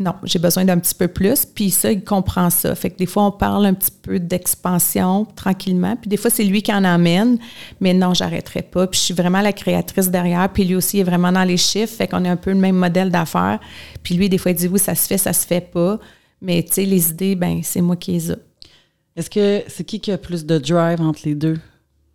Non, 0.00 0.14
j'ai 0.24 0.38
besoin 0.38 0.64
d'un 0.64 0.78
petit 0.78 0.94
peu 0.94 1.08
plus. 1.08 1.44
Puis 1.44 1.70
ça, 1.70 1.92
il 1.92 2.02
comprend 2.02 2.48
ça. 2.48 2.74
Fait 2.74 2.88
que 2.88 2.96
des 2.96 3.04
fois, 3.04 3.26
on 3.26 3.30
parle 3.30 3.66
un 3.66 3.74
petit 3.74 3.90
peu 3.90 4.18
d'expansion 4.18 5.26
tranquillement. 5.36 5.94
Puis 5.96 6.08
des 6.08 6.16
fois, 6.16 6.30
c'est 6.30 6.44
lui 6.44 6.62
qui 6.62 6.72
en 6.72 6.82
amène. 6.82 7.36
Mais 7.82 7.92
non, 7.92 8.14
j'arrêterai 8.14 8.62
pas. 8.62 8.86
Puis 8.86 8.98
je 8.98 9.04
suis 9.04 9.14
vraiment 9.14 9.42
la 9.42 9.52
créatrice 9.52 10.10
derrière. 10.10 10.48
Puis 10.48 10.64
lui 10.64 10.74
aussi 10.74 11.00
est 11.00 11.04
vraiment 11.04 11.30
dans 11.30 11.44
les 11.44 11.58
chiffres. 11.58 11.94
Fait 11.94 12.08
qu'on 12.08 12.24
a 12.24 12.30
un 12.30 12.36
peu 12.36 12.50
le 12.50 12.58
même 12.58 12.76
modèle 12.76 13.10
d'affaires. 13.10 13.60
Puis 14.02 14.14
lui, 14.14 14.30
des 14.30 14.38
fois, 14.38 14.52
il 14.52 14.56
dit 14.56 14.68
oui, 14.68 14.78
ça 14.78 14.94
se 14.94 15.06
fait, 15.06 15.18
ça 15.18 15.34
se 15.34 15.46
fait 15.46 15.60
pas. 15.60 15.98
Mais 16.40 16.62
tu 16.62 16.72
sais, 16.72 16.84
les 16.86 17.10
idées, 17.10 17.36
ben 17.36 17.60
c'est 17.62 17.82
moi 17.82 17.96
qui 17.96 18.12
les 18.12 18.32
ai. 18.32 18.36
Est-ce 19.16 19.30
que 19.30 19.64
c'est 19.68 19.84
qui 19.84 20.00
qui 20.00 20.10
a 20.10 20.18
plus 20.18 20.44
de 20.46 20.58
drive 20.58 21.00
entre 21.00 21.20
les 21.24 21.34
deux 21.34 21.58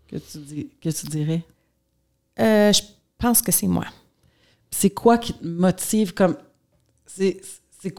que 0.07 0.17
tu, 0.17 0.37
dis, 0.39 0.69
que 0.81 0.89
tu 0.89 1.05
dirais? 1.07 1.43
Euh, 2.39 2.71
je 2.71 2.81
pense 3.17 3.41
que 3.41 3.51
c'est 3.51 3.67
moi. 3.67 3.85
C'est 4.71 4.89
quoi 4.89 5.17
qui 5.17 5.33
te 5.33 5.45
motive 5.45 6.13
comme. 6.13 6.37
C'est, 7.05 7.39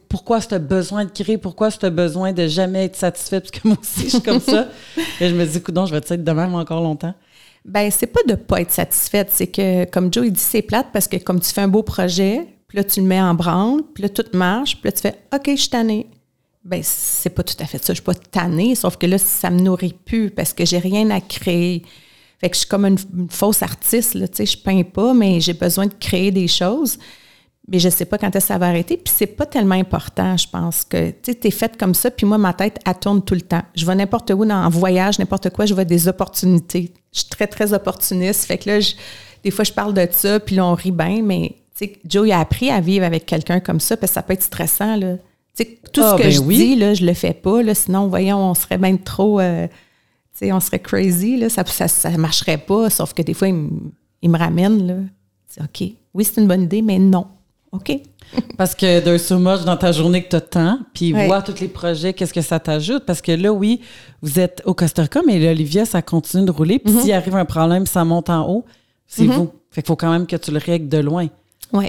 pourquoi 0.08 0.40
as 0.50 0.58
besoin 0.58 1.04
de 1.04 1.10
créer, 1.10 1.38
pourquoi 1.38 1.70
tu 1.70 1.84
as 1.86 1.90
besoin 1.90 2.32
de 2.32 2.46
jamais 2.46 2.86
être 2.86 2.96
satisfait, 2.96 3.40
parce 3.40 3.50
que 3.50 3.66
moi 3.66 3.76
aussi, 3.80 4.04
je 4.04 4.08
suis 4.08 4.22
comme 4.22 4.40
ça. 4.40 4.68
Et 5.20 5.28
je 5.28 5.34
me 5.34 5.46
dis, 5.46 5.62
non, 5.72 5.86
je 5.86 5.92
vais 5.92 5.98
être 5.98 6.24
de 6.24 6.32
même 6.32 6.54
encore 6.54 6.82
longtemps. 6.82 7.14
Ben, 7.64 7.90
c'est 7.90 8.06
pas 8.06 8.20
de 8.26 8.34
pas 8.34 8.60
être 8.60 8.72
satisfaite, 8.72 9.30
c'est 9.32 9.46
que, 9.46 9.84
comme 9.86 10.12
Joe, 10.12 10.26
il 10.26 10.32
dit, 10.32 10.40
c'est 10.40 10.62
plate 10.62 10.88
parce 10.92 11.06
que 11.08 11.16
comme 11.16 11.40
tu 11.40 11.50
fais 11.50 11.60
un 11.60 11.68
beau 11.68 11.82
projet, 11.82 12.46
puis 12.66 12.76
là, 12.76 12.84
tu 12.84 13.00
le 13.00 13.06
mets 13.06 13.20
en 13.20 13.34
branle, 13.34 13.82
puis 13.94 14.02
là, 14.02 14.08
tout 14.08 14.24
marche, 14.34 14.76
puis 14.76 14.86
là, 14.86 14.92
tu 14.92 15.00
fais, 15.00 15.14
OK, 15.34 15.44
je 15.46 15.56
suis 15.56 15.70
tannée. 15.70 16.06
Ben, 16.68 16.82
c'est 16.84 17.30
pas 17.30 17.42
tout 17.42 17.56
à 17.60 17.64
fait 17.64 17.78
ça. 17.78 17.94
Je 17.94 17.94
suis 17.94 18.02
pas 18.02 18.14
tannée, 18.14 18.74
sauf 18.74 18.98
que 18.98 19.06
là, 19.06 19.16
ça 19.16 19.48
me 19.48 19.58
nourrit 19.58 19.94
plus 20.04 20.30
parce 20.30 20.52
que 20.52 20.66
j'ai 20.66 20.76
rien 20.76 21.08
à 21.08 21.18
créer. 21.22 21.82
Fait 22.38 22.50
que 22.50 22.54
je 22.54 22.60
suis 22.60 22.68
comme 22.68 22.84
une, 22.84 22.98
fausse 23.30 23.62
artiste, 23.62 24.12
là, 24.12 24.28
tu 24.28 24.36
sais, 24.36 24.46
je 24.46 24.58
peins 24.58 24.82
pas, 24.82 25.14
mais 25.14 25.40
j'ai 25.40 25.54
besoin 25.54 25.86
de 25.86 25.94
créer 25.98 26.30
des 26.30 26.46
choses. 26.46 26.98
Mais 27.68 27.78
je 27.78 27.88
sais 27.88 28.04
pas 28.04 28.18
quand 28.18 28.28
est-ce 28.36 28.48
que 28.48 28.52
ça 28.52 28.58
va 28.58 28.66
arrêter. 28.66 28.98
Puis 28.98 29.14
c'est 29.16 29.26
pas 29.26 29.46
tellement 29.46 29.76
important, 29.76 30.36
je 30.36 30.46
pense, 30.46 30.84
que, 30.84 31.10
tu 31.10 31.32
sais, 31.32 31.38
es 31.42 31.50
faite 31.50 31.78
comme 31.78 31.94
ça, 31.94 32.10
puis 32.10 32.26
moi, 32.26 32.36
ma 32.36 32.52
tête, 32.52 32.78
elle 32.86 32.98
tourne 32.98 33.24
tout 33.24 33.34
le 33.34 33.40
temps. 33.40 33.62
Je 33.74 33.86
vais 33.86 33.94
n'importe 33.94 34.30
où, 34.30 34.44
dans, 34.44 34.62
en 34.62 34.68
voyage, 34.68 35.18
n'importe 35.18 35.48
quoi, 35.48 35.64
je 35.64 35.72
vois 35.72 35.84
des 35.86 36.06
opportunités. 36.06 36.92
Je 37.12 37.20
suis 37.20 37.30
très, 37.30 37.46
très 37.46 37.72
opportuniste. 37.72 38.44
Fait 38.44 38.58
que 38.58 38.68
là, 38.68 38.78
des 39.42 39.50
fois, 39.50 39.64
je 39.64 39.72
parle 39.72 39.94
de 39.94 40.06
ça, 40.10 40.38
puis 40.38 40.56
là, 40.56 40.66
on 40.66 40.74
rit 40.74 40.92
bien, 40.92 41.22
mais, 41.22 41.56
tu 41.78 41.86
sais, 41.86 41.98
Joe, 42.04 42.28
il 42.28 42.32
a 42.32 42.40
appris 42.40 42.70
à 42.70 42.82
vivre 42.82 43.06
avec 43.06 43.24
quelqu'un 43.24 43.60
comme 43.60 43.80
ça, 43.80 43.96
parce 43.96 44.10
que 44.10 44.14
ça 44.14 44.22
peut 44.22 44.34
être 44.34 44.42
stressant, 44.42 44.96
là 44.96 45.16
tout 45.64 46.02
ce 46.02 46.06
ah, 46.06 46.16
que 46.16 46.22
ben 46.22 46.30
je 46.30 46.40
dis, 46.40 46.76
là, 46.76 46.94
je 46.94 47.04
le 47.04 47.14
fais 47.14 47.32
pas. 47.32 47.62
Là, 47.62 47.74
sinon, 47.74 48.08
voyons, 48.08 48.38
on 48.38 48.54
serait 48.54 48.78
bien 48.78 48.96
trop. 48.96 49.40
Euh, 49.40 49.66
on 50.42 50.60
serait 50.60 50.78
crazy. 50.78 51.36
Là, 51.36 51.48
ça 51.48 51.62
ne 52.10 52.16
marcherait 52.16 52.58
pas. 52.58 52.90
Sauf 52.90 53.14
que 53.14 53.22
des 53.22 53.34
fois, 53.34 53.48
il, 53.48 54.30
me 54.30 54.38
ramène. 54.38 54.86
Là. 54.86 55.64
OK. 55.64 55.90
Oui, 56.14 56.24
c'est 56.24 56.40
une 56.40 56.48
bonne 56.48 56.62
idée, 56.62 56.82
mais 56.82 56.98
non. 56.98 57.26
OK. 57.72 57.92
Parce 58.58 58.74
que 58.74 59.00
d'un 59.00 59.18
so 59.18 59.38
much 59.38 59.64
dans 59.64 59.76
ta 59.76 59.92
journée 59.92 60.22
que 60.22 60.28
tu 60.28 60.36
as 60.36 60.40
temps, 60.40 60.78
puis 60.92 61.12
voir 61.12 61.42
tous 61.42 61.60
les 61.60 61.68
projets, 61.68 62.12
qu'est-ce 62.12 62.34
que 62.34 62.42
ça 62.42 62.60
t'ajoute? 62.60 63.04
Parce 63.04 63.22
que 63.22 63.32
là, 63.32 63.52
oui, 63.52 63.80
vous 64.22 64.38
êtes 64.38 64.62
au 64.64 64.74
Costa 64.74 65.02
Rica, 65.02 65.20
mais 65.26 65.38
l'Olivia, 65.38 65.84
ça 65.84 66.02
continue 66.02 66.44
de 66.44 66.50
rouler. 66.50 66.78
Puis 66.78 66.92
mm-hmm. 66.92 67.02
s'il 67.02 67.12
arrive 67.12 67.36
un 67.36 67.44
problème, 67.44 67.86
ça 67.86 68.04
monte 68.04 68.30
en 68.30 68.48
haut, 68.48 68.64
c'est 69.06 69.24
mm-hmm. 69.24 69.32
vous. 69.32 69.52
Fait 69.70 69.82
qu'il 69.82 69.88
faut 69.88 69.96
quand 69.96 70.10
même 70.10 70.26
que 70.26 70.36
tu 70.36 70.50
le 70.50 70.58
règles 70.58 70.88
de 70.88 70.98
loin. 70.98 71.28
Oui. 71.72 71.88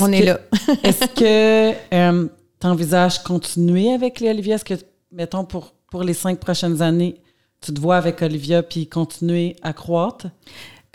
On 0.00 0.12
est 0.12 0.24
là. 0.24 0.40
est-ce 0.82 1.06
que 1.06 1.74
euh, 1.94 2.28
t'envisages 2.58 3.22
continuer 3.22 3.92
avec 3.92 4.20
les 4.20 4.30
Olivia? 4.30 4.56
Est-ce 4.56 4.64
que, 4.64 4.74
mettons, 5.12 5.44
pour, 5.44 5.72
les 6.02 6.14
cinq 6.14 6.38
prochaines 6.38 6.82
années, 6.82 7.20
tu 7.60 7.72
te 7.72 7.80
vois 7.80 7.96
avec 7.96 8.22
Olivia 8.22 8.62
puis 8.62 8.86
continuer 8.86 9.56
à 9.62 9.72
croître? 9.72 10.26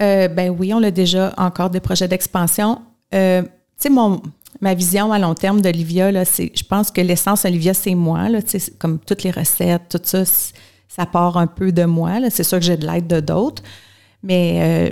Euh, 0.02 0.28
ben 0.28 0.50
oui, 0.50 0.74
on 0.74 0.84
a 0.84 0.92
déjà 0.92 1.34
encore 1.38 1.70
des 1.70 1.80
projets 1.80 2.08
d'expansion. 2.08 2.82
Euh, 3.14 3.42
tu 3.80 3.90
sais, 3.90 3.90
ma 4.62 4.74
vision 4.74 5.12
à 5.12 5.20
long 5.20 5.34
terme 5.34 5.62
d'Olivia, 5.62 6.26
c'est, 6.26 6.52
je 6.56 6.64
pense 6.64 6.92
que 6.92 7.02
l'essence 7.02 7.46
Olivia, 7.46 7.74
c'est 7.74 7.96
moi, 7.96 8.30
là, 8.30 8.40
comme 8.80 9.00
toutes 9.00 9.24
les 9.24 9.32
recettes, 9.32 9.90
tout 9.90 10.00
ça, 10.04 10.24
ça 10.88 11.06
part 11.06 11.38
un 11.38 11.48
peu 11.48 11.72
de 11.72 11.86
moi. 11.86 12.30
C'est 12.30 12.44
sûr 12.44 12.60
que 12.60 12.66
j'ai 12.66 12.78
de 12.78 12.86
l'aide 12.86 13.08
de 13.08 13.20
d'autres. 13.20 13.64
Mais 14.22 14.92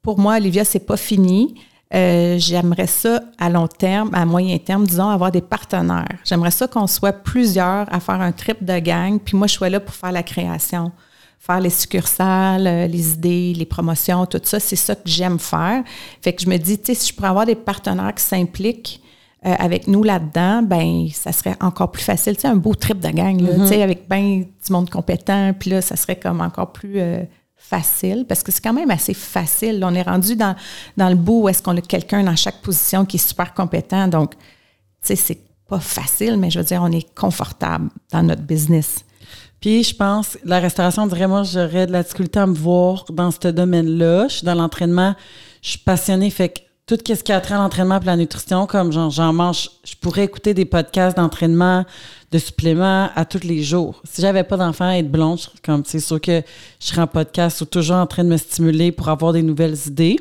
pour 0.00 0.18
moi, 0.18 0.36
Olivia, 0.36 0.64
c'est 0.64 0.86
pas 0.86 0.96
fini. 0.96 1.54
Euh, 1.94 2.36
j'aimerais 2.38 2.86
ça 2.86 3.20
à 3.38 3.50
long 3.50 3.66
terme, 3.66 4.10
à 4.14 4.24
moyen 4.24 4.56
terme, 4.58 4.86
disons, 4.86 5.08
avoir 5.08 5.30
des 5.30 5.42
partenaires. 5.42 6.18
J'aimerais 6.24 6.50
ça 6.50 6.66
qu'on 6.66 6.86
soit 6.86 7.12
plusieurs 7.12 7.92
à 7.92 8.00
faire 8.00 8.20
un 8.20 8.32
trip 8.32 8.64
de 8.64 8.78
gang, 8.78 9.18
puis 9.18 9.36
moi, 9.36 9.46
je 9.46 9.54
sois 9.54 9.68
là 9.68 9.78
pour 9.78 9.94
faire 9.94 10.12
la 10.12 10.22
création, 10.22 10.90
faire 11.38 11.60
les 11.60 11.70
succursales, 11.70 12.66
euh, 12.66 12.86
les 12.86 13.12
idées, 13.12 13.52
les 13.54 13.66
promotions, 13.66 14.24
tout 14.24 14.40
ça. 14.42 14.58
C'est 14.58 14.76
ça 14.76 14.94
que 14.94 15.02
j'aime 15.04 15.38
faire. 15.38 15.82
Fait 16.22 16.32
que 16.32 16.42
je 16.42 16.48
me 16.48 16.56
dis, 16.56 16.78
tu 16.78 16.86
sais, 16.86 16.94
si 16.94 17.10
je 17.10 17.14
pourrais 17.14 17.28
avoir 17.28 17.44
des 17.44 17.56
partenaires 17.56 18.14
qui 18.14 18.24
s'impliquent, 18.24 19.00
euh, 19.44 19.54
avec 19.58 19.88
nous 19.88 20.04
là-dedans, 20.04 20.62
ben 20.62 21.08
ça 21.12 21.32
serait 21.32 21.56
encore 21.60 21.90
plus 21.90 22.04
facile. 22.04 22.36
Tu 22.36 22.42
sais, 22.42 22.48
un 22.48 22.54
beau 22.54 22.76
trip 22.76 23.00
de 23.00 23.08
gang, 23.08 23.40
là, 23.40 23.54
tu 23.54 23.66
sais, 23.66 23.76
mm-hmm. 23.76 23.82
avec 23.82 24.08
ben 24.08 24.44
du 24.44 24.72
monde 24.72 24.88
compétent, 24.88 25.52
puis 25.58 25.70
là, 25.70 25.82
ça 25.82 25.96
serait 25.96 26.14
comme 26.14 26.40
encore 26.40 26.70
plus 26.70 27.00
facile, 27.68 28.26
parce 28.28 28.42
que 28.42 28.52
c'est 28.52 28.60
quand 28.60 28.72
même 28.72 28.90
assez 28.90 29.14
facile. 29.14 29.82
On 29.84 29.94
est 29.94 30.02
rendu 30.02 30.36
dans, 30.36 30.54
dans 30.96 31.08
le 31.08 31.14
bout 31.14 31.42
où 31.42 31.48
est-ce 31.48 31.62
qu'on 31.62 31.76
a 31.76 31.80
quelqu'un 31.80 32.22
dans 32.22 32.36
chaque 32.36 32.60
position 32.60 33.04
qui 33.04 33.16
est 33.16 33.26
super 33.26 33.54
compétent. 33.54 34.08
Donc, 34.08 34.32
tu 34.34 34.38
sais, 35.02 35.16
c'est 35.16 35.38
pas 35.68 35.80
facile, 35.80 36.36
mais 36.36 36.50
je 36.50 36.58
veux 36.58 36.64
dire, 36.64 36.82
on 36.82 36.92
est 36.92 37.14
confortable 37.14 37.88
dans 38.10 38.22
notre 38.22 38.42
business. 38.42 39.04
Puis, 39.60 39.84
je 39.84 39.94
pense, 39.94 40.36
la 40.44 40.58
restauration, 40.58 41.06
dirait, 41.06 41.28
moi, 41.28 41.44
j'aurais 41.44 41.86
de 41.86 41.92
la 41.92 42.02
difficulté 42.02 42.40
à 42.40 42.46
me 42.46 42.54
voir 42.54 43.04
dans 43.10 43.30
ce 43.30 43.48
domaine-là. 43.48 44.26
Je 44.28 44.36
suis 44.38 44.44
dans 44.44 44.54
l'entraînement, 44.54 45.14
je 45.62 45.70
suis 45.70 45.78
passionnée, 45.78 46.30
fait 46.30 46.48
que 46.48 46.60
tout 46.86 46.98
ce 47.06 47.22
qui 47.22 47.32
a 47.32 47.40
trait 47.40 47.54
à 47.54 47.58
l'entraînement 47.58 48.00
et 48.00 48.04
la 48.04 48.16
nutrition, 48.16 48.66
comme 48.66 48.92
j'en 48.92 49.32
mange, 49.32 49.70
je 49.84 49.94
pourrais 49.94 50.24
écouter 50.24 50.52
des 50.52 50.64
podcasts 50.64 51.16
d'entraînement, 51.16 51.84
de 52.32 52.38
suppléments 52.38 53.08
à 53.14 53.24
tous 53.24 53.44
les 53.44 53.62
jours. 53.62 54.02
Si 54.04 54.20
j'avais 54.20 54.42
pas 54.42 54.56
d'enfant 54.56 54.90
et 54.90 54.98
être 54.98 55.10
blonde, 55.10 55.38
comme 55.64 55.84
c'est 55.86 56.00
sûr 56.00 56.20
que 56.20 56.42
je 56.80 56.86
serais 56.86 57.02
en 57.02 57.06
podcast 57.06 57.60
ou 57.60 57.66
toujours 57.66 57.96
en 57.96 58.06
train 58.06 58.24
de 58.24 58.28
me 58.28 58.36
stimuler 58.36 58.90
pour 58.90 59.08
avoir 59.08 59.32
des 59.32 59.42
nouvelles 59.42 59.76
idées. 59.86 60.18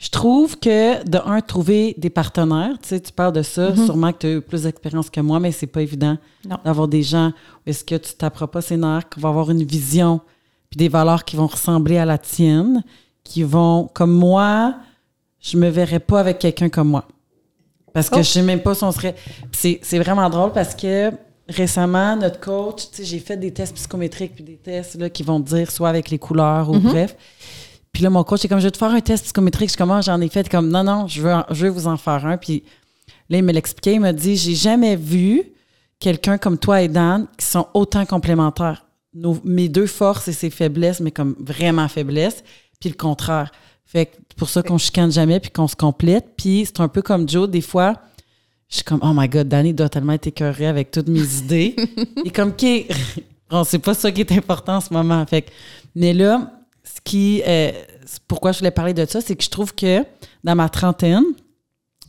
Je 0.00 0.10
trouve 0.10 0.58
que, 0.58 1.02
de 1.08 1.18
un, 1.24 1.40
trouver 1.40 1.94
des 1.96 2.10
partenaires, 2.10 2.76
tu 2.82 2.88
sais, 2.88 3.00
tu 3.00 3.12
parles 3.12 3.32
de 3.32 3.42
ça, 3.42 3.70
mm-hmm. 3.70 3.84
sûrement 3.84 4.12
que 4.12 4.18
tu 4.18 4.26
as 4.26 4.32
eu 4.32 4.40
plus 4.40 4.64
d'expérience 4.64 5.08
que 5.08 5.20
moi, 5.20 5.38
mais 5.38 5.52
c'est 5.52 5.68
pas 5.68 5.80
évident 5.80 6.18
d'avoir 6.64 6.88
des 6.88 7.02
gens 7.02 7.28
où 7.28 7.70
est-ce 7.70 7.84
que 7.84 7.94
tu 7.94 8.14
t'apprends 8.14 8.48
pas 8.48 8.60
ses 8.60 8.76
nerfs, 8.76 9.08
qui 9.08 9.20
vont 9.20 9.28
avoir 9.28 9.50
une 9.50 9.62
vision, 9.62 10.20
puis 10.68 10.76
des 10.76 10.88
valeurs 10.88 11.24
qui 11.24 11.36
vont 11.36 11.46
ressembler 11.46 11.96
à 11.96 12.04
la 12.04 12.18
tienne, 12.18 12.82
qui 13.22 13.44
vont, 13.44 13.88
comme 13.94 14.12
moi, 14.12 14.74
je 15.44 15.58
me 15.58 15.68
verrais 15.68 16.00
pas 16.00 16.20
avec 16.20 16.38
quelqu'un 16.38 16.70
comme 16.70 16.88
moi. 16.88 17.06
Parce 17.92 18.08
que 18.08 18.16
oh. 18.16 18.22
je 18.22 18.28
sais 18.28 18.42
même 18.42 18.62
pas 18.62 18.74
si 18.74 18.82
on 18.82 18.90
serait. 18.90 19.14
C'est 19.52 19.98
vraiment 19.98 20.28
drôle 20.30 20.52
parce 20.52 20.74
que 20.74 21.12
récemment, 21.48 22.16
notre 22.16 22.40
coach, 22.40 22.90
tu 22.90 22.96
sais, 22.96 23.04
j'ai 23.04 23.18
fait 23.18 23.36
des 23.36 23.52
tests 23.52 23.74
psychométriques 23.74 24.34
puis 24.34 24.42
des 24.42 24.56
tests 24.56 24.96
là, 24.96 25.10
qui 25.10 25.22
vont 25.22 25.38
dire 25.38 25.70
soit 25.70 25.90
avec 25.90 26.08
les 26.08 26.18
couleurs 26.18 26.70
ou 26.70 26.76
mm-hmm. 26.76 26.90
bref. 26.90 27.16
Puis 27.92 28.02
là, 28.02 28.10
mon 28.10 28.24
coach 28.24 28.44
est 28.44 28.48
comme, 28.48 28.58
je 28.58 28.64
vais 28.64 28.70
te 28.70 28.78
faire 28.78 28.90
un 28.90 29.00
test 29.00 29.24
psychométrique. 29.24 29.70
Je 29.70 29.76
commence, 29.76 30.06
j'en 30.06 30.20
ai 30.20 30.28
fait 30.28 30.48
comme, 30.48 30.68
non, 30.68 30.82
non, 30.82 31.06
je 31.06 31.20
veux, 31.20 31.32
je 31.50 31.66
veux 31.66 31.70
vous 31.70 31.86
en 31.86 31.96
faire 31.96 32.26
un. 32.26 32.38
Puis 32.38 32.64
là, 33.28 33.38
il 33.38 33.44
me 33.44 33.52
l'expliquait. 33.52 33.94
Il 33.94 34.00
m'a 34.00 34.14
dit, 34.14 34.36
j'ai 34.36 34.54
jamais 34.54 34.96
vu 34.96 35.42
quelqu'un 36.00 36.38
comme 36.38 36.58
toi 36.58 36.80
et 36.82 36.88
Dan 36.88 37.26
qui 37.38 37.46
sont 37.46 37.68
autant 37.74 38.06
complémentaires. 38.06 38.86
Nos, 39.12 39.38
mes 39.44 39.68
deux 39.68 39.86
forces 39.86 40.26
et 40.26 40.32
ses 40.32 40.50
faiblesses, 40.50 41.00
mais 41.00 41.12
comme 41.12 41.36
vraiment 41.38 41.86
faiblesses, 41.86 42.42
puis 42.80 42.88
le 42.88 42.96
contraire. 42.96 43.52
Fait 43.94 44.06
que 44.06 44.16
c'est 44.28 44.36
pour 44.36 44.48
ça 44.48 44.60
qu'on 44.60 44.76
chicane 44.76 45.12
jamais 45.12 45.38
puis 45.38 45.52
qu'on 45.52 45.68
se 45.68 45.76
complète. 45.76 46.30
Puis 46.36 46.64
c'est 46.66 46.80
un 46.80 46.88
peu 46.88 47.00
comme 47.00 47.28
Joe, 47.28 47.48
des 47.48 47.60
fois, 47.60 47.94
je 48.68 48.76
suis 48.76 48.84
comme, 48.84 48.98
oh 49.04 49.12
my 49.14 49.28
God, 49.28 49.46
Danny 49.46 49.72
doit 49.72 49.88
tellement 49.88 50.14
être 50.14 50.26
écœuré 50.26 50.66
avec 50.66 50.90
toutes 50.90 51.06
mes 51.06 51.38
idées. 51.38 51.76
Et 52.24 52.30
comme, 52.30 52.48
OK, 52.48 52.64
bon, 53.50 53.62
c'est 53.62 53.78
pas 53.78 53.94
ça 53.94 54.10
qui 54.10 54.22
est 54.22 54.32
important 54.32 54.78
en 54.78 54.80
ce 54.80 54.92
moment. 54.92 55.24
Fait 55.26 55.42
que, 55.42 55.50
mais 55.94 56.12
là, 56.12 56.50
ce 56.82 57.00
qui, 57.04 57.40
euh, 57.46 57.70
pourquoi 58.26 58.50
je 58.50 58.58
voulais 58.58 58.72
parler 58.72 58.94
de 58.94 59.06
ça, 59.06 59.20
c'est 59.20 59.36
que 59.36 59.44
je 59.44 59.50
trouve 59.50 59.72
que 59.72 60.04
dans 60.42 60.56
ma 60.56 60.68
trentaine, 60.68 61.24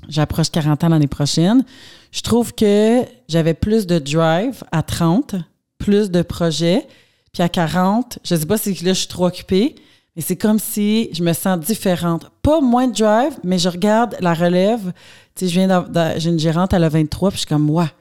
j'approche 0.10 0.50
40 0.50 0.86
ans 0.86 0.90
l'année 0.90 1.06
prochaine, 1.06 1.64
je 2.12 2.22
trouve 2.22 2.56
que 2.56 3.04
j'avais 3.30 3.54
plus 3.54 3.86
de 3.86 4.00
drive 4.00 4.64
à 4.72 4.82
30, 4.82 5.36
plus 5.78 6.10
de 6.10 6.24
projets. 6.24 6.88
Puis 7.32 7.44
à 7.44 7.50
40, 7.50 8.18
je 8.24 8.36
sais 8.36 8.46
pas 8.48 8.58
si 8.58 8.74
là 8.84 8.94
je 8.94 9.00
suis 9.00 9.08
trop 9.08 9.28
occupée, 9.28 9.76
mais 10.16 10.22
c'est 10.22 10.38
comme 10.38 10.60
si 10.60 11.10
je 11.14 11.24
me 11.24 11.34
sens 11.34 11.60
différente. 11.60 12.32
Pas 12.42 12.62
moins 12.62 12.88
de 12.88 12.94
drive, 12.94 13.38
mais 13.44 13.58
je 13.58 13.68
regarde 13.68 14.16
la 14.22 14.34
relève. 14.34 14.94
Tu 15.36 15.46
sais, 15.46 15.52
je 15.52 15.60
viens 15.60 16.16
j'ai 16.18 16.30
une 16.30 16.40
gérante, 16.40 16.74
elle 16.74 16.86
a 16.86 16.90
23, 16.90 17.30
puis 17.30 17.36
je 17.36 17.40
suis 17.42 17.48
comme, 17.48 17.64
moi, 17.64 17.92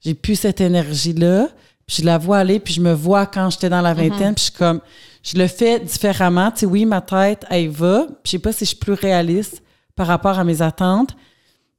j'ai 0.00 0.14
plus 0.14 0.36
cette 0.36 0.60
énergie-là. 0.60 1.48
Puis 1.86 1.96
je 2.00 2.04
la 2.04 2.18
vois 2.18 2.38
aller, 2.38 2.60
puis 2.60 2.74
je 2.74 2.80
me 2.80 2.92
vois 2.92 3.26
quand 3.26 3.50
j'étais 3.50 3.70
dans 3.70 3.80
la 3.80 3.94
mm-hmm. 3.94 4.10
vingtaine, 4.10 4.34
puis 4.34 4.44
je 4.44 4.50
suis 4.50 4.58
comme, 4.58 4.80
je 5.22 5.36
le 5.36 5.48
fais 5.48 5.80
différemment. 5.80 6.50
Tu 6.50 6.60
sais, 6.60 6.66
oui, 6.66 6.84
ma 6.84 7.00
tête, 7.00 7.44
elle 7.50 7.70
va. 7.70 8.06
Puis 8.06 8.16
je 8.24 8.30
sais 8.32 8.38
pas 8.38 8.52
si 8.52 8.64
je 8.64 8.70
suis 8.70 8.76
plus 8.76 8.92
réaliste 8.92 9.62
par 9.96 10.06
rapport 10.06 10.38
à 10.38 10.44
mes 10.44 10.62
attentes. 10.62 11.16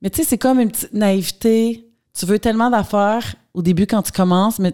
Mais 0.02 0.10
tu 0.10 0.18
sais, 0.18 0.28
c'est 0.28 0.38
comme 0.38 0.60
une 0.60 0.72
petite 0.72 0.94
naïveté. 0.94 1.86
Tu 2.18 2.26
veux 2.26 2.40
tellement 2.40 2.70
d'affaires 2.70 3.36
au 3.54 3.62
début 3.62 3.88
quand 3.88 4.02
tu 4.02 4.12
commences, 4.12 4.60
mais 4.60 4.74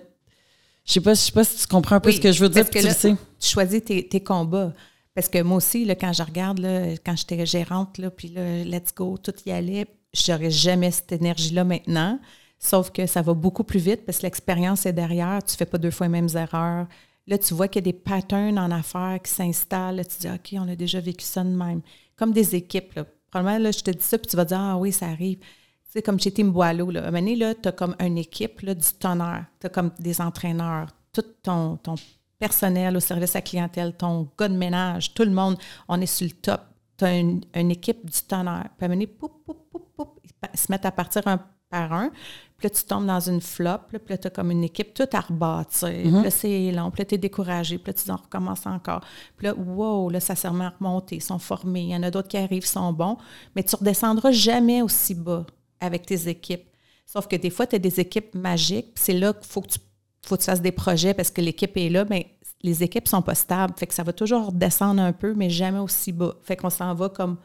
je 0.85 0.93
sais 0.93 1.01
pas, 1.01 1.13
je 1.13 1.19
sais 1.19 1.31
pas 1.31 1.43
si 1.43 1.57
tu 1.57 1.67
comprends 1.67 1.97
un 1.97 1.99
peu 1.99 2.11
ce 2.11 2.19
que 2.19 2.31
je 2.31 2.39
veux 2.39 2.49
dire. 2.49 2.67
que 2.69 2.79
tu, 2.79 2.89
sais. 2.89 3.15
tu 3.39 3.47
choisis 3.47 3.83
tes, 3.83 4.07
tes 4.07 4.21
combats. 4.21 4.71
Parce 5.15 5.29
que 5.29 5.41
moi 5.41 5.57
aussi, 5.57 5.87
quand 5.99 6.11
je 6.11 6.23
regarde, 6.23 6.59
quand 7.05 7.15
j'étais 7.15 7.45
gérante, 7.45 7.99
puis 8.17 8.27
là, 8.27 8.63
let's 8.65 8.93
go, 8.93 9.17
tout 9.17 9.33
y 9.45 9.51
allait, 9.51 9.87
j'aurais 10.13 10.51
jamais 10.51 10.91
cette 10.91 11.13
énergie-là 11.13 11.63
maintenant. 11.63 12.19
Sauf 12.59 12.91
que 12.91 13.05
ça 13.05 13.21
va 13.21 13.33
beaucoup 13.33 13.63
plus 13.63 13.79
vite 13.79 14.05
parce 14.05 14.17
que 14.17 14.23
l'expérience 14.23 14.85
est 14.85 14.93
derrière. 14.93 15.41
Tu 15.43 15.55
fais 15.55 15.65
pas 15.65 15.77
deux 15.77 15.91
fois 15.91 16.07
les 16.07 16.11
mêmes 16.11 16.29
erreurs. 16.35 16.87
Là, 17.27 17.37
tu 17.37 17.53
vois 17.53 17.67
qu'il 17.67 17.85
y 17.85 17.89
a 17.89 17.91
des 17.91 17.97
patterns 17.97 18.59
en 18.59 18.71
affaires 18.71 19.19
qui 19.23 19.31
s'installent. 19.31 20.05
tu 20.05 20.27
dis, 20.27 20.27
OK, 20.27 20.53
on 20.53 20.67
a 20.67 20.75
déjà 20.75 20.99
vécu 20.99 21.25
ça 21.25 21.43
de 21.43 21.49
même. 21.49 21.81
Comme 22.15 22.31
des 22.31 22.55
équipes. 22.55 22.99
Probablement, 23.31 23.59
là, 23.59 23.71
je 23.71 23.79
te 23.79 23.91
dis 23.91 24.03
ça, 24.03 24.17
puis 24.17 24.27
tu 24.27 24.35
vas 24.35 24.45
dire, 24.45 24.59
ah 24.59 24.77
oui, 24.77 24.91
ça 24.91 25.07
arrive. 25.07 25.39
Tu 25.39 25.45
sais, 25.89 26.01
comme 26.01 26.19
chez 26.19 26.31
Team 26.31 26.51
Boileau, 26.51 26.91
là. 26.91 27.05
À 27.05 27.07
un 27.07 27.11
moment 27.11 27.25
donné, 27.25 27.55
tu 27.61 27.67
as 27.67 27.71
comme 27.71 27.95
une 27.99 28.17
équipe 28.17 28.61
là, 28.61 28.73
du 28.73 28.87
tonnerre. 28.99 29.45
Tu 29.59 29.67
as 29.67 29.69
comme 29.69 29.91
des 29.99 30.19
entraîneurs. 30.21 30.87
Tout 31.13 31.23
ton, 31.41 31.77
ton 31.77 31.95
personnel 32.39 32.97
au 32.97 32.99
service 32.99 33.35
à 33.35 33.41
clientèle, 33.41 33.93
ton 33.93 34.29
gars 34.37 34.47
de 34.47 34.55
ménage, 34.55 35.13
tout 35.13 35.23
le 35.23 35.31
monde, 35.31 35.57
on 35.87 35.99
est 36.01 36.05
sur 36.05 36.27
le 36.27 36.33
top. 36.33 36.61
Tu 36.97 37.05
as 37.05 37.17
une, 37.17 37.41
équipe 37.53 38.09
du 38.09 38.21
tonnerre. 38.21 38.69
Puis 38.77 38.87
moment 38.87 38.93
donné, 38.93 39.07
poup, 39.07 39.31
poup, 39.45 39.57
poup, 39.71 40.19
ils 40.53 40.59
se 40.59 40.71
mettent 40.71 40.85
à 40.85 40.91
partir 40.91 41.27
un 41.27 41.39
par 41.69 41.93
un. 41.93 42.09
Puis 42.57 42.67
là, 42.67 42.69
tu 42.69 42.83
tombes 42.83 43.05
dans 43.05 43.19
une 43.19 43.41
flop. 43.41 43.79
puis 43.89 43.99
là, 44.09 44.17
tu 44.17 44.27
as 44.27 44.29
comme 44.29 44.51
une 44.51 44.63
équipe 44.63 44.93
toute 44.93 45.13
à 45.13 45.19
rebâtir. 45.19 45.89
Puis 45.89 46.11
là, 46.11 46.29
c'est 46.29 46.71
long. 46.71 46.89
Puis 46.89 47.01
là, 47.01 47.05
tu 47.05 47.15
es 47.15 47.17
découragé. 47.17 47.77
Puis 47.77 47.91
là, 47.91 47.93
tu 47.93 48.05
dis, 48.05 48.11
on 48.11 48.15
recommence 48.15 48.65
encore. 48.65 49.01
Puis 49.35 49.47
là, 49.47 49.53
wow, 49.53 50.09
là, 50.09 50.19
ça 50.19 50.35
s'est 50.35 50.47
remis 50.47 50.63
à 50.63 50.73
remonter. 50.77 51.17
Ils 51.17 51.23
sont 51.23 51.39
formés. 51.39 51.81
Il 51.81 51.89
y 51.89 51.95
en 51.95 52.03
a 52.03 52.11
d'autres 52.11 52.29
qui 52.29 52.37
arrivent, 52.37 52.65
sont 52.65 52.93
bons. 52.93 53.17
Mais 53.55 53.63
tu 53.63 53.75
ne 53.75 53.79
redescendras 53.79 54.31
jamais 54.31 54.81
aussi 54.81 55.15
bas 55.15 55.45
avec 55.81 56.05
tes 56.05 56.29
équipes. 56.29 56.69
Sauf 57.05 57.27
que 57.27 57.35
des 57.35 57.49
fois, 57.49 57.67
tu 57.67 57.75
as 57.75 57.79
des 57.79 57.99
équipes 57.99 58.33
magiques. 58.35 58.93
Puis 58.95 59.03
c'est 59.03 59.13
là 59.13 59.33
qu'il 59.33 59.47
faut 59.47 59.61
que 59.61 59.69
tu 59.69 59.79
faut 60.27 60.35
que 60.35 60.41
tu 60.41 60.45
fasses 60.45 60.61
des 60.61 60.71
projets 60.71 61.13
parce 61.13 61.29
que 61.29 61.41
l'équipe 61.41 61.75
est 61.77 61.89
là, 61.89 62.05
mais 62.09 62.35
les 62.61 62.83
équipes 62.83 63.07
sont 63.07 63.21
pas 63.21 63.35
stables. 63.35 63.73
Fait 63.77 63.87
que 63.87 63.93
ça 63.93 64.03
va 64.03 64.13
toujours 64.13 64.51
descendre 64.51 65.01
un 65.01 65.13
peu, 65.13 65.33
mais 65.33 65.49
jamais 65.49 65.79
aussi 65.79 66.11
bas. 66.11 66.35
Fait 66.43 66.55
qu'on 66.55 66.69
s'en 66.69 66.93
va 66.95 67.09
comme, 67.09 67.37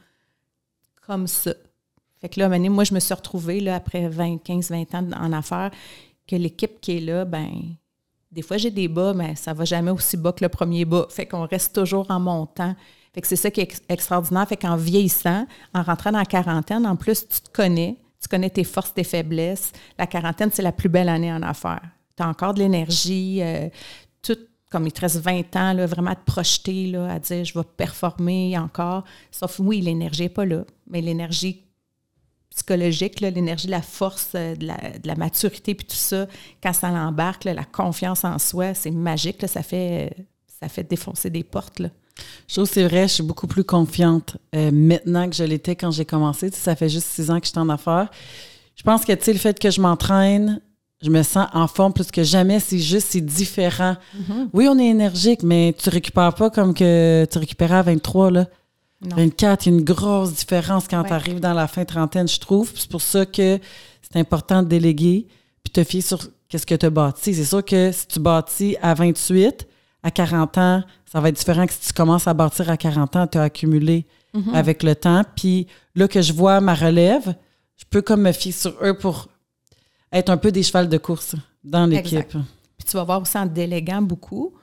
comme 1.07 1.27
ça. 1.27 1.53
Fait 2.21 2.29
que 2.29 2.41
là, 2.41 2.49
moi, 2.49 2.85
je 2.85 2.95
me 2.95 3.01
suis 3.01 3.15
retrouvée, 3.15 3.61
là, 3.61 3.77
après 3.77 4.09
20, 4.09 4.39
15, 4.39 4.71
20 4.71 4.95
ans 4.95 5.09
en 5.19 5.33
affaires, 5.33 5.71
que 6.27 6.37
l'équipe 6.37 6.81
qui 6.81 6.99
est 6.99 7.01
là, 7.01 7.25
ben 7.25 7.51
des 8.31 8.43
fois, 8.43 8.57
j'ai 8.57 8.71
des 8.71 8.89
bas, 8.89 9.13
mais 9.15 9.35
ça 9.35 9.53
va 9.53 9.65
jamais 9.65 9.91
aussi 9.91 10.17
bas 10.17 10.33
que 10.33 10.45
le 10.45 10.49
premier 10.49 10.85
bas. 10.85 11.07
Fait 11.11 11.27
qu'on 11.27 11.47
reste 11.47 11.75
toujours 11.75 12.07
en 12.11 12.21
montant. 12.21 12.77
Fait 13.13 13.21
que 13.21 13.27
c'est 13.27 13.37
ça 13.37 13.51
qui 13.51 13.61
est 13.61 13.83
extraordinaire. 13.89 14.47
Fait 14.47 14.57
qu'en 14.57 14.77
vieillissant, 14.77 15.47
en 15.75 15.83
rentrant 15.83 16.13
dans 16.13 16.19
la 16.19 16.25
quarantaine, 16.25 16.87
en 16.87 16.95
plus, 16.95 17.27
tu 17.27 17.41
te 17.41 17.51
connais, 17.51 17.97
tu 18.23 18.29
connais 18.29 18.51
tes 18.51 18.65
forces, 18.65 18.95
tes 18.95 19.03
faiblesses. 19.03 19.73
La 19.99 20.07
quarantaine, 20.07 20.51
c'est 20.53 20.63
la 20.63 20.73
plus 20.73 20.89
belle 20.89 21.09
année 21.09 21.33
en 21.33 21.43
affaires 21.43 21.89
tu 22.17 22.23
as 22.23 22.29
encore 22.29 22.55
de 22.55 22.61
l'énergie, 22.61 23.41
euh, 23.43 23.69
tout 24.23 24.37
comme 24.71 24.87
il 24.87 24.93
te 24.93 25.01
reste 25.01 25.17
20 25.17 25.57
ans, 25.57 25.73
là, 25.73 25.87
vraiment 25.87 26.13
à 26.13 26.17
te 26.17 26.25
projeter, 26.25 26.87
là, 26.87 27.13
à 27.13 27.19
dire 27.19 27.45
je 27.45 27.59
vais 27.59 27.65
performer 27.77 28.57
encore. 28.57 29.05
Sauf 29.31 29.59
oui, 29.59 29.81
l'énergie 29.81 30.23
n'est 30.23 30.29
pas 30.29 30.47
là, 30.47 30.65
mais 30.89 31.01
l'énergie 31.01 31.65
psychologique, 32.51 33.21
l'énergie, 33.21 33.69
la 33.69 33.83
force, 33.83 34.33
euh, 34.35 34.55
de 34.57 34.67
la, 34.67 34.77
de 34.77 35.07
la, 35.07 35.15
maturité, 35.15 35.75
puis 35.75 35.87
tout 35.87 35.95
ça, 35.95 36.27
quand 36.63 36.73
ça 36.73 36.91
l'embarque, 36.91 37.45
la 37.45 37.65
confiance 37.65 38.25
en 38.25 38.39
soi, 38.39 38.75
c'est 38.75 38.91
magique, 38.91 39.47
ça, 39.47 39.63
fait, 39.63 40.13
ça 40.61 40.69
fait 40.69 40.83
défoncer 40.83 41.31
des 41.31 41.45
portes. 41.45 41.79
Là. 41.79 41.91
Je 42.49 42.55
trouve 42.55 42.69
c'est 42.69 42.85
vrai, 42.85 43.09
je 43.09 43.15
suis 43.15 43.23
beaucoup 43.23 43.47
plus 43.47 43.65
confiante 43.65 44.37
euh, 44.55 44.71
maintenant 44.73 45.29
que 45.29 45.37
je 45.37 45.45
l'étais 45.45 45.77
quand 45.77 45.91
j'ai 45.91 46.05
commencé. 46.05 46.51
ça 46.51 46.77
fait 46.77 46.89
juste 46.89 47.07
six 47.07 47.31
ans 47.31 47.39
que 47.41 47.47
je 47.47 47.51
suis 47.51 47.59
en 47.59 47.69
affaires. 47.69 48.11
Je 48.75 48.83
pense 48.83 49.05
que 49.05 49.13
le 49.13 49.39
fait 49.39 49.59
que 49.59 49.71
je 49.71 49.81
m'entraîne, 49.81 50.61
je 51.03 51.11
me 51.11 51.23
sens 51.23 51.49
en 51.53 51.67
forme 51.67 51.93
plus 51.93 52.11
que 52.11 52.23
jamais. 52.23 52.61
C'est 52.61 52.79
juste, 52.79 53.09
c'est 53.11 53.21
différent. 53.21 53.97
Mm-hmm. 54.17 54.49
Oui, 54.53 54.69
on 54.69 54.79
est 54.79 54.87
énergique, 54.87 55.43
mais 55.43 55.75
tu 55.77 55.89
récupères 55.89 56.35
pas 56.35 56.51
comme 56.51 56.75
que 56.75 57.27
tu 57.31 57.39
récupérais 57.39 57.77
à 57.77 57.83
23, 57.83 58.31
là. 58.31 58.47
24, 59.03 59.67
il 59.67 59.73
y 59.73 59.75
a 59.75 59.79
une 59.79 59.85
grosse 59.85 60.35
différence 60.35 60.87
quand 60.87 61.05
tu 61.05 61.13
arrives 61.13 61.41
dans 61.41 61.55
la 61.55 61.67
fin 61.67 61.85
trentaine, 61.85 62.29
je 62.29 62.39
trouve. 62.39 62.71
C'est 62.75 62.91
pour 62.91 63.01
ça 63.01 63.25
que 63.25 63.59
c'est 64.03 64.19
important 64.19 64.63
de 64.63 64.69
déléguer 64.69 65.27
puis 65.63 65.73
te 65.73 65.83
fier 65.85 66.03
sur 66.03 66.19
qu'est-ce 66.49 66.67
que 66.67 66.75
tu 66.75 66.87
as 66.87 66.91
bâti. 66.91 67.35
C'est 67.35 67.45
sûr 67.45 67.65
que 67.65 67.93
si 67.93 68.07
tu 68.07 68.21
bâtis 68.21 68.77
à 68.83 68.93
28, 68.93 69.67
à 70.03 70.11
40 70.11 70.59
ans, 70.59 70.83
ça 71.11 71.21
va 71.21 71.31
être 71.31 71.37
différent 71.37 71.67
que 71.67 71.73
si 71.73 71.81
tu 71.81 71.93
commences 71.93 72.27
à 72.27 72.35
bâtir 72.35 72.69
à 72.69 72.77
40 72.77 73.17
ans, 73.17 73.27
tu 73.27 73.39
as 73.39 73.43
accumulé 73.43 74.07
mm-hmm. 74.35 74.53
avec 74.53 74.83
le 74.83 74.95
temps. 74.95 75.23
Puis 75.35 75.67
là 75.95 76.07
que 76.07 76.21
je 76.21 76.33
vois 76.33 76.61
ma 76.61 76.75
relève, 76.75 77.35
je 77.77 77.85
peux 77.89 78.03
comme 78.03 78.23
me 78.23 78.33
fier 78.33 78.53
sur 78.53 78.75
eux 78.83 78.97
pour 78.97 79.29
être 80.13 80.31
un 80.31 80.37
peu 80.37 80.53
des 80.53 80.63
chevals 80.63 80.89
de 80.89 80.99
course 80.99 81.37
dans 81.63 81.87
l'équipe. 81.87 82.29
Puis 82.29 82.87
tu 82.87 82.97
vas 82.97 83.05
voir 83.05 83.23
aussi 83.23 83.37
en 83.37 83.47
déléguant 83.47 84.03
beaucoup, 84.03 84.55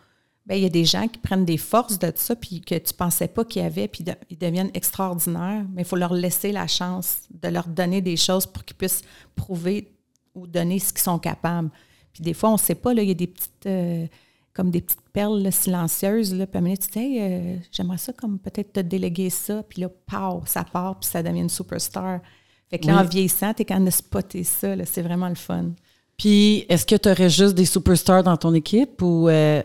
bien, 0.48 0.58
il 0.58 0.64
y 0.64 0.66
a 0.66 0.70
des 0.70 0.86
gens 0.86 1.08
qui 1.08 1.20
prennent 1.20 1.46
des 1.46 1.58
forces 1.58 2.00
de 2.00 2.12
ça, 2.16 2.36
puis 2.36 2.62
que 2.62 2.76
tu 2.76 2.94
pensais 2.94 3.28
pas 3.28 3.44
qu'il 3.44 3.62
y 3.62 3.66
avait, 3.66 3.88
puis 3.88 4.04
ils 4.30 4.38
deviennent 4.38 4.72
extraordinaires. 4.74 5.66
Mais 5.74 5.82
il 5.82 5.86
faut 5.86 5.98
leur 5.98 6.14
laisser 6.14 6.52
la 6.52 6.68
chance 6.68 7.20
de 7.30 7.50
leur 7.50 7.68
donner 7.68 8.02
des 8.02 8.16
choses 8.16 8.46
pour 8.46 8.64
qu'ils 8.64 8.78
puissent 8.78 9.04
prouver 9.36 9.92
ou 10.34 10.48
donner 10.48 10.80
ce 10.80 10.94
qu'ils 10.94 11.04
sont 11.04 11.20
capables. 11.20 11.70
Puis 12.14 12.24
des 12.24 12.34
fois, 12.34 12.50
on 12.50 12.54
ne 12.54 12.60
sait 12.60 12.76
pas, 12.76 12.94
là, 12.94 13.02
il 13.02 13.10
y 13.10 13.12
a 13.12 13.16
des 13.16 13.28
petites, 13.28 13.66
euh, 13.66 14.08
comme 14.54 14.72
des 14.72 14.82
petites 14.82 15.10
perles 15.12 15.52
silencieuses. 15.52 16.34
Là, 16.34 16.48
puis 16.48 16.58
à 16.58 16.60
un 16.60 16.64
moment 16.64 16.76
tu 16.76 17.00
dis, 17.00 17.18
euh, 17.20 17.58
j'aimerais 17.72 17.98
ça 17.98 18.14
comme 18.14 18.40
peut-être 18.40 18.74
te 18.74 18.80
déléguer 18.80 19.30
ça, 19.30 19.64
puis 19.64 19.82
là, 19.82 19.90
pow, 19.90 20.44
ça 20.46 20.64
part, 20.64 21.00
puis 21.00 21.10
ça 21.10 21.22
devient 21.22 21.42
une 21.42 21.50
superstar. 21.50 22.22
Fait 22.70 22.80
que 22.80 22.88
là, 22.88 23.00
en 23.00 23.04
vieillissant, 23.04 23.54
tu 23.54 23.62
es 23.62 23.66
quand 23.66 23.76
même 23.76 23.86
de 23.86 23.92
spotter 23.92 24.44
ça. 24.44 24.74
C'est 24.86 25.02
vraiment 25.02 25.30
le 25.30 25.36
fun. 25.36 25.72
Puis, 26.18 26.66
est-ce 26.68 26.86
que 26.86 26.96
tu 26.96 27.10
aurais 27.10 27.30
juste 27.30 27.54
des 27.54 27.66
superstars 27.66 28.24
dans 28.24 28.38
ton 28.38 28.54
équipe 28.54 29.02
ou 29.02 29.30
euh, 29.30 29.62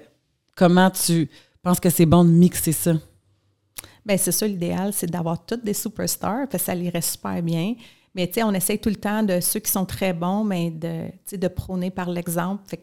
comment 0.57 0.91
tu 0.91 1.29
penses 1.63 1.81
que 1.81 1.91
c'est 1.91 2.07
bon 2.07 2.25
de 2.25 2.31
mixer 2.31 2.73
ça? 2.73 2.93
Bien, 4.05 4.17
c'est 4.17 4.33
ça 4.33 4.47
l'idéal, 4.47 4.93
c'est 4.93 5.11
d'avoir 5.11 5.45
toutes 5.45 5.65
des 5.65 5.75
superstars 5.75 6.49
parce 6.49 6.65
que 6.65 6.71
ça 6.71 6.75
irait 6.75 7.01
super 7.01 7.43
bien. 7.43 7.75
Mais 8.15 8.27
tu 8.27 8.35
sais, 8.35 8.43
on 8.43 8.53
essaye 8.53 8.79
tout 8.79 8.91
le 8.91 8.97
temps 8.97 9.23
de 9.23 9.41
ceux 9.41 9.61
qui 9.61 9.71
sont 9.71 9.87
très 9.87 10.13
bons, 10.13 10.45
mais 10.45 10.71
de, 10.71 11.07
de 11.37 11.49
prôner 11.49 11.91
par 11.91 12.11
l'exemple. 12.11 12.63
Fait 12.67 12.77
que, 12.77 12.83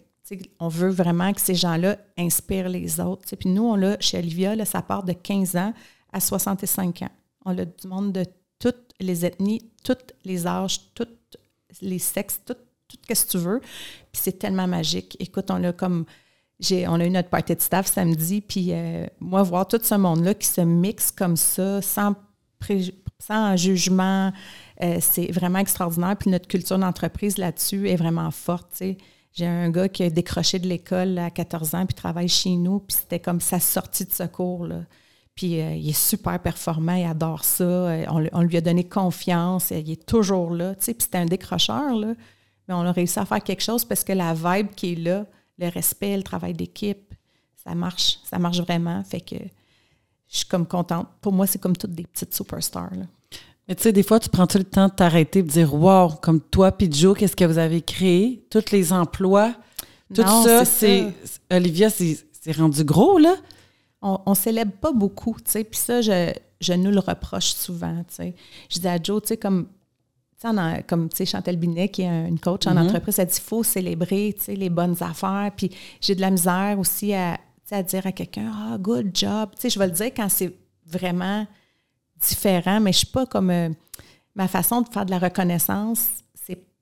on 0.60 0.67
veut 0.67 0.89
vraiment 0.89 1.34
que 1.34 1.41
ces 1.41 1.55
gens-là 1.55 1.97
inspirent 2.17 2.69
les 2.69 2.99
autres. 2.99 3.23
Puis 3.36 3.49
nous, 3.49 3.63
on 3.63 3.75
l'a, 3.75 3.99
chez 3.99 4.17
Olivia, 4.17 4.55
là, 4.55 4.65
ça 4.65 4.82
part 4.82 5.03
de 5.03 5.13
15 5.13 5.55
ans 5.55 5.73
à 6.12 6.19
65 6.19 7.03
ans. 7.03 7.10
On 7.45 7.58
a 7.58 7.65
du 7.65 7.88
monde 7.88 8.12
de 8.13 8.25
toutes 8.60 8.93
les 9.00 9.26
ethnies, 9.26 9.63
tous 9.84 9.98
les 10.26 10.45
âges, 10.45 10.82
tous 10.93 11.08
les 11.82 12.00
sexes, 12.00 12.41
tout, 12.45 12.55
ce 13.12 13.26
que 13.26 13.32
tu 13.32 13.38
veux. 13.38 13.60
Puis 14.12 14.22
c'est 14.22 14.39
tellement 14.39 14.68
magique. 14.68 15.16
Écoute, 15.20 15.49
on 15.49 15.64
a 15.64 15.74
comme 15.74 16.05
on 16.88 16.99
a 16.99 17.05
eu 17.05 17.10
notre 17.10 17.30
party 17.30 17.55
de 17.55 17.62
staff 17.62 17.88
samedi, 17.88 18.41
puis 18.41 18.70
euh, 18.72 19.05
moi, 19.20 19.43
voir 19.43 19.68
tout 19.68 19.80
ce 19.82 19.95
monde-là 19.95 20.34
qui 20.34 20.47
se 20.47 20.62
mixe 20.62 21.10
comme 21.12 21.38
ça, 21.38 21.82
sans, 21.82 22.16
sans 23.20 23.55
jugement, 23.55 24.34
euh, 24.82 24.97
c'est 24.99 25.32
vraiment 25.32 25.60
extraordinaire. 25.60 26.18
Puis 26.18 26.30
notre 26.30 26.47
culture 26.47 26.78
d'entreprise 26.78 27.38
là-dessus 27.38 27.88
est 27.89 27.95
vraiment 27.95 28.30
forte. 28.32 28.84
J'ai 29.34 29.47
un 29.47 29.70
gars 29.70 29.88
qui 29.88 30.03
a 30.03 30.10
décroché 30.10 30.60
de 30.60 30.68
l'école 30.68 31.18
à 31.18 31.30
14 31.30 31.76
ans, 31.76 31.86
puis 31.86 31.95
travaille 31.95 32.28
chez 32.28 32.55
nous, 32.57 32.80
puis 32.80 32.97
c'était 32.99 33.20
comme 33.20 33.39
sa 33.39 33.60
sortie 33.60 34.05
de 34.05 34.12
secours. 34.12 34.66
Là. 34.68 34.82
Puis 35.40 35.62
euh, 35.62 35.74
il 35.74 35.88
est 35.88 35.94
super 35.94 36.38
performant, 36.42 36.96
il 36.96 37.06
adore 37.06 37.46
ça. 37.46 37.64
Euh, 37.64 38.04
on, 38.34 38.42
lui 38.42 38.58
a 38.58 38.62
donné 38.62 38.84
confiance, 38.84 39.72
il 39.72 39.90
est 39.90 40.06
toujours 40.06 40.54
là. 40.54 40.76
Tu 40.76 40.84
sais, 40.84 40.94
puis 40.94 41.04
c'était 41.04 41.20
un 41.20 41.28
décrocheur, 41.28 41.96
là. 41.96 42.14
Mais 42.68 42.74
on 42.74 42.82
a 42.82 42.92
réussi 42.92 43.20
à 43.20 43.26
faire 43.26 43.42
quelque 43.42 43.64
chose 43.64 43.86
parce 43.86 44.04
que 44.04 44.12
la 44.12 44.34
vibe 44.34 44.72
qui 44.76 44.92
est 44.92 44.96
là, 44.96 45.26
le 45.58 45.70
respect, 45.70 46.18
le 46.18 46.24
travail 46.24 46.54
d'équipe, 46.54 47.14
ça 47.56 47.74
marche, 47.74 48.20
ça 48.30 48.38
marche 48.38 48.60
vraiment. 48.60 49.02
Fait 49.06 49.22
que 49.22 49.38
je 50.28 50.38
suis 50.40 50.46
comme 50.46 50.68
contente. 50.68 51.08
Pour 51.22 51.32
moi, 51.32 51.48
c'est 51.48 51.58
comme 51.58 51.78
toutes 51.78 51.94
des 51.94 52.04
petites 52.04 52.36
superstars. 52.36 52.92
Là. 52.92 53.06
Mais 53.70 53.76
tu 53.76 53.84
sais, 53.84 53.94
des 53.94 54.04
fois, 54.04 54.20
tu 54.20 54.28
prends 54.28 54.46
tout 54.46 54.58
le 54.58 54.66
temps 54.66 54.90
de 54.90 54.94
t'arrêter 54.94 55.40
et 55.40 55.44
de 55.44 55.48
dire 55.48 55.74
Wow, 55.74 56.16
comme 56.22 56.42
toi, 56.42 56.74
puis 56.74 56.92
Joe, 56.92 57.18
qu'est-ce 57.18 57.38
que 57.38 57.46
vous 57.46 57.60
avez 57.60 57.82
créé? 57.82 58.46
Tous 58.50 58.74
les 58.74 58.92
emplois, 58.92 59.54
tout 60.14 60.22
ça, 60.22 60.66
c'est. 60.66 61.14
Olivia, 61.50 61.90
c'est 61.90 62.18
rendu 62.58 62.84
gros, 62.84 63.18
là? 63.18 63.36
On, 64.02 64.20
on 64.26 64.34
célèbre 64.34 64.72
pas 64.74 64.91
beaucoup, 64.91 65.36
tu 65.43 65.52
sais. 65.52 65.64
Puis 65.64 65.80
ça, 65.80 66.02
je, 66.02 66.34
je 66.62 66.74
nous 66.74 66.91
le 66.91 67.00
reproche 67.00 67.54
souvent, 67.54 68.04
tu 68.08 68.16
sais. 68.16 68.36
Je 68.70 68.80
dis 68.80 68.88
à 68.88 69.02
Joe, 69.02 69.22
tu 69.22 69.30
sais, 69.30 69.38
comme 69.38 69.68
comme 70.88 71.10
tu 71.10 71.18
sais 71.18 71.26
Chantal 71.26 71.58
Binet 71.58 71.89
qui 71.89 72.04
est 72.04 72.28
une 72.28 72.39
coach 72.39 72.66
en 72.66 72.74
mm-hmm. 72.74 72.88
entreprise 72.88 73.20
elle 73.20 73.28
dit 73.28 73.41
faut 73.41 73.64
célébrer 73.64 74.34
tu 74.38 74.45
sais 74.45 74.56
les 74.56 74.70
bonnes 74.70 74.95
affaires 75.02 75.52
puis 75.56 75.70
j'ai 76.00 76.16
de 76.16 76.22
la 76.22 76.32
misère 76.32 76.78
aussi 76.80 77.14
à, 77.14 77.38
à 77.72 77.84
dire 77.84 78.08
à 78.08 78.12
quelqu'un 78.12 78.52
ah 78.56 78.78
good 78.78 79.12
job 79.14 79.50
tu 79.56 79.62
sais 79.62 79.70
je 79.70 79.78
vais 79.78 79.88
le 79.88 79.91
dire 79.91 80.12
quand 80.16 80.30
c'est 80.30 80.56
vraiment 80.86 81.45
différent 82.22 82.80
mais 82.80 82.93
je 82.93 83.00
suis 83.00 83.08
pas 83.08 83.26
comme 83.26 83.50
euh, 83.50 83.70
ma 84.36 84.47
façon 84.47 84.82
de 84.82 84.88
faire 84.89 85.06
de 85.06 85.12
la 85.12 85.20
reconnaissance 85.20 86.08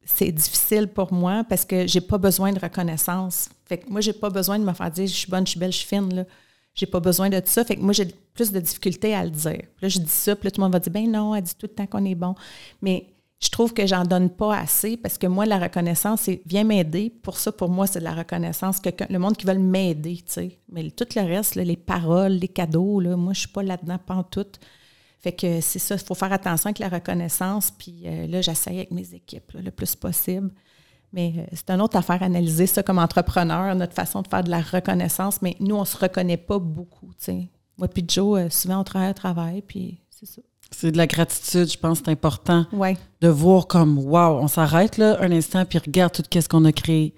c'est 0.09 0.31
difficile 0.31 0.87
pour 0.87 1.11
moi 1.11 1.43
parce 1.49 1.65
que 1.65 1.85
j'ai 1.85 1.99
pas 1.99 2.17
besoin 2.17 2.53
de 2.53 2.59
reconnaissance 2.59 3.49
fait 3.65 3.79
que 3.79 3.89
moi 3.89 3.99
j'ai 3.99 4.13
pas 4.13 4.29
besoin 4.29 4.57
de 4.57 4.63
me 4.63 4.71
faire 4.71 4.89
dire 4.89 5.07
je 5.07 5.13
suis 5.13 5.29
bonne 5.29 5.45
je 5.45 5.51
suis 5.51 5.59
belle 5.59 5.73
je 5.73 5.79
suis 5.79 5.87
fine 5.87 6.13
là 6.13 6.23
j'ai 6.77 6.85
pas 6.85 6.99
besoin 6.99 7.29
de 7.29 7.41
ça. 7.43 7.65
Fait 7.65 7.75
que 7.75 7.81
moi, 7.81 7.91
j'ai 7.91 8.07
plus 8.33 8.51
de 8.51 8.59
difficultés 8.59 9.13
à 9.13 9.25
le 9.25 9.31
dire. 9.31 9.63
là, 9.81 9.87
je 9.89 9.99
dis 9.99 10.09
ça, 10.09 10.35
puis 10.35 10.45
là, 10.45 10.51
tout 10.51 10.61
le 10.61 10.65
monde 10.65 10.73
va 10.73 10.79
dire, 10.79 10.93
ben 10.93 11.11
non, 11.11 11.35
elle 11.35 11.43
dit 11.43 11.55
tout 11.55 11.67
le 11.67 11.73
temps 11.73 11.87
qu'on 11.87 12.05
est 12.05 12.15
bon. 12.15 12.35
Mais 12.81 13.07
je 13.39 13.49
trouve 13.49 13.73
que 13.73 13.85
j'en 13.85 14.03
donne 14.03 14.29
pas 14.29 14.55
assez 14.55 14.95
parce 14.95 15.17
que 15.17 15.25
moi, 15.25 15.45
la 15.45 15.57
reconnaissance, 15.57 16.21
c'est 16.21 16.41
viens 16.45 16.63
m'aider. 16.63 17.09
Pour 17.09 17.37
ça, 17.37 17.51
pour 17.51 17.69
moi, 17.69 17.87
c'est 17.87 17.99
de 17.99 18.03
la 18.03 18.13
reconnaissance. 18.13 18.79
Que, 18.79 18.89
le 19.09 19.19
monde 19.19 19.35
qui 19.35 19.47
veut 19.47 19.57
m'aider, 19.57 20.17
tu 20.17 20.33
sais. 20.33 20.59
Mais 20.71 20.89
tout 20.91 21.07
le 21.15 21.21
reste, 21.21 21.55
les 21.55 21.75
paroles, 21.75 22.33
les 22.33 22.47
cadeaux, 22.47 22.99
là, 22.99 23.17
moi, 23.17 23.33
je 23.33 23.39
suis 23.39 23.49
pas 23.49 23.63
là-dedans, 23.63 23.97
pas 23.97 24.15
en 24.15 24.23
tout. 24.23 24.45
Fait 25.19 25.31
que 25.31 25.61
c'est 25.61 25.79
ça, 25.79 25.95
il 25.95 26.01
faut 26.01 26.13
faire 26.13 26.31
attention 26.31 26.67
avec 26.67 26.79
la 26.79 26.89
reconnaissance. 26.89 27.71
Puis 27.71 28.03
euh, 28.05 28.27
là, 28.27 28.41
j'essaye 28.41 28.77
avec 28.77 28.91
mes 28.91 29.15
équipes 29.15 29.51
le 29.53 29.71
plus 29.71 29.95
possible. 29.95 30.51
Mais 31.13 31.33
euh, 31.37 31.41
c'est 31.53 31.69
une 31.69 31.81
autre 31.81 31.97
affaire 31.97 32.21
analyser 32.21 32.67
ça 32.67 32.83
comme 32.83 32.99
entrepreneur, 32.99 33.73
notre 33.75 33.93
façon 33.93 34.21
de 34.21 34.27
faire 34.27 34.43
de 34.43 34.49
la 34.49 34.61
reconnaissance. 34.61 35.41
Mais 35.41 35.55
nous, 35.59 35.75
on 35.75 35.85
se 35.85 35.97
reconnaît 35.97 36.37
pas 36.37 36.59
beaucoup. 36.59 37.11
Moi 37.77 37.87
puis 37.87 38.05
Joe, 38.07 38.39
euh, 38.39 38.49
souvent, 38.49 38.79
on 38.79 38.83
travaille 38.83 39.11
au 39.11 39.13
travail, 39.13 39.61
puis 39.61 39.99
c'est 40.09 40.25
ça. 40.25 40.41
C'est 40.71 40.91
de 40.91 40.97
la 40.97 41.07
gratitude, 41.07 41.71
je 41.71 41.77
pense, 41.77 41.99
c'est 41.99 42.09
important. 42.09 42.65
De 43.21 43.27
voir 43.29 43.67
comme, 43.67 43.97
wow, 43.99 44.39
on 44.41 44.49
s'arrête 44.49 44.97
là 44.97 45.17
un 45.21 45.31
instant 45.31 45.63
puis 45.63 45.79
regarde 45.79 46.11
tout 46.11 46.23
ce 46.29 46.47
qu'on 46.49 46.65
a 46.65 46.73
créé. 46.73 47.15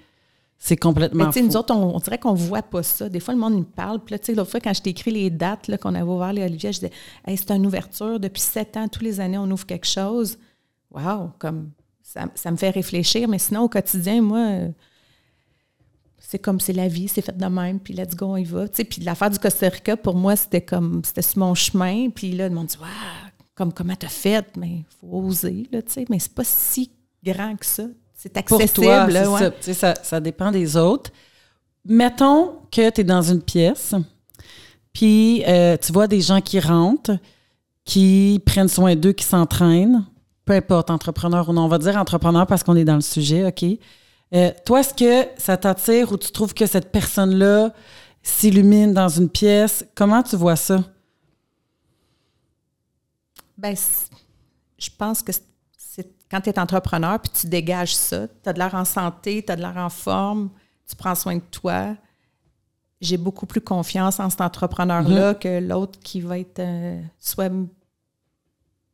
C'est 0.61 0.75
complètement 0.75 1.31
Mais 1.33 1.41
nous 1.41 1.55
autres, 1.55 1.73
on, 1.73 1.97
dirait 1.99 2.17
qu'on 2.17 2.33
voit 2.33 2.61
pas 2.61 2.83
ça. 2.83 3.07
Des 3.07 3.21
fois, 3.21 3.33
le 3.33 3.39
monde 3.39 3.53
nous 3.53 3.63
parle. 3.63 3.99
Puis 4.01 4.13
là, 4.13 4.19
tu 4.19 4.25
sais, 4.25 4.35
l'autre 4.35 4.51
fois, 4.51 4.59
quand 4.59 4.73
je 4.73 4.81
t'ai 4.81 4.89
écrit 4.89 5.09
les 5.09 5.29
dates 5.29 5.71
qu'on 5.77 5.95
avait 5.95 6.03
ouvert 6.03 6.33
les 6.33 6.43
Olivier, 6.43 6.73
je 6.73 6.79
disais, 6.79 6.91
hey, 7.25 7.37
c'est 7.37 7.49
une 7.51 7.65
ouverture. 7.65 8.19
Depuis 8.19 8.41
sept 8.41 8.75
ans, 8.75 8.89
tous 8.89 9.01
les 9.01 9.21
années, 9.21 9.37
on 9.37 9.49
ouvre 9.49 9.65
quelque 9.65 9.87
chose. 9.87 10.37
Wow, 10.91 11.31
comme, 11.39 11.69
ça, 12.13 12.25
ça 12.33 12.51
me 12.51 12.57
fait 12.57 12.71
réfléchir. 12.71 13.27
Mais 13.27 13.39
sinon, 13.39 13.63
au 13.63 13.69
quotidien, 13.69 14.21
moi, 14.21 14.69
c'est 16.17 16.39
comme 16.39 16.59
c'est 16.59 16.73
la 16.73 16.87
vie, 16.87 17.07
c'est 17.07 17.21
fait 17.21 17.37
de 17.37 17.45
même, 17.45 17.79
puis 17.79 17.93
let's 17.93 18.15
go, 18.15 18.27
on 18.27 18.37
y 18.37 18.43
va. 18.43 18.67
Tu 18.67 18.77
sais, 18.77 18.83
puis 18.83 19.01
l'affaire 19.01 19.29
du 19.29 19.39
Costa 19.39 19.69
Rica, 19.69 19.97
pour 19.97 20.15
moi, 20.15 20.35
c'était 20.35 20.61
comme, 20.61 21.01
c'était 21.03 21.21
sur 21.21 21.39
mon 21.39 21.55
chemin. 21.55 22.09
Puis 22.09 22.31
là, 22.31 22.49
le 22.49 22.55
monde 22.55 22.67
dit, 22.67 22.77
waouh, 22.77 22.89
comme 23.55 23.73
comment 23.73 23.95
t'as 23.95 24.07
fait, 24.07 24.45
mais 24.57 24.67
il 24.67 24.85
faut 24.99 25.07
oser, 25.07 25.67
là, 25.71 25.81
tu 25.81 25.91
sais. 25.91 26.05
Mais 26.09 26.19
c'est 26.19 26.33
pas 26.33 26.43
si 26.43 26.91
grand 27.23 27.55
que 27.55 27.65
ça. 27.65 27.83
C'est 28.15 28.35
accessible. 28.37 28.73
Pour 28.73 28.83
toi, 28.83 29.51
ça, 29.61 29.73
ça, 29.73 29.95
ça, 30.03 30.19
dépend 30.19 30.51
des 30.51 30.75
autres. 30.75 31.11
Mettons 31.85 32.59
que 32.71 32.89
tu 32.89 33.01
es 33.01 33.03
dans 33.03 33.21
une 33.21 33.41
pièce, 33.41 33.95
puis 34.93 35.43
euh, 35.47 35.77
tu 35.77 35.93
vois 35.93 36.07
des 36.07 36.21
gens 36.21 36.41
qui 36.41 36.59
rentrent, 36.59 37.17
qui 37.85 38.41
prennent 38.45 38.67
soin 38.67 38.95
d'eux, 38.95 39.13
qui 39.13 39.23
s'entraînent, 39.23 40.05
peu 40.49 40.55
importe, 40.55 40.89
entrepreneur 40.89 41.47
ou 41.47 41.53
non, 41.53 41.65
on 41.65 41.67
va 41.67 41.77
dire 41.77 41.95
entrepreneur 41.95 42.47
parce 42.47 42.63
qu'on 42.63 42.75
est 42.75 42.83
dans 42.83 42.95
le 42.95 43.01
sujet, 43.01 43.45
OK? 43.45 43.63
Euh, 44.33 44.51
toi, 44.65 44.79
est-ce 44.79 44.95
que 44.95 45.29
ça 45.37 45.57
t'attire 45.57 46.11
ou 46.11 46.17
tu 46.17 46.31
trouves 46.31 46.55
que 46.55 46.65
cette 46.65 46.91
personne-là 46.91 47.71
s'illumine 48.23 48.91
dans 48.91 49.09
une 49.09 49.29
pièce? 49.29 49.85
Comment 49.93 50.23
tu 50.23 50.35
vois 50.35 50.55
ça? 50.55 50.83
Ben, 53.59 53.75
je 54.79 54.89
pense 54.97 55.21
que 55.21 55.31
c'est 55.77 56.07
quand 56.31 56.41
tu 56.41 56.49
es 56.49 56.57
entrepreneur 56.57 57.19
puis 57.19 57.31
tu 57.41 57.45
dégages 57.45 57.95
ça, 57.95 58.27
tu 58.27 58.49
as 58.49 58.53
de 58.53 58.57
l'air 58.57 58.73
en 58.73 58.85
santé, 58.85 59.43
tu 59.45 59.51
as 59.51 59.55
de 59.55 59.61
l'air 59.61 59.77
en 59.77 59.89
forme, 59.89 60.49
tu 60.89 60.95
prends 60.95 61.13
soin 61.13 61.35
de 61.35 61.43
toi. 61.51 61.95
J'ai 63.01 63.17
beaucoup 63.17 63.45
plus 63.45 63.61
confiance 63.61 64.19
en 64.19 64.31
cet 64.31 64.41
entrepreneur-là 64.41 65.33
mm-hmm. 65.33 65.39
que 65.39 65.59
l'autre 65.59 65.99
qui 65.99 66.21
va 66.21 66.39
être 66.39 66.57
euh, 66.57 66.99
soit 67.19 67.51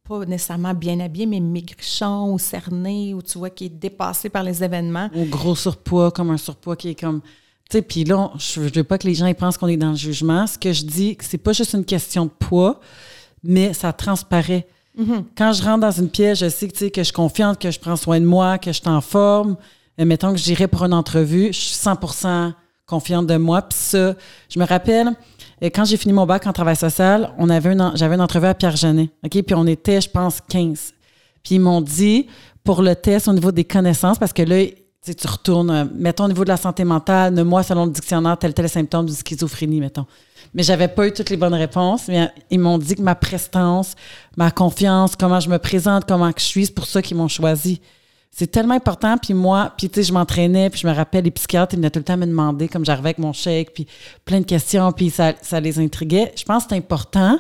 pas 0.08 0.26
nécessairement 0.26 0.74
bien 0.74 1.00
habillé, 1.00 1.26
mais 1.26 1.40
maigrichon 1.40 2.34
ou 2.34 2.40
cerné, 2.40 3.14
ou 3.14 3.22
tu 3.22 3.38
vois 3.38 3.50
qui 3.50 3.66
est 3.66 3.70
dépassé 3.70 4.30
par 4.30 4.44
les 4.44 4.64
événements. 4.64 5.10
Ou 5.16 5.26
gros 5.26 5.56
surpoids, 5.56 6.12
comme 6.12 6.30
un 6.30 6.38
surpoids 6.38 6.76
qui 6.76 6.90
est 6.90 7.00
comme. 7.00 7.22
Tu 7.70 7.78
sais, 7.78 7.82
puis 7.82 8.04
là, 8.04 8.32
je 8.38 8.60
veux 8.60 8.84
pas 8.84 9.00
que 9.00 9.08
les 9.08 9.16
gens 9.16 9.34
pensent 9.34 9.58
qu'on 9.58 9.68
est 9.68 9.78
dans 9.78 9.92
le 9.92 9.96
jugement. 9.96 10.46
Ce 10.46 10.58
que 10.58 10.72
je 10.72 10.84
dis, 10.84 11.18
c'est 11.22 11.40
pas 11.40 11.52
juste 11.52 11.74
une 11.74 11.86
question 11.86 12.26
de 12.26 12.32
poids, 12.32 12.80
mais 13.44 13.74
ça 13.74 13.92
transparaît. 13.92 14.68
Mm-hmm. 15.00 15.24
Quand 15.36 15.52
je 15.52 15.64
rentre 15.64 15.80
dans 15.80 15.92
une 15.92 16.10
pièce, 16.10 16.40
je 16.40 16.50
sais 16.50 16.68
que, 16.68 16.86
que 16.90 17.02
je 17.02 17.06
suis 17.06 17.14
confiante, 17.14 17.60
que 17.60 17.72
je 17.72 17.80
prends 17.80 17.96
soin 17.96 18.20
de 18.20 18.26
moi, 18.26 18.60
que 18.60 18.72
je 18.72 18.80
suis 18.80 18.88
en 18.88 19.02
forme. 19.02 19.58
Et 19.98 20.06
mettons 20.06 20.32
que 20.32 20.38
j'irai 20.38 20.68
pour 20.68 20.84
une 20.84 20.94
entrevue, 20.94 21.48
je 21.48 21.60
suis 21.60 21.76
100 21.76 21.96
confiante 22.86 23.28
de 23.28 23.38
moi. 23.38 23.62
Puis 23.62 23.78
ça, 23.80 24.14
je 24.50 24.60
me 24.60 24.66
rappelle, 24.66 25.08
euh, 25.64 25.70
quand 25.74 25.86
j'ai 25.86 25.98
fini 25.98 26.14
mon 26.14 26.26
bac 26.26 26.46
en 26.48 26.54
travail 26.54 26.76
social, 26.76 27.34
on 27.38 27.50
avait 27.50 27.76
j'avais 27.96 28.16
une 28.16 28.22
entrevue 28.22 28.48
à 28.48 28.54
Pierre 28.54 28.76
Genet. 28.76 29.10
OK? 29.24 29.42
Puis 29.42 29.56
on 29.56 29.68
était, 29.68 30.02
je 30.02 30.10
pense, 30.10 30.42
15. 30.50 30.94
Puis 31.44 31.56
ils 31.56 31.60
m'ont 31.60 31.82
dit, 31.82 32.28
pour 32.64 32.82
le 32.82 32.96
test 32.96 33.28
au 33.28 33.34
niveau 33.34 33.52
des 33.52 33.64
connaissances, 33.64 34.18
parce 34.18 34.34
que 34.34 34.42
là, 34.42 34.66
tu 35.06 35.28
retournes, 35.28 35.70
euh, 35.70 35.86
mettons 35.94 36.26
au 36.26 36.28
niveau 36.28 36.44
de 36.44 36.50
la 36.50 36.58
santé 36.58 36.84
mentale, 36.84 37.36
de 37.36 37.44
moi, 37.44 37.62
selon 37.64 37.86
le 37.86 37.92
dictionnaire, 37.92 38.38
tel 38.38 38.54
tel 38.54 38.68
symptôme 38.68 39.06
de 39.06 39.12
schizophrénie, 39.12 39.80
mettons. 39.80 40.06
Mais 40.54 40.64
j'avais 40.64 40.88
pas 40.88 41.08
eu 41.08 41.12
toutes 41.12 41.30
les 41.30 41.38
bonnes 41.38 41.54
réponses. 41.54 42.08
Mais 42.08 42.30
ils 42.50 42.60
m'ont 42.60 42.78
dit 42.78 42.96
que 42.96 43.02
ma 43.02 43.14
prestance, 43.14 43.96
ma 44.38 44.52
confiance, 44.52 45.16
comment 45.16 45.40
je 45.40 45.50
me 45.50 45.60
présente, 45.60 46.06
comment 46.08 46.32
je 46.36 46.44
suis, 46.44 46.66
c'est 46.68 46.74
pour 46.74 46.86
ça 46.86 47.02
qu'ils 47.02 47.18
m'ont 47.18 47.28
choisi. 47.28 47.82
C'est 48.38 48.48
tellement 48.48 48.74
important. 48.74 49.18
Puis 49.18 49.34
moi, 49.34 49.72
puis 49.78 49.90
tu 49.90 49.96
sais, 49.96 50.04
je 50.04 50.12
m'entraînais, 50.12 50.70
puis 50.70 50.82
je 50.82 50.86
me 50.86 50.94
rappelle, 50.94 51.24
les 51.24 51.32
psychiatres, 51.32 51.74
ils 51.74 51.78
venaient 51.78 51.90
tout 51.90 52.00
le 52.00 52.04
temps 52.04 52.18
me 52.18 52.26
demander, 52.26 52.68
comme 52.68 52.84
j'arrivais 52.84 53.08
avec 53.08 53.18
mon 53.18 53.32
chèque, 53.32 53.74
puis 53.74 53.88
plein 54.26 54.42
de 54.42 54.46
questions, 54.46 54.92
puis 54.92 55.10
ça, 55.10 55.32
ça 55.42 55.62
les 55.62 55.80
intriguait. 55.80 56.34
Je 56.36 56.44
pense 56.44 56.66
que 56.66 56.72
c'est 56.72 56.76
important. 56.76 57.40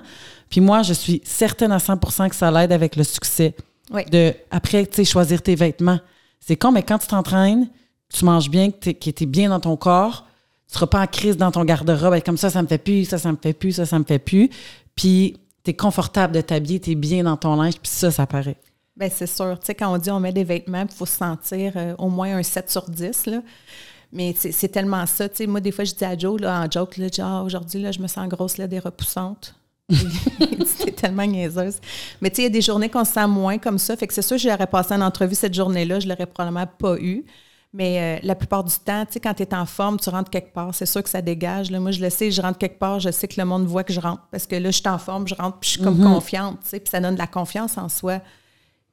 Puis 0.49 0.61
moi, 0.61 0.83
je 0.83 0.93
suis 0.93 1.21
certaine 1.25 1.73
à 1.73 1.79
100% 1.79 2.29
que 2.29 2.35
ça 2.35 2.49
l'aide 2.49 2.71
avec 2.71 2.95
le 2.95 3.03
succès. 3.03 3.53
Oui. 3.91 4.05
De, 4.05 4.33
après, 4.51 4.85
tu 4.85 4.95
sais, 4.95 5.03
choisir 5.03 5.41
tes 5.41 5.55
vêtements. 5.55 5.99
C'est 6.39 6.55
con, 6.55 6.71
mais 6.71 6.83
quand 6.83 6.97
tu 6.97 7.07
t'entraînes, 7.07 7.67
tu 8.07 8.23
manges 8.23 8.49
bien, 8.49 8.71
que 8.71 8.91
tu 8.91 9.23
es 9.23 9.25
bien 9.25 9.49
dans 9.49 9.59
ton 9.59 9.75
corps, 9.75 10.25
tu 10.69 10.75
seras 10.75 10.87
pas 10.87 11.01
en 11.01 11.07
crise 11.07 11.35
dans 11.35 11.51
ton 11.51 11.65
garde-robe, 11.65 12.23
comme 12.23 12.37
ça, 12.37 12.49
ça 12.49 12.61
me 12.61 12.67
fait 12.67 12.77
plus, 12.77 13.03
ça, 13.03 13.17
ça 13.17 13.33
me 13.33 13.37
fait 13.37 13.51
plus, 13.51 13.73
ça, 13.73 13.85
ça 13.85 13.99
me 13.99 14.05
fait 14.05 14.19
plus. 14.19 14.49
Puis 14.95 15.35
tu 15.65 15.71
es 15.71 15.73
confortable 15.73 16.33
de 16.33 16.39
t'habiller, 16.39 16.79
tu 16.79 16.91
es 16.91 16.95
bien 16.95 17.25
dans 17.25 17.35
ton 17.35 17.57
linge, 17.57 17.73
puis 17.81 17.91
ça, 17.91 18.11
ça 18.11 18.25
paraît. 18.25 18.55
Bien, 18.95 19.09
c'est 19.09 19.27
sûr. 19.27 19.59
Tu 19.59 19.65
sais, 19.67 19.75
quand 19.75 19.93
on 19.93 19.97
dit 19.97 20.09
on 20.09 20.19
met 20.19 20.31
des 20.31 20.43
vêtements, 20.43 20.85
il 20.89 20.95
faut 20.95 21.05
se 21.05 21.17
sentir 21.17 21.73
euh, 21.75 21.95
au 21.97 22.09
moins 22.09 22.37
un 22.37 22.43
7 22.43 22.69
sur 22.69 22.89
10, 22.89 23.25
là. 23.27 23.41
Mais 24.13 24.33
c'est 24.33 24.69
tellement 24.69 25.05
ça. 25.05 25.27
Tu 25.27 25.35
sais, 25.37 25.47
moi, 25.47 25.59
des 25.59 25.71
fois, 25.71 25.83
je 25.83 25.93
dis 25.93 26.05
à 26.05 26.17
Joe, 26.17 26.39
là, 26.39 26.61
en 26.61 26.71
joke, 26.71 26.95
là, 26.95 27.07
ah, 27.19 27.43
aujourd'hui, 27.43 27.81
là, 27.81 27.91
je 27.91 27.99
me 27.99 28.07
sens 28.07 28.29
grosse, 28.29 28.57
là, 28.57 28.67
des 28.67 28.79
repoussantes. 28.79 29.55
c'est 29.89 30.95
tellement 30.95 31.25
niaiseuse. 31.25 31.79
Mais 32.21 32.29
tu 32.29 32.37
sais, 32.37 32.41
il 32.43 32.45
y 32.45 32.47
a 32.47 32.49
des 32.49 32.61
journées 32.61 32.89
qu'on 32.89 33.03
se 33.03 33.13
sent 33.13 33.27
moins 33.27 33.57
comme 33.57 33.77
ça. 33.77 33.97
Fait 33.97 34.07
que 34.07 34.13
c'est 34.13 34.21
sûr, 34.21 34.37
j'aurais 34.37 34.67
passé 34.67 34.93
en 34.93 35.01
entrevue 35.01 35.35
cette 35.35 35.53
journée-là, 35.53 35.99
je 35.99 36.07
l'aurais 36.07 36.25
probablement 36.25 36.65
pas 36.65 36.97
eu. 36.97 37.25
Mais 37.73 37.99
euh, 37.99 38.19
la 38.25 38.35
plupart 38.35 38.63
du 38.63 38.73
temps, 38.73 39.05
tu 39.05 39.13
sais, 39.13 39.19
quand 39.19 39.33
tu 39.33 39.43
es 39.43 39.53
en 39.53 39.65
forme, 39.65 39.99
tu 39.99 40.09
rentres 40.09 40.29
quelque 40.29 40.53
part. 40.53 40.73
C'est 40.73 40.85
sûr 40.85 41.03
que 41.03 41.09
ça 41.09 41.21
dégage. 41.21 41.69
Là. 41.69 41.81
Moi, 41.81 41.91
je 41.91 42.01
le 42.01 42.09
sais, 42.09 42.31
je 42.31 42.41
rentre 42.41 42.57
quelque 42.57 42.79
part, 42.79 43.01
je 43.01 43.11
sais 43.11 43.27
que 43.27 43.39
le 43.39 43.45
monde 43.45 43.65
voit 43.65 43.83
que 43.83 43.91
je 43.91 43.99
rentre. 43.99 44.21
Parce 44.31 44.47
que 44.47 44.55
là, 44.55 44.71
je 44.71 44.77
suis 44.77 44.87
en 44.87 44.97
forme, 44.97 45.27
je 45.27 45.35
rentre, 45.35 45.59
puis 45.59 45.71
je 45.71 45.75
suis 45.75 45.83
comme 45.83 45.99
mm-hmm. 45.99 46.13
confiante. 46.13 46.59
Tu 46.63 46.69
sais, 46.69 46.79
puis 46.79 46.89
ça 46.89 47.01
donne 47.01 47.15
de 47.15 47.19
la 47.19 47.27
confiance 47.27 47.77
en 47.77 47.89
soi. 47.89 48.21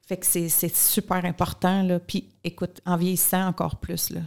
Fait 0.05 0.17
que 0.17 0.25
c'est 0.25 0.75
super 0.75 1.23
important. 1.23 1.81
Là. 1.83 1.99
Puis 1.99 2.29
écoute, 2.43 2.81
en 2.85 2.97
vieillissant 2.97 3.47
encore 3.47 3.77
plus. 3.77 4.09
Là. 4.09 4.21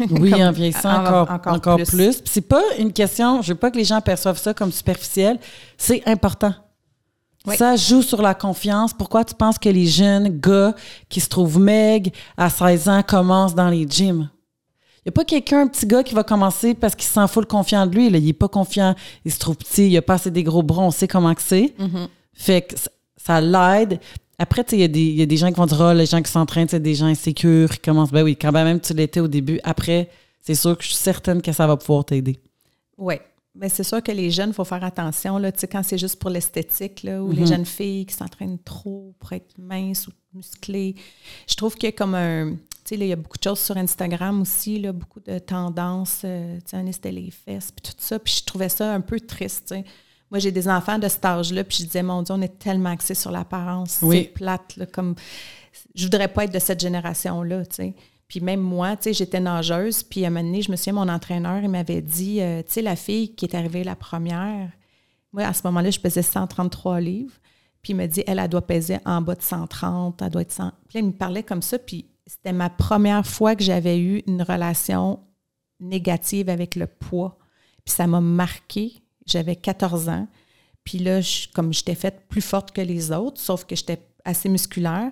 Oui, 0.10 0.34
en 0.42 0.50
vieillissant 0.50 1.00
encore, 1.00 1.30
encore, 1.30 1.76
plus. 1.76 2.22
c'est 2.24 2.40
pas 2.48 2.62
une 2.78 2.92
question, 2.92 3.42
je 3.42 3.52
veux 3.52 3.58
pas 3.58 3.70
que 3.70 3.76
les 3.76 3.84
gens 3.84 4.00
perçoivent 4.00 4.38
ça 4.38 4.54
comme 4.54 4.72
superficiel. 4.72 5.38
C'est 5.76 6.02
important. 6.08 6.54
Ça 7.56 7.76
joue 7.76 8.00
sur 8.00 8.22
la 8.22 8.34
confiance. 8.34 8.94
Pourquoi 8.94 9.22
tu 9.24 9.34
penses 9.34 9.58
que 9.58 9.68
les 9.68 9.86
jeunes 9.86 10.28
gars 10.28 10.74
qui 11.10 11.20
se 11.20 11.28
trouvent 11.28 11.60
meg 11.60 12.14
à 12.38 12.48
16 12.48 12.88
ans 12.88 13.02
commencent 13.02 13.54
dans 13.54 13.68
les 13.68 13.86
gyms? 13.86 14.30
Il 15.04 15.08
n'y 15.08 15.10
a 15.10 15.12
pas 15.12 15.24
quelqu'un, 15.24 15.60
un 15.60 15.66
petit 15.66 15.86
gars, 15.86 16.02
qui 16.02 16.14
va 16.14 16.24
commencer 16.24 16.72
parce 16.72 16.94
qu'il 16.94 17.04
se 17.04 17.12
sent 17.12 17.28
full 17.28 17.44
confiant 17.44 17.86
de 17.86 17.94
lui. 17.94 18.08
Là. 18.08 18.16
Il 18.16 18.24
n'est 18.24 18.32
pas 18.32 18.48
confiant, 18.48 18.94
il 19.26 19.32
se 19.32 19.38
trouve 19.38 19.56
petit, 19.56 19.90
il 19.90 19.96
a 19.98 20.02
pas 20.02 20.14
assez 20.14 20.30
des 20.30 20.42
gros 20.42 20.62
bras, 20.62 20.82
on 20.82 20.90
sait 20.90 21.06
comment 21.06 21.34
que 21.34 21.42
c'est. 21.42 21.74
Mm-hmm. 21.78 22.08
Fait 22.32 22.62
que 22.62 22.74
ça 23.18 23.42
l'aide. 23.42 24.00
Après, 24.38 24.64
il 24.72 24.80
y, 24.80 25.22
a 25.22 25.26
des 25.26 25.36
gens 25.36 25.48
qui 25.48 25.54
vont 25.54 25.66
dire, 25.66 25.80
oh, 25.80 25.92
les 25.92 26.06
gens 26.06 26.20
qui 26.20 26.30
s'entraînent, 26.30 26.68
c'est 26.68 26.80
des 26.80 26.94
gens 26.94 27.06
insécures, 27.06 27.70
qui 27.70 27.78
commencent. 27.78 28.10
Ben 28.10 28.24
oui, 28.24 28.36
quand 28.36 28.50
même 28.52 28.80
tu 28.80 28.92
l'étais 28.92 29.20
au 29.20 29.28
début. 29.28 29.60
Après, 29.62 30.08
c'est 30.40 30.54
sûr 30.54 30.76
que 30.76 30.82
je 30.82 30.88
suis 30.88 30.96
certaine 30.96 31.40
que 31.40 31.52
ça 31.52 31.66
va 31.66 31.76
pouvoir 31.76 32.04
t'aider. 32.04 32.38
Oui. 32.98 33.14
ben, 33.54 33.70
c'est 33.70 33.84
sûr 33.84 34.02
que 34.02 34.10
les 34.10 34.30
jeunes, 34.30 34.50
il 34.50 34.54
faut 34.54 34.64
faire 34.64 34.82
attention. 34.82 35.38
Là, 35.38 35.52
quand 35.52 35.82
c'est 35.84 35.98
juste 35.98 36.16
pour 36.16 36.30
l'esthétique, 36.30 37.02
ou 37.04 37.30
les 37.30 37.42
mhm. 37.42 37.46
jeunes 37.46 37.66
filles 37.66 38.06
qui 38.06 38.14
s'entraînent 38.14 38.58
trop 38.58 39.14
pour 39.20 39.32
être 39.32 39.56
minces 39.56 40.08
ou 40.08 40.12
musclées. 40.34 40.96
Je 41.48 41.54
trouve 41.54 41.74
qu'il 41.74 41.84
y 41.84 41.92
a 41.92 41.92
comme 41.92 42.14
un. 42.14 42.56
Tu 42.84 42.96
sais, 42.96 43.00
il 43.00 43.06
y 43.06 43.12
a 43.12 43.16
beaucoup 43.16 43.38
de 43.38 43.42
choses 43.42 43.60
sur 43.60 43.76
Instagram 43.76 44.42
aussi, 44.42 44.78
là, 44.78 44.92
beaucoup 44.92 45.20
de 45.20 45.38
tendances. 45.38 46.22
Euh, 46.24 46.58
tu 46.68 46.76
sais, 46.76 47.12
les 47.12 47.30
fesses, 47.30 47.72
puis 47.72 47.92
tout 47.92 47.96
ça. 47.96 48.18
Puis 48.18 48.40
je 48.40 48.44
trouvais 48.44 48.68
ça 48.68 48.92
un 48.92 49.00
peu 49.00 49.20
triste. 49.20 49.74
Moi, 50.34 50.40
j'ai 50.40 50.50
des 50.50 50.66
enfants 50.68 50.98
de 50.98 51.06
cet 51.06 51.24
âge-là, 51.24 51.62
puis 51.62 51.76
je 51.78 51.84
disais, 51.84 52.02
mon 52.02 52.20
Dieu, 52.22 52.34
on 52.34 52.42
est 52.42 52.58
tellement 52.58 52.90
axé 52.90 53.14
sur 53.14 53.30
l'apparence. 53.30 54.00
C'est 54.00 54.32
plate, 54.34 54.76
là, 54.76 54.84
comme. 54.84 55.14
Je 55.94 56.02
voudrais 56.06 56.26
pas 56.26 56.42
être 56.42 56.52
de 56.52 56.58
cette 56.58 56.80
génération-là, 56.80 57.64
tu 57.66 57.76
sais. 57.76 57.94
Puis 58.26 58.40
même 58.40 58.58
moi, 58.58 58.96
tu 58.96 59.04
sais, 59.04 59.12
j'étais 59.12 59.38
nageuse. 59.38 60.02
Puis 60.02 60.24
à 60.24 60.26
un 60.26 60.30
moment 60.30 60.44
donné, 60.44 60.60
je 60.60 60.72
me 60.72 60.76
souviens, 60.76 60.94
mon 60.94 61.08
entraîneur, 61.08 61.62
il 61.62 61.68
m'avait 61.68 62.00
dit, 62.00 62.40
euh, 62.40 62.64
tu 62.64 62.72
sais, 62.72 62.82
la 62.82 62.96
fille 62.96 63.36
qui 63.36 63.44
est 63.44 63.54
arrivée 63.54 63.84
la 63.84 63.94
première, 63.94 64.72
moi, 65.32 65.44
à 65.44 65.52
ce 65.52 65.60
moment-là, 65.66 65.92
je 65.92 66.00
pesais 66.00 66.22
133 66.22 66.98
livres. 66.98 67.34
Puis 67.80 67.92
il 67.92 67.96
me 67.96 68.06
dit, 68.06 68.24
elle, 68.26 68.40
elle 68.40 68.48
doit 68.48 68.66
peser 68.66 68.98
en 69.04 69.20
bas 69.20 69.36
de 69.36 69.42
130, 69.42 70.20
elle 70.20 70.30
doit 70.30 70.42
être 70.42 70.50
100. 70.50 70.72
Puis 70.88 70.98
là, 70.98 71.00
il 71.04 71.06
me 71.06 71.12
parlait 71.12 71.44
comme 71.44 71.62
ça. 71.62 71.78
Puis 71.78 72.06
c'était 72.26 72.52
ma 72.52 72.70
première 72.70 73.24
fois 73.24 73.54
que 73.54 73.62
j'avais 73.62 74.00
eu 74.00 74.24
une 74.26 74.42
relation 74.42 75.20
négative 75.78 76.48
avec 76.48 76.74
le 76.74 76.88
poids. 76.88 77.38
Puis 77.84 77.94
ça 77.94 78.08
m'a 78.08 78.20
marqué. 78.20 79.03
J'avais 79.26 79.56
14 79.56 80.08
ans. 80.08 80.28
Puis 80.84 80.98
là, 80.98 81.20
je, 81.20 81.48
comme 81.54 81.72
j'étais 81.72 81.94
faite 81.94 82.26
plus 82.28 82.42
forte 82.42 82.72
que 82.72 82.80
les 82.80 83.10
autres, 83.10 83.40
sauf 83.40 83.64
que 83.64 83.74
j'étais 83.74 84.00
assez 84.24 84.48
musculaire. 84.48 85.10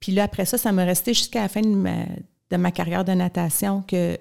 Puis 0.00 0.12
là, 0.12 0.24
après 0.24 0.44
ça, 0.44 0.58
ça 0.58 0.72
m'a 0.72 0.84
resté 0.84 1.14
jusqu'à 1.14 1.42
la 1.42 1.48
fin 1.48 1.60
de 1.60 2.56
ma, 2.56 2.70
carrière 2.70 3.04
de 3.04 3.12
natation 3.12 3.82
que 3.82 4.18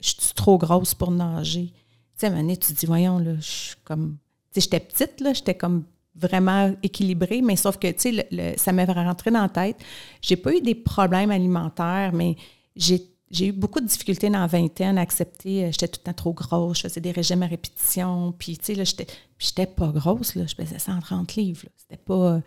je 0.00 0.08
suis 0.08 0.34
trop 0.34 0.58
grosse 0.58 0.94
pour 0.94 1.10
nager. 1.10 1.72
Tu 2.18 2.26
sais, 2.26 2.26
à 2.26 2.42
tu 2.42 2.56
te 2.56 2.72
dis, 2.72 2.86
voyons, 2.86 3.18
là, 3.18 3.34
je 3.36 3.40
suis 3.40 3.76
comme. 3.84 4.16
Tu 4.52 4.60
sais, 4.60 4.68
j'étais 4.70 4.80
petite, 4.80 5.20
là, 5.20 5.32
j'étais 5.32 5.54
comme 5.54 5.84
vraiment 6.14 6.74
équilibrée, 6.82 7.42
mais 7.42 7.56
sauf 7.56 7.76
que, 7.76 7.88
tu 7.88 8.14
sais, 8.14 8.54
ça 8.56 8.72
m'avait 8.72 8.92
rentré 8.92 9.30
dans 9.30 9.42
la 9.42 9.48
tête. 9.48 9.76
J'ai 10.22 10.36
pas 10.36 10.54
eu 10.54 10.60
des 10.60 10.74
problèmes 10.74 11.30
alimentaires, 11.30 12.12
mais 12.12 12.36
j'ai 12.74 13.02
eu 13.40 13.52
beaucoup 13.52 13.80
de 13.80 13.86
difficultés 13.86 14.30
dans 14.30 14.40
la 14.40 14.46
vingtaine 14.46 14.98
à 14.98 15.02
accepter. 15.02 15.64
Euh, 15.64 15.68
j'étais 15.72 15.88
tout 15.88 16.00
le 16.02 16.06
temps 16.06 16.16
trop 16.16 16.32
grosse, 16.32 16.78
je 16.78 16.82
faisais 16.82 17.00
des 17.00 17.12
régimes 17.12 17.42
à 17.42 17.46
répétition. 17.46 18.32
Puis, 18.38 18.58
tu 18.58 18.66
sais, 18.66 18.74
là, 18.74 18.84
j'étais 19.38 19.66
pas 19.66 19.88
grosse, 19.88 20.34
là. 20.34 20.44
Je 20.46 20.54
pesais 20.54 20.78
130 20.78 21.34
livres. 21.34 21.66
C'était 21.76 22.02
pas. 22.02 22.40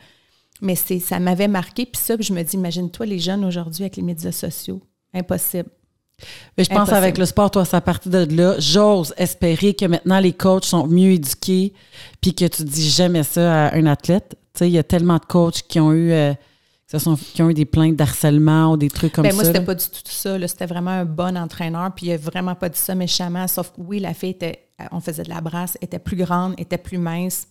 Mais 0.62 0.76
ça 0.76 1.20
m'avait 1.20 1.48
marqué. 1.48 1.86
Puis 1.86 2.02
ça, 2.02 2.16
je 2.20 2.34
me 2.34 2.44
dis, 2.44 2.56
imagine-toi 2.56 3.06
les 3.06 3.20
jeunes 3.20 3.46
aujourd'hui 3.46 3.84
avec 3.84 3.96
les 3.96 4.04
médias 4.04 4.32
sociaux. 4.32 4.82
Impossible. 5.14 5.70
Mais 6.58 6.64
je 6.64 6.70
pense 6.70 6.90
avec 6.90 7.18
le 7.18 7.26
sport, 7.26 7.52
toi, 7.52 7.66
ça 7.66 7.82
partie 7.82 8.10
de 8.10 8.28
là. 8.36 8.56
J'ose 8.60 9.14
espérer 9.18 9.74
que 9.74 9.86
maintenant 9.86 10.20
les 10.20 10.34
coachs 10.34 10.66
sont 10.66 10.88
mieux 10.88 11.12
éduqués, 11.12 11.74
puis 12.22 12.34
que 12.34 12.46
tu 12.46 12.64
dis 12.64 12.90
jamais 12.90 13.24
ça 13.24 13.68
à 13.68 13.76
un 13.76 13.86
athlète. 13.86 14.38
Tu 14.54 14.60
sais, 14.60 14.70
il 14.70 14.74
y 14.74 14.78
a 14.78 14.84
tellement 14.84 15.18
de 15.18 15.26
coachs 15.26 15.62
qui 15.68 15.80
ont 15.80 15.94
eu, 15.94 16.12
euh, 16.12 16.34
qui 17.34 17.44
ont 17.44 17.50
eu 17.50 17.54
des 17.54 17.66
plaintes 17.66 17.96
d'harcèlement 17.96 18.72
ou 18.72 18.78
des 18.78 18.90
trucs 18.90 19.14
comme 19.14 19.24
ben, 19.24 19.30
ça. 19.30 19.36
Moi, 19.36 19.46
c'était 19.46 19.64
pas 19.64 19.76
du 19.76 19.86
tout 19.86 20.02
ça. 20.06 20.48
C'était 20.48 20.66
vraiment 20.66 20.92
un 20.92 21.06
bon 21.06 21.38
entraîneur, 21.38 21.92
puis 21.96 22.08
il 22.08 22.14
a 22.14 22.18
vraiment 22.18 22.56
pas 22.56 22.70
dit 22.70 22.80
ça 22.80 22.96
méchamment. 22.96 23.48
Sauf 23.48 23.70
que 23.70 23.82
oui, 23.82 24.00
la 24.00 24.14
fille 24.14 24.32
était, 24.32 24.68
on 24.92 25.00
faisait 25.00 25.24
de 25.24 25.30
la 25.30 25.42
brasse, 25.42 25.78
était 25.82 26.00
plus 26.00 26.18
grande, 26.18 26.56
était 26.58 26.80
plus 26.80 26.98
mince, 26.98 27.48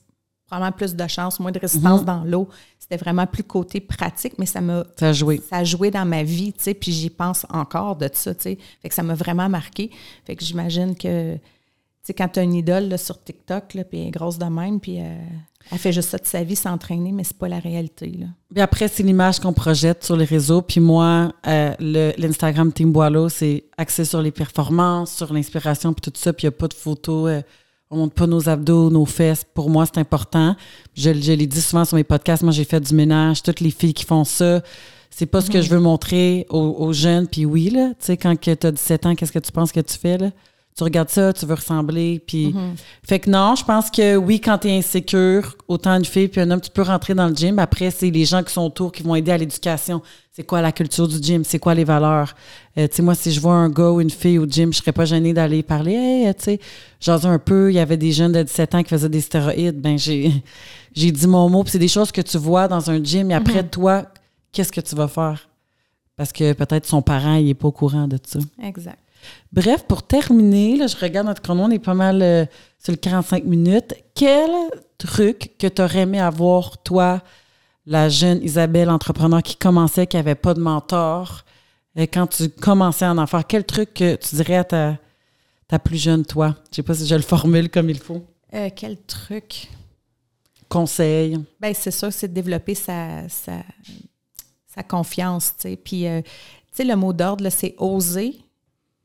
probablement 0.48 0.72
plus 0.72 0.96
de 0.96 1.06
chance, 1.06 1.38
moins 1.38 1.52
de 1.52 1.58
résistance 1.60 2.00
mhm. 2.00 2.06
dans 2.06 2.24
l'eau. 2.24 2.48
C'était 2.80 2.96
vraiment 2.96 3.26
plus 3.26 3.44
côté 3.44 3.80
pratique, 3.80 4.34
mais 4.38 4.46
ça 4.46 4.60
m'a. 4.60 4.84
Ça 4.98 5.10
a 5.10 5.12
joué. 5.12 5.40
Ça 5.48 5.58
a 5.58 5.64
joué 5.64 5.92
dans 5.92 6.04
ma 6.04 6.24
vie, 6.24 6.52
tu 6.52 6.64
sais, 6.64 6.74
puis 6.74 6.90
j'y 6.90 7.10
pense 7.10 7.46
encore 7.50 7.94
de 7.94 8.08
ça, 8.12 8.34
tu 8.34 8.42
sais. 8.42 8.58
Fait 8.82 8.88
que 8.88 8.94
ça 8.94 9.04
m'a 9.04 9.14
vraiment 9.14 9.48
marqué. 9.48 9.90
Fait 10.24 10.34
que 10.34 10.44
j'imagine 10.44 10.96
que, 10.96 11.36
sais, 12.08 12.14
quand 12.14 12.28
tu 12.28 12.40
as 12.40 12.42
une 12.42 12.54
idole 12.54 12.88
là, 12.88 12.98
sur 12.98 13.22
TikTok, 13.22 13.74
là, 13.74 13.84
puis 13.84 14.00
elle 14.00 14.08
est 14.08 14.10
grosse 14.10 14.38
de 14.38 14.46
même, 14.46 14.80
puis 14.80 15.00
euh, 15.00 15.16
elle 15.70 15.78
fait 15.78 15.92
juste 15.92 16.10
ça 16.10 16.18
de 16.18 16.26
sa 16.26 16.42
vie, 16.42 16.56
s'entraîner, 16.56 17.12
mais 17.12 17.24
c'est 17.24 17.36
pas 17.36 17.48
la 17.48 17.58
réalité, 17.58 18.06
là. 18.18 18.26
Puis 18.52 18.62
après, 18.62 18.88
c'est 18.88 19.02
l'image 19.02 19.40
qu'on 19.40 19.52
projette 19.52 20.04
sur 20.04 20.16
les 20.16 20.24
réseaux. 20.24 20.62
Puis 20.62 20.80
moi, 20.80 21.32
euh, 21.46 21.74
l'Instagram 22.16 22.72
Team 22.72 22.92
Boileau, 22.92 23.28
c'est 23.28 23.64
axé 23.76 24.04
sur 24.04 24.22
les 24.22 24.30
performances, 24.30 25.12
sur 25.12 25.32
l'inspiration, 25.32 25.92
puis 25.92 26.10
tout 26.10 26.18
ça, 26.18 26.32
puis 26.32 26.46
il 26.46 26.50
n'y 26.50 26.54
a 26.54 26.58
pas 26.58 26.68
de 26.68 26.74
photos. 26.74 27.30
Euh, 27.30 27.42
on 27.90 27.98
montre 27.98 28.14
pas 28.14 28.26
nos 28.26 28.48
abdos, 28.48 28.90
nos 28.90 29.06
fesses. 29.06 29.44
Pour 29.54 29.70
moi, 29.70 29.86
c'est 29.86 29.98
important. 29.98 30.56
Je, 30.94 31.12
je 31.12 31.32
l'ai 31.32 31.46
dit 31.46 31.60
souvent 31.60 31.84
sur 31.84 31.96
mes 31.96 32.04
podcasts. 32.04 32.42
Moi, 32.42 32.52
j'ai 32.52 32.64
fait 32.64 32.80
du 32.80 32.94
ménage. 32.94 33.42
Toutes 33.42 33.60
les 33.60 33.70
filles 33.70 33.94
qui 33.94 34.04
font 34.04 34.24
ça, 34.24 34.62
c'est 35.10 35.26
pas 35.26 35.40
ce 35.40 35.50
que 35.50 35.58
mhm. 35.58 35.64
je 35.64 35.70
veux 35.70 35.80
montrer 35.80 36.46
aux, 36.50 36.92
jeunes. 36.92 37.26
Puis 37.26 37.46
oui, 37.46 37.70
là, 37.70 37.88
tu 37.90 38.06
sais, 38.06 38.16
quand 38.16 38.38
tu 38.38 38.50
as 38.50 38.70
17 38.70 39.06
ans, 39.06 39.14
qu'est-ce 39.14 39.32
que 39.32 39.38
tu 39.38 39.52
penses 39.52 39.72
que 39.72 39.80
tu 39.80 39.98
fais, 39.98 40.18
là? 40.18 40.30
Tu 40.78 40.84
regardes 40.84 41.08
ça, 41.08 41.32
tu 41.32 41.44
veux 41.44 41.54
ressembler. 41.54 42.22
Puis... 42.24 42.52
Mhm. 42.52 42.76
Fait 43.02 43.18
que 43.18 43.28
non, 43.28 43.56
je 43.56 43.64
pense 43.64 43.90
que 43.90 44.14
oui, 44.14 44.40
quand 44.40 44.58
tu 44.58 44.68
es 44.68 44.78
insécure, 44.78 45.56
autant 45.66 45.96
une 45.96 46.04
fille 46.04 46.28
puis 46.28 46.40
un 46.40 46.48
homme, 46.52 46.60
tu 46.60 46.70
peux 46.70 46.82
rentrer 46.82 47.14
dans 47.14 47.26
le 47.26 47.34
gym. 47.34 47.58
Après, 47.58 47.90
c'est 47.90 48.10
les 48.10 48.24
gens 48.24 48.44
qui 48.44 48.52
sont 48.52 48.62
autour 48.62 48.92
qui 48.92 49.02
vont 49.02 49.16
aider 49.16 49.32
à 49.32 49.38
l'éducation. 49.38 50.00
C'est 50.30 50.44
quoi 50.44 50.62
la 50.62 50.70
culture 50.70 51.08
du 51.08 51.20
gym? 51.20 51.42
C'est 51.42 51.58
quoi 51.58 51.74
les 51.74 51.82
valeurs? 51.82 52.32
Euh, 52.76 52.86
tu 52.86 52.94
sais, 52.94 53.02
moi, 53.02 53.16
si 53.16 53.32
je 53.32 53.40
vois 53.40 53.54
un 53.54 53.68
gars 53.68 53.90
ou 53.90 54.00
une 54.00 54.10
fille 54.10 54.38
au 54.38 54.46
gym, 54.46 54.72
je 54.72 54.78
serais 54.78 54.92
pas 54.92 55.04
gênée 55.04 55.32
d'aller 55.32 55.64
parler. 55.64 55.94
Hey, 55.94 56.32
tu 56.36 56.44
sais, 56.44 56.60
j'ose 57.00 57.26
un 57.26 57.40
peu. 57.40 57.72
Il 57.72 57.74
y 57.74 57.80
avait 57.80 57.96
des 57.96 58.12
jeunes 58.12 58.30
de 58.30 58.44
17 58.44 58.76
ans 58.76 58.82
qui 58.84 58.90
faisaient 58.90 59.08
des 59.08 59.20
stéroïdes. 59.20 59.80
Ben, 59.80 59.98
j'ai, 59.98 60.30
j'ai 60.94 61.10
dit 61.10 61.26
mon 61.26 61.50
mot. 61.50 61.64
Puis 61.64 61.72
c'est 61.72 61.80
des 61.80 61.88
choses 61.88 62.12
que 62.12 62.20
tu 62.20 62.38
vois 62.38 62.68
dans 62.68 62.88
un 62.88 63.02
gym. 63.02 63.32
Et 63.32 63.34
après, 63.34 63.64
mhm. 63.64 63.70
toi, 63.70 64.04
qu'est-ce 64.52 64.70
que 64.70 64.80
tu 64.80 64.94
vas 64.94 65.08
faire? 65.08 65.48
Parce 66.14 66.32
que 66.32 66.52
peut-être 66.52 66.86
son 66.86 67.02
parent, 67.02 67.34
il 67.34 67.48
est 67.48 67.54
pas 67.54 67.66
au 67.66 67.72
courant 67.72 68.06
de 68.06 68.18
ça. 68.24 68.38
Exact. 68.62 69.00
Bref, 69.52 69.84
pour 69.84 70.02
terminer, 70.02 70.76
là, 70.76 70.86
je 70.86 70.96
regarde 70.96 71.26
notre 71.26 71.42
chrono, 71.42 71.64
on 71.64 71.70
est 71.70 71.78
pas 71.78 71.94
mal 71.94 72.22
euh, 72.22 72.44
sur 72.78 72.92
le 72.92 72.98
45 72.98 73.44
minutes. 73.44 73.94
Quel 74.14 74.50
truc 74.98 75.52
que 75.58 75.66
tu 75.66 75.82
aurais 75.82 76.00
aimé 76.00 76.20
avoir, 76.20 76.82
toi, 76.82 77.22
la 77.86 78.08
jeune 78.08 78.42
Isabelle 78.42 78.90
entrepreneur 78.90 79.42
qui 79.42 79.56
commençait, 79.56 80.06
qui 80.06 80.16
n'avait 80.16 80.34
pas 80.34 80.54
de 80.54 80.60
mentor, 80.60 81.44
et 81.98 82.06
quand 82.06 82.28
tu 82.28 82.48
commençais 82.48 83.04
à 83.04 83.12
en 83.12 83.26
faire, 83.26 83.44
quel 83.44 83.64
truc 83.64 83.92
que 83.94 84.14
tu 84.14 84.36
dirais 84.36 84.56
à 84.56 84.64
ta, 84.64 84.98
ta 85.66 85.80
plus 85.80 86.00
jeune 86.00 86.24
toi? 86.24 86.54
Je 86.70 86.76
sais 86.76 86.82
pas 86.84 86.94
si 86.94 87.06
je 87.06 87.14
le 87.16 87.22
formule 87.22 87.68
comme 87.68 87.90
il 87.90 87.98
faut. 87.98 88.24
Euh, 88.54 88.70
quel 88.74 88.98
truc? 89.02 89.68
Conseil. 90.68 91.38
Ben 91.58 91.74
c'est 91.74 91.90
ça, 91.90 92.10
c'est 92.12 92.28
de 92.28 92.34
développer 92.34 92.76
sa, 92.76 93.28
sa, 93.28 93.62
confiance, 94.88 95.54
tu 95.56 95.70
sais. 95.70 95.76
Puis, 95.76 96.06
euh, 96.06 96.22
tu 96.22 96.28
sais, 96.72 96.84
le 96.84 96.94
mot 96.94 97.12
d'ordre, 97.12 97.48
c'est 97.48 97.74
oser, 97.78 98.38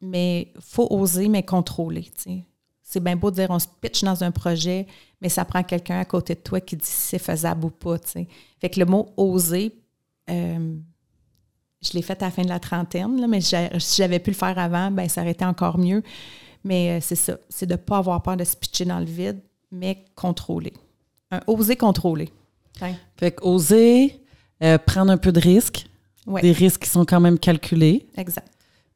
mais 0.04 0.52
faut 0.60 0.88
oser, 0.92 1.28
mais 1.30 1.44
contrôler, 1.44 2.10
c'est 2.84 3.00
bien 3.00 3.16
beau 3.16 3.32
de 3.32 3.36
dire 3.38 3.48
on 3.50 3.58
se 3.58 3.68
pitch 3.82 4.04
dans 4.04 4.24
un 4.24 4.32
projet, 4.32 4.86
mais 5.22 5.30
ça 5.30 5.46
prend 5.46 5.64
quelqu'un 5.64 6.00
à 6.00 6.06
côté 6.06 6.36
de 6.36 6.42
toi 6.42 6.62
qui 6.62 6.76
dit 6.76 6.86
si 6.86 6.92
c'est 6.92 7.20
faisable 7.20 7.66
ou 7.66 7.70
pas. 7.70 7.98
Fait 7.98 8.70
que 8.70 8.80
le 8.80 8.86
mot 8.86 9.10
oser, 9.18 9.74
euh, 10.30 10.76
je 11.82 11.94
l'ai 11.94 12.02
fait 12.02 12.22
à 12.22 12.26
la 12.26 12.32
fin 12.32 12.44
de 12.44 12.50
la 12.50 12.60
trentaine, 12.60 13.26
mais 13.28 13.42
si 13.42 13.56
j'avais 13.98 14.20
pu 14.20 14.30
le 14.30 14.36
faire 14.36 14.60
avant, 14.60 14.92
ben 14.92 15.10
ça 15.10 15.22
aurait 15.22 15.32
été 15.32 15.46
encore 15.46 15.80
mieux. 15.80 16.04
Mais 16.64 16.92
euh, 16.92 17.00
c'est 17.02 17.16
ça, 17.16 17.38
c'est 17.50 17.66
de 17.66 17.74
ne 17.74 17.78
pas 17.78 17.98
avoir 17.98 18.22
peur 18.22 18.38
de 18.38 18.44
se 18.44 18.56
pitcher 18.56 18.86
dans 18.86 19.00
le 19.00 19.06
vide, 19.06 19.42
mais 19.72 20.06
contrôler. 20.16 20.74
oser 21.48 21.76
contrôler. 21.76 22.30
Fait 23.18 23.32
que 23.32 23.44
oser 23.44 24.20
euh, 24.62 24.78
prendre 24.78 25.12
un 25.12 25.18
peu 25.18 25.32
de 25.32 25.40
risques, 25.40 25.88
des 26.28 26.52
risques 26.52 26.84
qui 26.84 26.90
sont 26.90 27.06
quand 27.06 27.20
même 27.20 27.40
calculés. 27.40 28.08
Exact. 28.16 28.48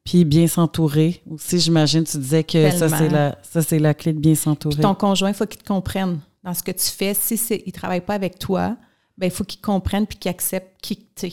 Puis 0.07 0.23
bien 0.23 0.47
s'entourer. 0.47 1.21
Aussi, 1.29 1.59
j'imagine, 1.59 2.05
tu 2.05 2.17
disais 2.17 2.45
que 2.45 2.71
ça, 2.71 2.87
c'est 2.87 3.09
la, 3.09 3.37
ça, 3.41 3.61
c'est 3.61 3.77
la 3.77 3.93
clé 3.93 4.13
de 4.13 4.19
bien 4.19 4.35
s'entourer. 4.35 4.81
ton 4.81 4.95
conjoint, 4.95 5.27
il 5.27 5.35
faut 5.35 5.45
qu'il 5.45 5.61
te 5.61 5.67
comprenne 5.67 6.21
dans 6.45 6.53
ce 6.53 6.63
que 6.63 6.71
tu 6.71 6.85
fais. 6.85 7.13
Si 7.13 7.35
il 7.35 7.63
ne 7.67 7.71
travaille 7.73 7.99
pas 7.99 8.13
avec 8.13 8.39
toi, 8.39 8.77
ben 9.17 9.27
il 9.27 9.31
faut 9.31 9.43
qu'il 9.43 9.59
comprenne 9.59 10.07
puis 10.07 10.17
qu'il 10.17 10.31
accepte 10.31 10.79
qui 10.81 11.05
tu 11.13 11.25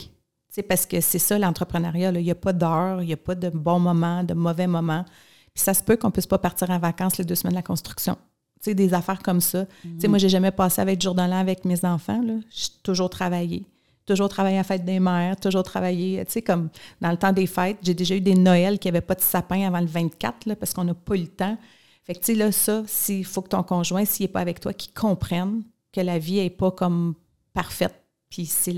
es. 0.57 0.63
Parce 0.63 0.85
que 0.85 0.99
c'est 0.99 1.19
ça, 1.19 1.39
l'entrepreneuriat. 1.39 2.11
Il 2.11 2.23
n'y 2.23 2.31
a 2.31 2.35
pas 2.35 2.51
d'heure, 2.51 3.01
il 3.01 3.07
n'y 3.07 3.13
a 3.13 3.17
pas 3.17 3.35
de 3.35 3.49
bon 3.49 3.79
moment, 3.79 4.25
de 4.25 4.33
mauvais 4.33 4.67
moment. 4.67 5.05
Puis 5.53 5.63
ça 5.63 5.73
se 5.73 5.81
peut 5.81 5.95
qu'on 5.95 6.07
ne 6.07 6.11
puisse 6.11 6.27
pas 6.27 6.37
partir 6.37 6.69
en 6.69 6.77
vacances 6.77 7.17
les 7.17 7.23
deux 7.23 7.35
semaines 7.35 7.53
de 7.53 7.59
la 7.59 7.63
construction. 7.63 8.17
Des 8.65 8.93
affaires 8.93 9.21
comme 9.21 9.39
ça. 9.39 9.67
Sais, 9.99 10.09
moi, 10.09 10.17
j'ai 10.17 10.27
jamais 10.27 10.51
passé 10.51 10.81
avec 10.81 11.01
jour 11.01 11.15
de 11.15 11.21
l'an 11.21 11.39
avec 11.39 11.63
mes 11.63 11.85
enfants. 11.85 12.21
J'ai 12.49 12.67
toujours 12.83 13.09
travaillé 13.09 13.63
toujours 14.05 14.29
travaillé 14.29 14.57
à 14.57 14.59
la 14.59 14.63
fête 14.63 14.85
des 14.85 14.99
mères, 14.99 15.35
toujours 15.39 15.63
travaillé, 15.63 16.23
tu 16.25 16.33
sais, 16.33 16.41
comme 16.41 16.69
dans 17.01 17.11
le 17.11 17.17
temps 17.17 17.31
des 17.31 17.47
fêtes. 17.47 17.77
J'ai 17.81 17.93
déjà 17.93 18.15
eu 18.15 18.21
des 18.21 18.35
Noëls 18.35 18.79
qui 18.79 18.87
n'avaient 18.87 19.01
pas 19.01 19.15
de 19.15 19.21
sapin 19.21 19.65
avant 19.67 19.79
le 19.79 19.87
24, 19.87 20.45
là, 20.45 20.55
parce 20.55 20.73
qu'on 20.73 20.83
n'a 20.83 20.93
pas 20.93 21.15
eu 21.15 21.21
le 21.21 21.27
temps. 21.27 21.57
Fait 22.03 22.13
que, 22.13 22.19
tu 22.19 22.25
sais, 22.25 22.35
là, 22.35 22.51
ça, 22.51 22.83
il 23.09 23.25
faut 23.25 23.41
que 23.41 23.49
ton 23.49 23.63
conjoint, 23.63 24.05
s'il 24.05 24.25
n'est 24.25 24.31
pas 24.31 24.41
avec 24.41 24.59
toi, 24.59 24.73
qu'il 24.73 24.93
comprenne 24.93 25.63
que 25.91 26.01
la 26.01 26.19
vie 26.19 26.35
n'est 26.35 26.49
pas 26.49 26.71
comme 26.71 27.15
parfaite. 27.53 27.95
Puis 28.29 28.45
c'est 28.45 28.75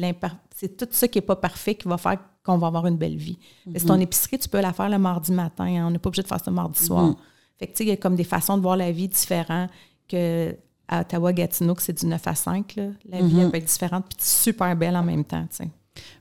c'est 0.55 0.78
tout 0.78 0.88
ça 0.91 1.07
qui 1.07 1.17
n'est 1.17 1.25
pas 1.25 1.36
parfait 1.36 1.75
qui 1.75 1.88
va 1.88 1.97
faire 1.97 2.17
qu'on 2.43 2.57
va 2.57 2.67
avoir 2.67 2.88
une 2.88 2.97
belle 2.97 3.17
vie. 3.17 3.38
Mm 3.65 3.75
ton 3.86 3.99
épicerie, 3.99 4.39
tu 4.39 4.47
peux 4.47 4.61
la 4.61 4.71
faire 4.73 4.89
le 4.89 4.97
mardi 4.97 5.32
matin. 5.32 5.65
Hein. 5.65 5.88
on 5.88 5.91
n'est 5.91 5.99
pas 5.99 6.07
obligé 6.07 6.23
de 6.23 6.28
faire 6.28 6.39
ça 6.39 6.49
le 6.49 6.55
mardi 6.55 6.84
soir. 6.84 7.07
Mhm. 7.07 7.15
Fait 7.59 7.67
que, 7.67 7.71
tu 7.71 7.78
sais, 7.78 7.84
il 7.86 7.89
y 7.89 7.91
a 7.91 7.97
comme 7.97 8.15
des 8.15 8.23
façons 8.23 8.55
de 8.57 8.61
voir 8.61 8.78
la 8.78 8.91
vie 8.91 9.07
différentes 9.07 9.69
que 10.07 10.55
à 10.88 11.01
Ottawa-Gatineau, 11.01 11.75
que 11.75 11.81
c'est 11.81 11.99
du 11.99 12.05
9 12.05 12.21
à 12.25 12.35
5, 12.35 12.75
là, 12.75 12.83
la 13.09 13.21
vie 13.21 13.35
mhm. 13.35 13.51
peut 13.51 13.57
être 13.57 13.65
différente 13.65 14.05
puis 14.09 14.17
super 14.19 14.75
belle 14.75 14.95
en 14.95 15.03
même 15.03 15.23
temps. 15.23 15.45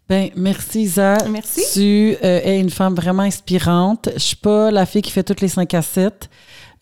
Ben, 0.08 0.30
merci 0.36 0.82
Isa. 0.82 1.18
Merci. 1.28 1.62
Tu 1.72 2.16
euh, 2.24 2.40
es 2.42 2.60
une 2.60 2.70
femme 2.70 2.94
vraiment 2.94 3.22
inspirante. 3.22 4.08
Je 4.14 4.20
suis 4.20 4.36
pas 4.36 4.70
la 4.70 4.86
fille 4.86 5.02
qui 5.02 5.10
fait 5.10 5.22
toutes 5.22 5.40
les 5.40 5.48
5 5.48 5.72
à 5.74 5.82
7. 5.82 6.30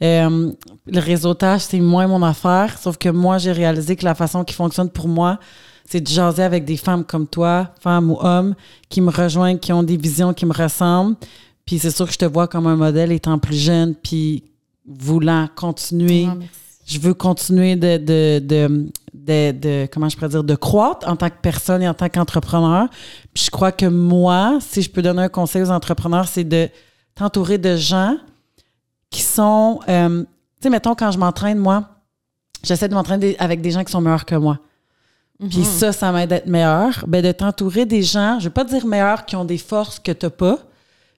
Euh, 0.03 0.53
le 0.87 1.01
réseautage, 1.01 1.63
c'est 1.63 1.81
moins 1.81 2.07
mon 2.07 2.23
affaire. 2.23 2.79
Sauf 2.79 2.99
que 2.99 3.09
moi, 3.09 3.39
j'ai 3.39 3.53
réalisé 3.53 3.97
que 3.97 4.05
la 4.05 4.15
façon 4.15 4.45
qui 4.45 4.55
fonctionne 4.55 4.91
pour 4.91 5.09
moi, 5.09 5.39
c'est 5.87 6.01
de 6.01 6.09
jaser 6.09 6.43
avec 6.43 6.65
des 6.65 6.77
femmes 6.77 7.05
comme 7.05 7.27
toi, 7.27 7.71
femmes 7.81 8.11
ou 8.11 8.19
hommes, 8.21 8.55
qui 8.89 9.01
me 9.01 9.11
rejoignent, 9.11 9.59
qui 9.59 9.73
ont 9.73 9.83
des 9.83 9.97
visions 9.97 10.35
qui 10.35 10.47
me 10.47 10.53
ressemblent. 10.53 11.17
Puis 11.65 11.79
c'est 11.79 11.91
sûr 11.91 12.07
que 12.07 12.13
je 12.13 12.19
te 12.19 12.25
vois 12.25 12.49
comme 12.49 12.67
un 12.67 12.77
modèle 12.77 13.13
étant 13.13 13.39
plus 13.39 13.57
jeune, 13.57 13.95
puis 13.95 14.45
voulant 14.87 15.49
continuer. 15.55 16.27
Ah, 16.29 16.35
merci. 16.35 16.64
Je 16.87 16.99
veux 16.99 17.15
continuer 17.15 17.77
de, 17.77 17.97
de, 17.97 18.39
de, 18.41 18.87
de, 19.15 19.53
de- 19.53 19.89
comment 19.93 20.09
je 20.09 20.17
pourrais 20.17 20.29
dire, 20.29 20.45
de 20.45 20.55
croître 20.55 21.09
en 21.09 21.17
tant 21.17 21.31
que 21.31 21.39
personne 21.41 21.83
et 21.83 21.89
en 21.89 21.95
tant 21.95 22.09
qu'entrepreneur. 22.09 22.89
Puis 23.33 23.45
je 23.47 23.51
crois 23.51 23.73
que 23.73 23.87
moi, 23.87 24.59
si 24.61 24.83
je 24.83 24.91
peux 24.91 25.01
donner 25.03 25.23
un 25.23 25.29
conseil 25.29 25.63
aux 25.63 25.71
entrepreneurs, 25.71 26.29
c'est 26.29 26.45
de 26.45 26.69
t'entourer 27.15 27.59
de 27.59 27.77
gens 27.77 28.17
qui 29.11 29.23
sont, 29.23 29.81
euh, 29.89 30.21
tu 30.23 30.27
sais, 30.63 30.71
mettons, 30.71 30.95
quand 30.95 31.11
je 31.11 31.19
m'entraîne, 31.19 31.59
moi, 31.59 31.85
j'essaie 32.63 32.89
de 32.89 32.95
m'entraîner 32.95 33.37
avec 33.39 33.61
des 33.61 33.71
gens 33.71 33.85
qui 33.85 33.93
sont 33.93 34.01
meilleurs 34.01 34.25
que 34.25 34.35
moi. 34.35 34.59
Puis 35.51 35.65
ça, 35.65 35.93
ça 35.93 36.13
m'aide 36.13 36.33
à 36.33 36.37
être 36.37 36.47
meilleur. 36.47 37.05
Ben, 37.09 37.23
de 37.23 37.33
t'entourer 37.33 37.85
des 37.87 38.03
gens, 38.03 38.39
je 38.39 38.45
vais 38.45 38.51
pas 38.55 38.65
dire 38.65 38.87
meilleurs, 38.87 39.25
qui 39.27 39.37
ont 39.37 39.45
des 39.45 39.59
forces 39.59 39.99
que 39.99 40.13
tu 40.13 40.27
n'as 40.27 40.31
pas, 40.31 40.59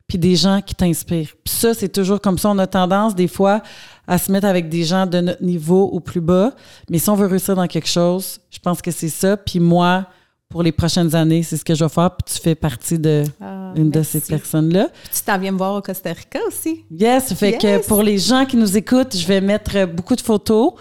puis 0.08 0.18
des 0.18 0.36
gens 0.36 0.60
qui 0.62 0.74
t'inspirent. 0.74 1.34
Puis 1.44 1.54
ça, 1.54 1.74
c'est 1.74 1.88
toujours 1.90 2.20
comme 2.20 2.38
ça. 2.38 2.48
On 2.50 2.58
a 2.58 2.66
tendance, 2.66 3.14
des 3.14 3.28
fois, 3.28 3.62
à 4.06 4.18
se 4.18 4.30
mettre 4.30 4.46
avec 4.46 4.68
des 4.68 4.84
gens 4.84 5.06
de 5.06 5.20
notre 5.20 5.42
niveau 5.42 5.88
ou 5.92 6.00
plus 6.00 6.20
bas. 6.20 6.52
Mais 6.90 6.98
si 6.98 7.08
on 7.10 7.14
veut 7.14 7.26
réussir 7.26 7.56
dans 7.56 7.66
quelque 7.66 7.88
chose, 7.88 8.38
je 8.50 8.58
pense 8.58 8.80
que 8.82 8.90
c'est 8.90 9.08
ça. 9.08 9.36
Puis 9.36 9.58
moi, 9.60 10.06
pour 10.48 10.62
les 10.62 10.70
prochaines 10.70 11.14
années, 11.16 11.42
c'est 11.42 11.56
ce 11.56 11.64
que 11.64 11.74
je 11.74 11.82
vais 11.84 11.90
faire. 11.90 12.10
Puis 12.12 12.34
tu 12.34 12.40
fais 12.40 12.54
partie 12.54 12.98
de 13.00 13.24
Ah, 13.40 13.72
une 13.74 13.90
de 13.90 14.02
ces 14.04 14.20
personnes-là. 14.20 14.88
Tu 15.12 15.22
t'en 15.22 15.38
viens 15.38 15.50
me 15.50 15.58
voir 15.58 15.74
au 15.74 15.82
Costa 15.82 16.12
Rica 16.12 16.38
aussi. 16.46 16.84
Yes, 16.90 17.34
fait 17.34 17.50
Yes. 17.50 17.62
que 17.62 17.86
pour 17.88 18.02
les 18.04 18.18
gens 18.18 18.44
qui 18.46 18.56
nous 18.56 18.76
écoutent, 18.76 19.16
je 19.16 19.26
vais 19.26 19.40
mettre 19.40 19.76
euh, 19.76 19.86
beaucoup 19.86 20.14
de 20.14 20.20
photos. 20.20 20.72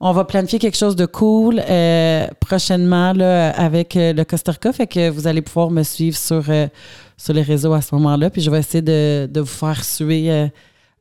On 0.00 0.12
va 0.12 0.24
planifier 0.24 0.58
quelque 0.58 0.78
chose 0.78 0.96
de 0.96 1.04
cool 1.04 1.60
euh, 1.68 2.26
prochainement 2.40 3.12
là, 3.12 3.50
avec 3.50 3.94
euh, 3.96 4.14
le 4.14 4.24
Costa 4.24 4.52
Rica. 4.52 4.72
Fait 4.72 4.86
que 4.86 5.10
vous 5.10 5.26
allez 5.26 5.42
pouvoir 5.42 5.70
me 5.70 5.82
suivre 5.82 6.16
sur, 6.16 6.42
euh, 6.48 6.66
sur 7.18 7.34
les 7.34 7.42
réseaux 7.42 7.74
à 7.74 7.82
ce 7.82 7.94
moment-là. 7.96 8.30
Puis 8.30 8.40
je 8.40 8.50
vais 8.50 8.58
essayer 8.60 8.80
de, 8.80 9.28
de 9.30 9.40
vous 9.40 9.46
faire 9.46 9.84
suer 9.84 10.30
euh, 10.32 10.46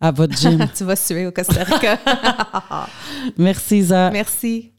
à 0.01 0.11
votre 0.11 0.35
gym. 0.37 0.67
tu 0.75 0.83
vas 0.83 0.95
suer 0.95 1.27
au 1.27 1.31
Costa 1.31 1.63
Rica. 1.63 1.97
Merci, 3.37 3.79
Isa. 3.79 4.09
Merci. 4.11 4.71